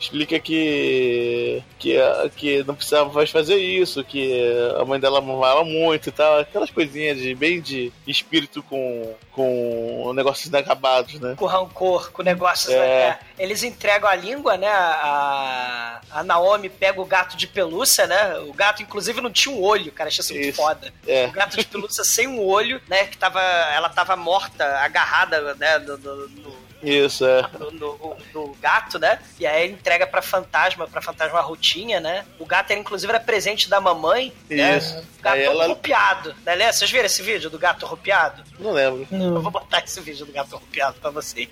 [0.00, 1.96] Explica que, que,
[2.36, 4.42] que não precisava mais fazer isso, que
[4.80, 10.12] a mãe dela amava muito e tal, aquelas coisinhas de bem de espírito com, com
[10.14, 11.34] negócios inacabados, né?
[11.36, 12.72] Com rancor, com negócios.
[12.72, 12.78] É.
[13.10, 13.18] Né?
[13.38, 14.68] Eles entregam a língua, né?
[14.68, 18.38] A, a Naomi pega o gato de pelúcia, né?
[18.38, 20.92] O gato, inclusive, não tinha um olho, cara, achei isso muito foda.
[21.06, 21.26] É.
[21.26, 23.04] O gato de pelúcia sem um olho, né?
[23.06, 23.40] Que tava.
[23.40, 25.78] Ela tava morta, agarrada, né?
[25.78, 27.42] no, no Isso, é.
[27.58, 29.18] no, no- no gato, né?
[29.40, 32.24] E aí ele entrega pra fantasma, pra fantasma a rotinha, né?
[32.38, 34.78] O gato era, inclusive, era presente da mamãe, né?
[34.78, 34.96] Isso.
[35.18, 36.54] O gato Aí ela- rupiado, né?
[36.54, 38.44] Lê, Vocês viram esse vídeo do gato rupiado?
[38.60, 39.04] Não lembro.
[39.10, 39.42] Eu Não.
[39.42, 41.48] vou botar esse vídeo do gato rupiado pra você.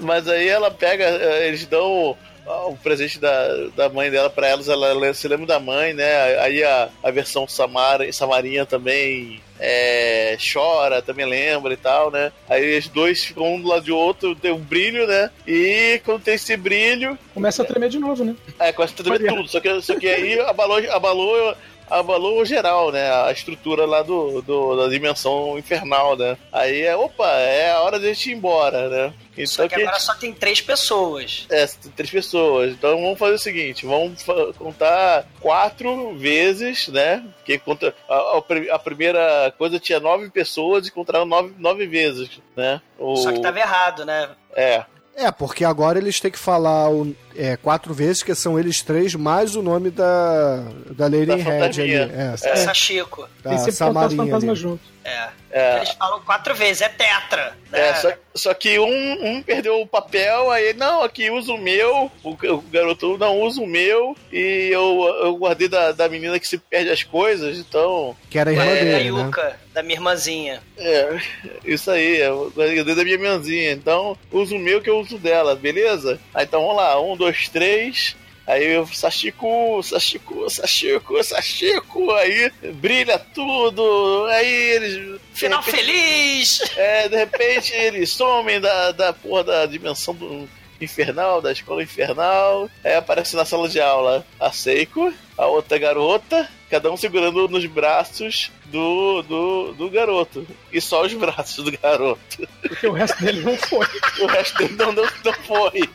[0.00, 2.16] Mas aí ela pega, eh, eles dão
[2.46, 6.38] o presente da, da mãe dela pra elas, ela le- se lembra da mãe, né?
[6.40, 12.32] Aí a, a versão Samara, Samarinha também é, chora, também lembra e tal, né?
[12.48, 15.30] Aí os dois ficam um do lado de outro, tem um brilho, né?
[15.46, 18.34] E quando tem esse brilho, Começa a tremer de novo, né?
[18.58, 19.48] é, começa a tremer tudo.
[19.48, 21.54] Só que, só que aí abalou, abalou,
[21.98, 23.10] abalou geral, né?
[23.24, 26.36] A estrutura lá do, do- da dimensão infernal, né?
[26.52, 29.14] Aí é, opa, é a hora de a gente ir embora, né?
[29.32, 31.46] Então Só que agora só tem três pessoas.
[31.50, 31.66] é,
[31.96, 32.72] três pessoas.
[32.72, 34.22] Então vamos fazer o seguinte: vamos
[34.58, 37.24] contar quatro vezes, né?
[37.38, 38.42] Porque conta, a,
[38.72, 42.80] a primeira coisa tinha nove pessoas e contaram nove, nove vezes, né?
[42.98, 44.28] O, Só que tava errado, né?
[44.54, 48.80] É, É, porque agora eles têm que falar o- é, quatro vezes, que são eles
[48.82, 50.56] três, mais o nome da,
[50.90, 51.94] da Lady Da Red ali.
[51.94, 52.56] É, É.
[52.56, 53.28] Sachico.
[53.42, 54.60] da Tem Samarinha fantasmas ali.
[54.60, 54.92] junto.
[55.04, 55.28] É.
[55.50, 55.76] é.
[55.78, 57.56] Eles falam quatro vezes, é tetra.
[57.70, 57.88] Né?
[57.88, 61.58] É, só, só que um, um perdeu o papel, aí ele, não, aqui usa o
[61.58, 66.38] meu, o, o garoto não usa o meu, e eu, eu guardei da, da menina
[66.38, 68.16] que se perde as coisas, então.
[68.30, 69.30] Que era a irmã É, dele, né?
[69.72, 70.62] Da minha irmãzinha.
[70.76, 71.18] É,
[71.64, 75.54] isso aí, eu guardei da minha mãozinha, então usa o meu que eu uso dela,
[75.56, 76.20] beleza?
[76.34, 78.14] Aí então vamos lá, um, dois, três.
[78.46, 85.20] Aí eu, Sashiko, Sashiko, Sashiko, Sashiko, aí brilha tudo, aí eles.
[85.32, 86.60] Final repente- feliz!
[86.76, 90.48] É, de repente eles somem da, da porra da dimensão do
[90.80, 92.68] infernal, da escola infernal.
[92.84, 97.66] Aí aparece na sala de aula a Seiko, a outra garota, cada um segurando nos
[97.66, 100.46] braços do, do, do garoto.
[100.72, 102.48] E só os braços do garoto.
[102.62, 103.86] Porque o resto dele não foi.
[104.20, 105.88] O resto dele não, não, não foi.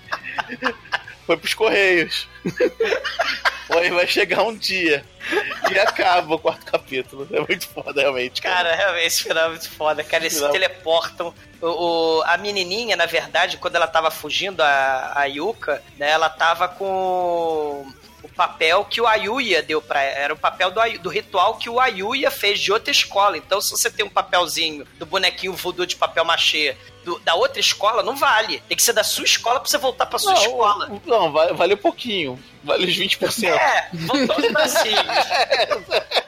[1.25, 2.27] Foi pros Correios.
[3.69, 5.03] Aí vai chegar um dia.
[5.71, 7.27] E acaba o quarto capítulo.
[7.33, 8.41] É muito foda, realmente.
[8.41, 10.23] Cara, realmente, esse final é muito foda, cara.
[10.23, 10.53] Eles se Final.
[10.53, 11.33] teleportam.
[11.61, 16.29] O, o- a menininha, na verdade, quando ela tava fugindo, a, a Yuka, né, ela
[16.29, 17.91] tava com
[18.27, 20.17] o papel que o Ayuya deu pra ela.
[20.19, 23.37] Era o papel do, do ritual que o Ayuya fez de outra escola.
[23.37, 27.59] Então, se você tem um papelzinho do bonequinho voodoo de papel machê do- da outra
[27.59, 28.59] escola, não vale.
[28.67, 30.87] Tem que ser da sua escola pra você voltar pra sua escola.
[30.87, 32.37] Não, não vale, vale um pouquinho.
[32.63, 33.47] Vale os 20%.
[33.49, 34.97] É, voltou os bracinhos.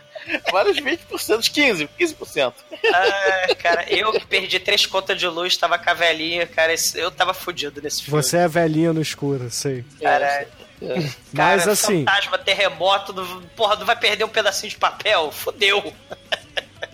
[0.52, 2.54] Vale os 20%, os 15%, 15%.
[2.94, 7.12] Ah, cara, eu que perdi três contas de luz, tava com a velhinha, cara, eu
[7.12, 8.22] tava fudido nesse filme.
[8.22, 9.84] Você é velhinha no escuro, sei.
[10.02, 10.48] Cara,
[10.82, 13.14] Mas cara, assim, fantasma, terremoto,
[13.56, 15.32] porra, não vai perder um pedacinho de papel?
[15.32, 15.94] Fudeu.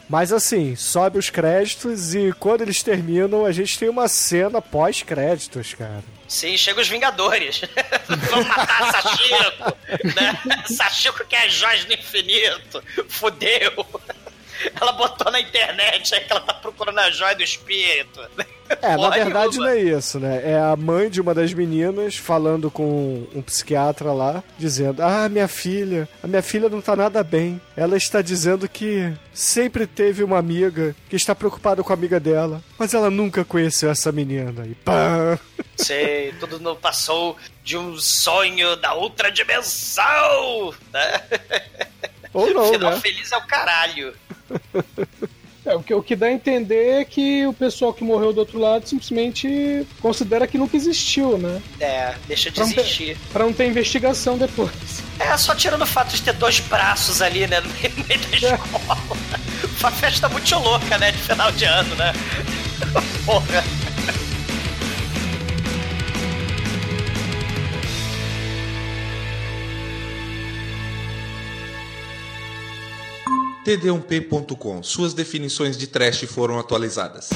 [0.09, 5.73] mas assim, sobe os créditos e quando eles terminam, a gente tem uma cena pós-créditos,
[5.73, 6.03] cara.
[6.27, 7.61] Sim, chega os Vingadores.
[8.29, 9.77] Vamos matar Sachiko,
[10.15, 10.63] né?
[10.75, 12.83] Sachiko que é as joias do infinito.
[13.09, 13.85] Fudeu.
[14.79, 18.21] Ela botou na internet aí que ela tá procurando a joia do espírito.
[18.81, 20.41] É, na Porra verdade não é isso, né?
[20.43, 25.47] É a mãe de uma das meninas falando com um psiquiatra lá, dizendo: Ah, minha
[25.47, 27.61] filha, a minha filha não tá nada bem.
[27.77, 32.61] Ela está dizendo que sempre teve uma amiga que está preocupada com a amiga dela,
[32.77, 34.65] mas ela nunca conheceu essa menina.
[34.65, 35.37] E pá!
[35.77, 40.73] Sei, tudo não passou de um sonho da outra dimensão.
[40.91, 41.21] Né?
[42.33, 42.99] Ou não, Final né?
[42.99, 44.13] feliz é o caralho.
[45.65, 48.37] É, o, que, o que dá a entender é que o pessoal que morreu do
[48.39, 51.59] outro lado simplesmente considera que nunca existiu, né?
[51.79, 53.17] É, deixa de Pra não ter- existir.
[53.33, 54.69] Pra não ter investigação depois.
[55.17, 58.19] É, só tirando o fato de ter dois braços ali, né, no meio, no meio
[58.19, 58.97] da escola.
[59.79, 62.13] Uma festa muito louca, né, de final de ano, né?
[63.25, 63.63] Porra.
[73.65, 74.83] td1p.com.
[74.83, 77.29] Suas definições de trash foram atualizadas.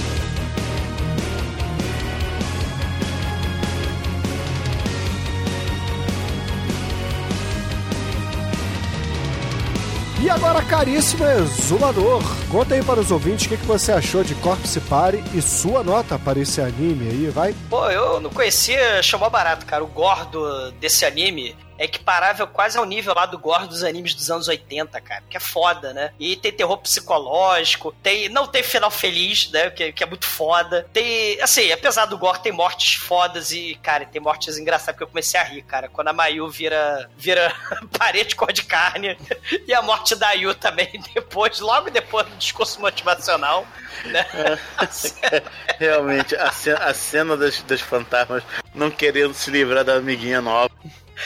[10.22, 14.36] E agora, caríssimo exumador, conta aí para os ouvintes o que, que você achou de
[14.36, 17.56] Corpse Party e sua nota para esse anime aí, vai?
[17.70, 19.84] Pô, eu não conhecia, chamou barato, cara.
[19.84, 24.30] O gordo desse anime é equiparável quase ao nível lá do gore dos animes dos
[24.30, 25.24] anos 80, cara.
[25.30, 26.12] Que é foda, né?
[26.20, 28.28] E tem terror psicológico, tem.
[28.28, 29.70] Não tem final feliz, né?
[29.70, 30.86] Que, que é muito foda.
[30.92, 31.42] Tem.
[31.42, 35.40] Assim, apesar do gore, tem mortes fodas e, cara, tem mortes engraçadas, porque eu comecei
[35.40, 35.88] a rir, cara.
[35.88, 37.56] Quando a Mayu vira, vira
[37.98, 39.18] parede cor de carne.
[39.68, 43.68] E a morte da Yu também, depois, logo depois do discurso motivacional.
[44.06, 44.26] Né?
[45.32, 45.44] É,
[45.78, 48.44] realmente, a cena, a cena dos, dos fantasmas
[48.74, 50.72] não querendo se livrar da amiguinha nova.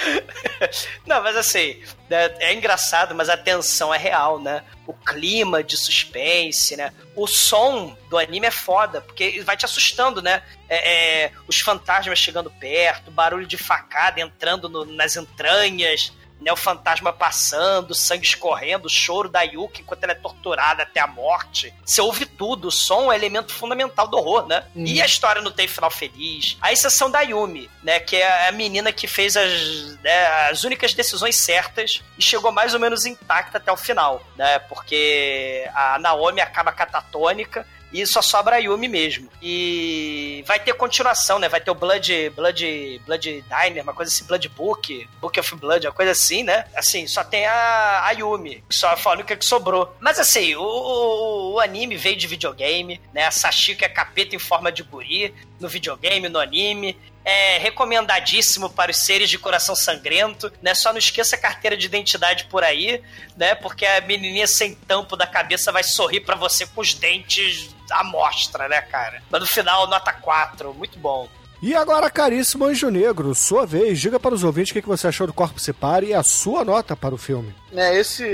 [1.05, 4.63] Não, mas assim, é, é, engraçado, mas a tensão é real, né?
[4.85, 6.93] O clima de suspense, né?
[7.15, 10.43] O som do anime é foda, porque vai te assustando, né?
[10.67, 16.11] É, é, os fantasmas chegando perto, barulho de facada entrando no, nas entranhas,
[16.43, 20.99] né, o fantasma passando, sangue escorrendo, o choro da Yuki enquanto ela é torturada até
[20.99, 21.73] a morte.
[21.85, 24.65] Você ouve tudo, o som é um elemento fundamental do horror, né?
[24.75, 24.85] Uhum.
[24.85, 26.57] E a história não tem final feliz.
[26.61, 30.93] A exceção da Yumi, né, que é a menina que fez as, né, as únicas
[30.93, 34.59] decisões certas e chegou mais ou menos intacta até o final, né?
[34.59, 39.29] Porque a Naomi acaba catatônica e só sobra a Yumi mesmo.
[39.41, 41.47] E vai ter continuação, né?
[41.47, 45.85] Vai ter o Blood, Blood, Blood Diner, uma coisa assim, Blood Book, Book of Blood,
[45.85, 46.65] uma coisa assim, né?
[46.75, 49.95] Assim, só tem a, a Yumi, só a única que sobrou.
[49.99, 53.27] Mas assim, o, o anime veio de videogame, né?
[53.27, 58.91] A Sashiko é capeta em forma de guri no videogame, no anime é recomendadíssimo para
[58.91, 60.73] os seres de coração sangrento, né?
[60.75, 63.01] Só não esqueça a carteira de identidade por aí,
[63.37, 63.55] né?
[63.55, 68.03] Porque a menininha sem tampo da cabeça vai sorrir para você com os dentes à
[68.03, 69.21] mostra, né, cara?
[69.29, 71.29] Mas no final, nota 4, muito bom.
[71.65, 75.25] E agora, caríssimo Anjo Negro, sua vez, diga para os ouvintes o que você achou
[75.25, 77.55] do Corpo Separe e a sua nota para o filme.
[77.73, 78.25] É, esse.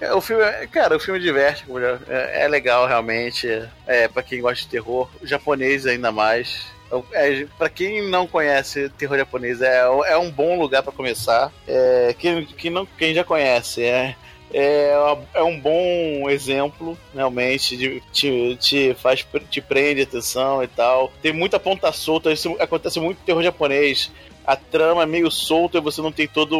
[0.00, 0.42] É, o filme.
[0.72, 1.64] Cara, o filme diverte,
[2.08, 3.46] é, é legal realmente.
[3.86, 6.66] É, para quem gosta de terror, o japonês ainda mais.
[7.12, 11.52] É, para quem não conhece terror japonês, é, é um bom lugar para começar.
[11.66, 14.14] É, quem, quem, não, quem já conhece, é,
[14.52, 14.92] é,
[15.34, 21.12] é um bom exemplo, realmente, de, te, te faz, te prende atenção e tal.
[21.20, 24.12] Tem muita ponta solta, isso acontece muito terror japonês.
[24.46, 26.56] A trama é meio solta e você não tem todo.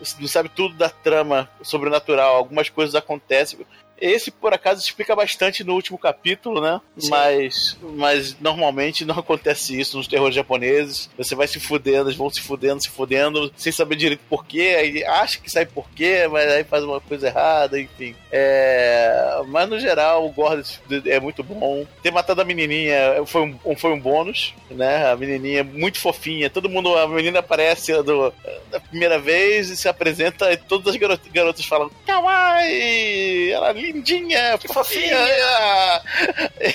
[0.00, 2.36] Você não sabe tudo da trama sobrenatural.
[2.36, 3.60] Algumas coisas acontecem
[4.00, 6.80] esse, por acaso, explica bastante no último capítulo, né?
[7.08, 11.10] Mas, mas normalmente não acontece isso nos terrores japoneses.
[11.16, 14.76] Você vai se fudendo, eles vão se fudendo, se fudendo, sem saber direito porquê.
[14.78, 18.14] Aí acha que sabe porquê, mas aí faz uma coisa errada, enfim.
[18.30, 19.40] É...
[19.48, 20.62] Mas no geral, o Gordon
[21.06, 21.86] é muito bom.
[22.02, 25.10] Ter matado a menininha foi um, foi um bônus, né?
[25.10, 26.50] A menininha muito fofinha.
[26.50, 28.32] Todo mundo, a menina aparece do,
[28.70, 33.50] da primeira vez e se apresenta e todas as garotas, garotas falam Kawaii!
[33.50, 35.18] Ela é lindinha, fofinha.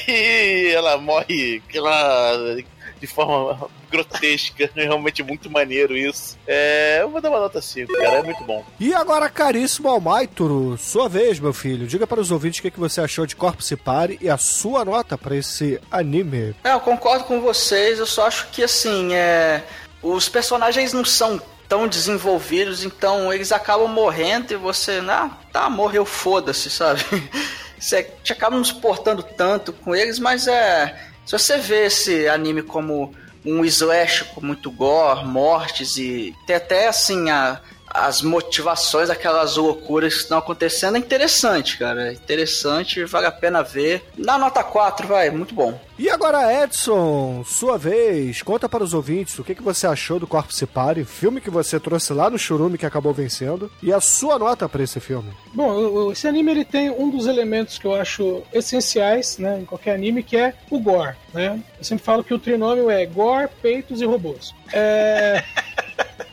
[0.07, 2.57] E ela morre aquela
[3.03, 4.69] de forma grotesca.
[4.75, 6.37] É realmente muito maneiro isso.
[6.47, 8.19] É, eu vou dar uma nota 5, cara.
[8.19, 8.63] É muito bom.
[8.79, 11.85] E agora, caríssimo Almaituro, sua vez, meu filho.
[11.85, 14.37] Diga para os ouvintes o que, que você achou de Corpo Se Pare e a
[14.37, 16.55] sua nota para esse anime.
[16.63, 17.99] É, eu concordo com vocês.
[17.99, 19.61] Eu só acho que, assim, é...
[20.01, 21.41] os personagens não são
[21.73, 27.03] tão desenvolvidos, então eles acabam morrendo e você, ah, tá, morreu, foda-se, sabe?
[27.79, 30.97] Você acaba não portando tanto com eles, mas é.
[31.25, 33.13] Se você vê esse anime como
[33.43, 37.59] um slash com muito gore, mortes e tem até assim a,
[37.93, 42.09] as motivações, aquelas loucuras que estão acontecendo, é interessante, cara.
[42.09, 44.03] É interessante, vale a pena ver.
[44.17, 45.79] Dá nota 4, vai, muito bom.
[45.97, 50.25] E agora, Edson, sua vez, conta para os ouvintes o que, que você achou do
[50.25, 54.01] Corpo Se Pare, filme que você trouxe lá no Churume que acabou vencendo, e a
[54.01, 55.31] sua nota para esse filme.
[55.53, 59.93] Bom, esse anime ele tem um dos elementos que eu acho essenciais né, em qualquer
[59.93, 61.15] anime, que é o gore.
[61.31, 61.61] Né?
[61.77, 64.53] Eu sempre falo que o trinômio é gore, peitos e robôs.
[64.73, 65.43] É.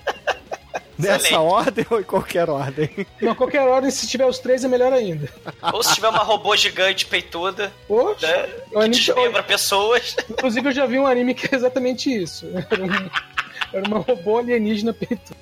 [1.00, 1.52] Nessa Excelente.
[1.52, 3.06] ordem ou em qualquer ordem?
[3.20, 5.28] Não, qualquer ordem, se tiver os três é melhor ainda.
[5.72, 8.96] Ou se tiver uma robô gigante peituda, Oxe, né, que anime...
[8.96, 10.16] desmembra pessoas.
[10.28, 12.46] Inclusive eu já vi um anime que é exatamente isso.
[12.70, 13.10] Era, um,
[13.72, 15.36] era uma robô alienígena peituda.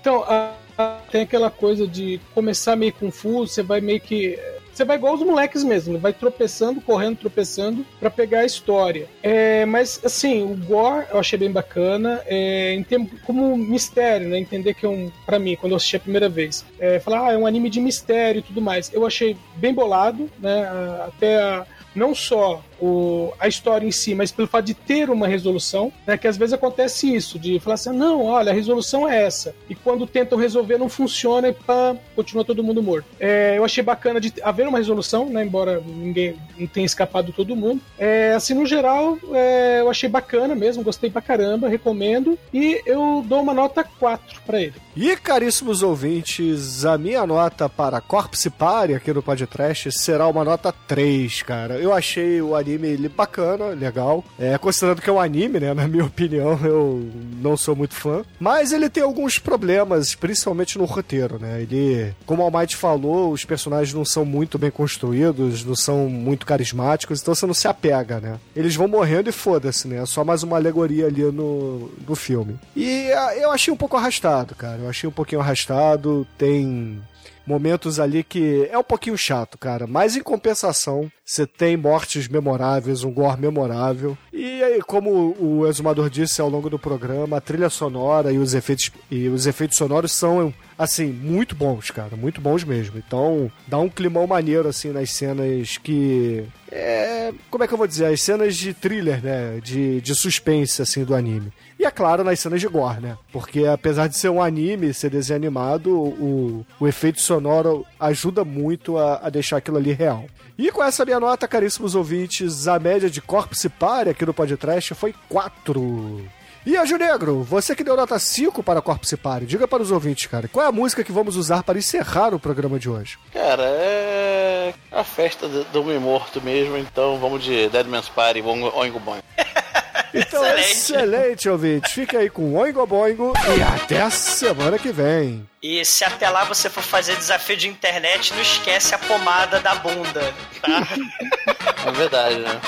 [0.00, 4.38] Então, a, a, tem aquela coisa de começar meio confuso, você vai meio que
[4.74, 9.08] você vai igual os moleques mesmo, vai tropeçando, correndo, tropeçando para pegar a história.
[9.22, 14.38] É, mas assim, o gore eu achei bem bacana, é, em termos, como mistério, né?
[14.38, 17.32] Entender que é um, para mim, quando eu assisti a primeira vez, é, falar, ah,
[17.32, 18.92] é um anime de mistério e tudo mais.
[18.92, 20.68] Eu achei bem bolado, né?
[21.06, 25.26] Até a, não só o, a história em si, mas pelo fato de ter uma
[25.26, 26.16] resolução, né?
[26.16, 29.54] Que às vezes acontece isso, de falar assim, não, olha, a resolução é essa.
[29.68, 33.06] E quando tentam resolver não funciona e pá, continua todo mundo morto.
[33.18, 35.44] É, eu achei bacana de haver uma resolução, né?
[35.44, 37.80] Embora ninguém não tenha escapado todo mundo.
[37.98, 42.38] É, assim, no geral, é, eu achei bacana mesmo, gostei pra caramba, recomendo.
[42.52, 44.74] E eu dou uma nota 4 para ele.
[44.96, 50.72] E caríssimos ouvintes, a minha nota para Corpse Party aqui no podcast será uma nota
[50.86, 51.74] 3, cara.
[51.78, 54.24] Eu achei o anime bacana, legal.
[54.38, 55.74] É, considerando que é um anime, né?
[55.74, 57.08] Na minha opinião, eu
[57.40, 58.24] não sou muito fã.
[58.38, 61.62] Mas ele tem alguns problemas, principalmente no roteiro, né?
[61.62, 66.46] Ele, como o Almighty falou, os personagens não são muito bem construídos, não são muito
[66.46, 68.38] carismáticos, então você não se apega, né?
[68.54, 70.02] Eles vão morrendo e foda-se, né?
[70.02, 72.58] É só mais uma alegoria ali no, no filme.
[72.74, 74.78] E ah, eu achei um pouco arrastado, cara.
[74.78, 76.26] Eu achei um pouquinho arrastado.
[76.38, 77.00] Tem
[77.46, 79.86] momentos ali que é um pouquinho chato, cara.
[79.86, 84.16] Mas em compensação, você tem mortes memoráveis, um gore memorável.
[84.32, 88.54] E aí, como o exumador disse ao longo do programa, a trilha sonora e os
[88.54, 92.98] efeitos, e os efeitos sonoros são assim, muito bons, cara, muito bons mesmo.
[92.98, 96.44] Então, dá um climão maneiro, assim, nas cenas que.
[96.70, 97.32] É.
[97.50, 98.06] Como é que eu vou dizer?
[98.06, 99.60] As cenas de thriller, né?
[99.62, 101.52] De, de suspense, assim, do anime.
[101.78, 103.16] E é claro, nas cenas de gore, né?
[103.32, 108.96] Porque apesar de ser um anime, ser desenho animado, o, o efeito sonoro ajuda muito
[108.96, 110.24] a, a deixar aquilo ali real.
[110.56, 114.94] E com essa minha nota, caríssimos ouvintes, a média de Corpse Party aqui no podcast
[114.94, 116.24] foi 4.
[116.66, 120.26] E Anjo Negro, você que deu nota 5 para Corpse Party, diga para os ouvintes,
[120.26, 123.18] cara, qual é a música que vamos usar para encerrar o programa de hoje?
[123.34, 128.98] Cara, é a festa do, homem morto mesmo, então vamos de Dead Man's Party, Oingo
[128.98, 129.22] Boingo.
[130.16, 130.70] Então, excelente.
[130.70, 131.92] excelente, ouvinte.
[131.92, 135.44] Fica aí com Oingo Boingo e até a semana que vem.
[135.60, 139.74] E se até lá você for fazer desafio de internet, não esquece a pomada da
[139.74, 140.32] bunda,
[140.62, 140.86] tá?
[141.84, 142.60] É verdade, né?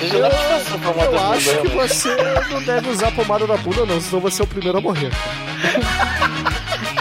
[0.00, 2.16] Eu, eu acho que você
[2.50, 5.10] não deve usar pomada da bunda, não, senão você é o primeiro a morrer.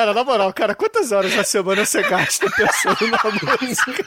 [0.00, 3.20] Cara, na moral, cara, quantas horas na semana você gasta pensando na
[3.60, 4.02] música?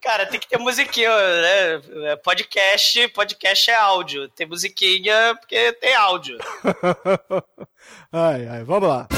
[0.00, 2.14] Cara, tem que ter musiquinha, né?
[2.22, 4.28] Podcast, podcast é áudio.
[4.28, 6.38] Tem musiquinha porque tem áudio.
[8.12, 9.08] ai, ai, vamos lá.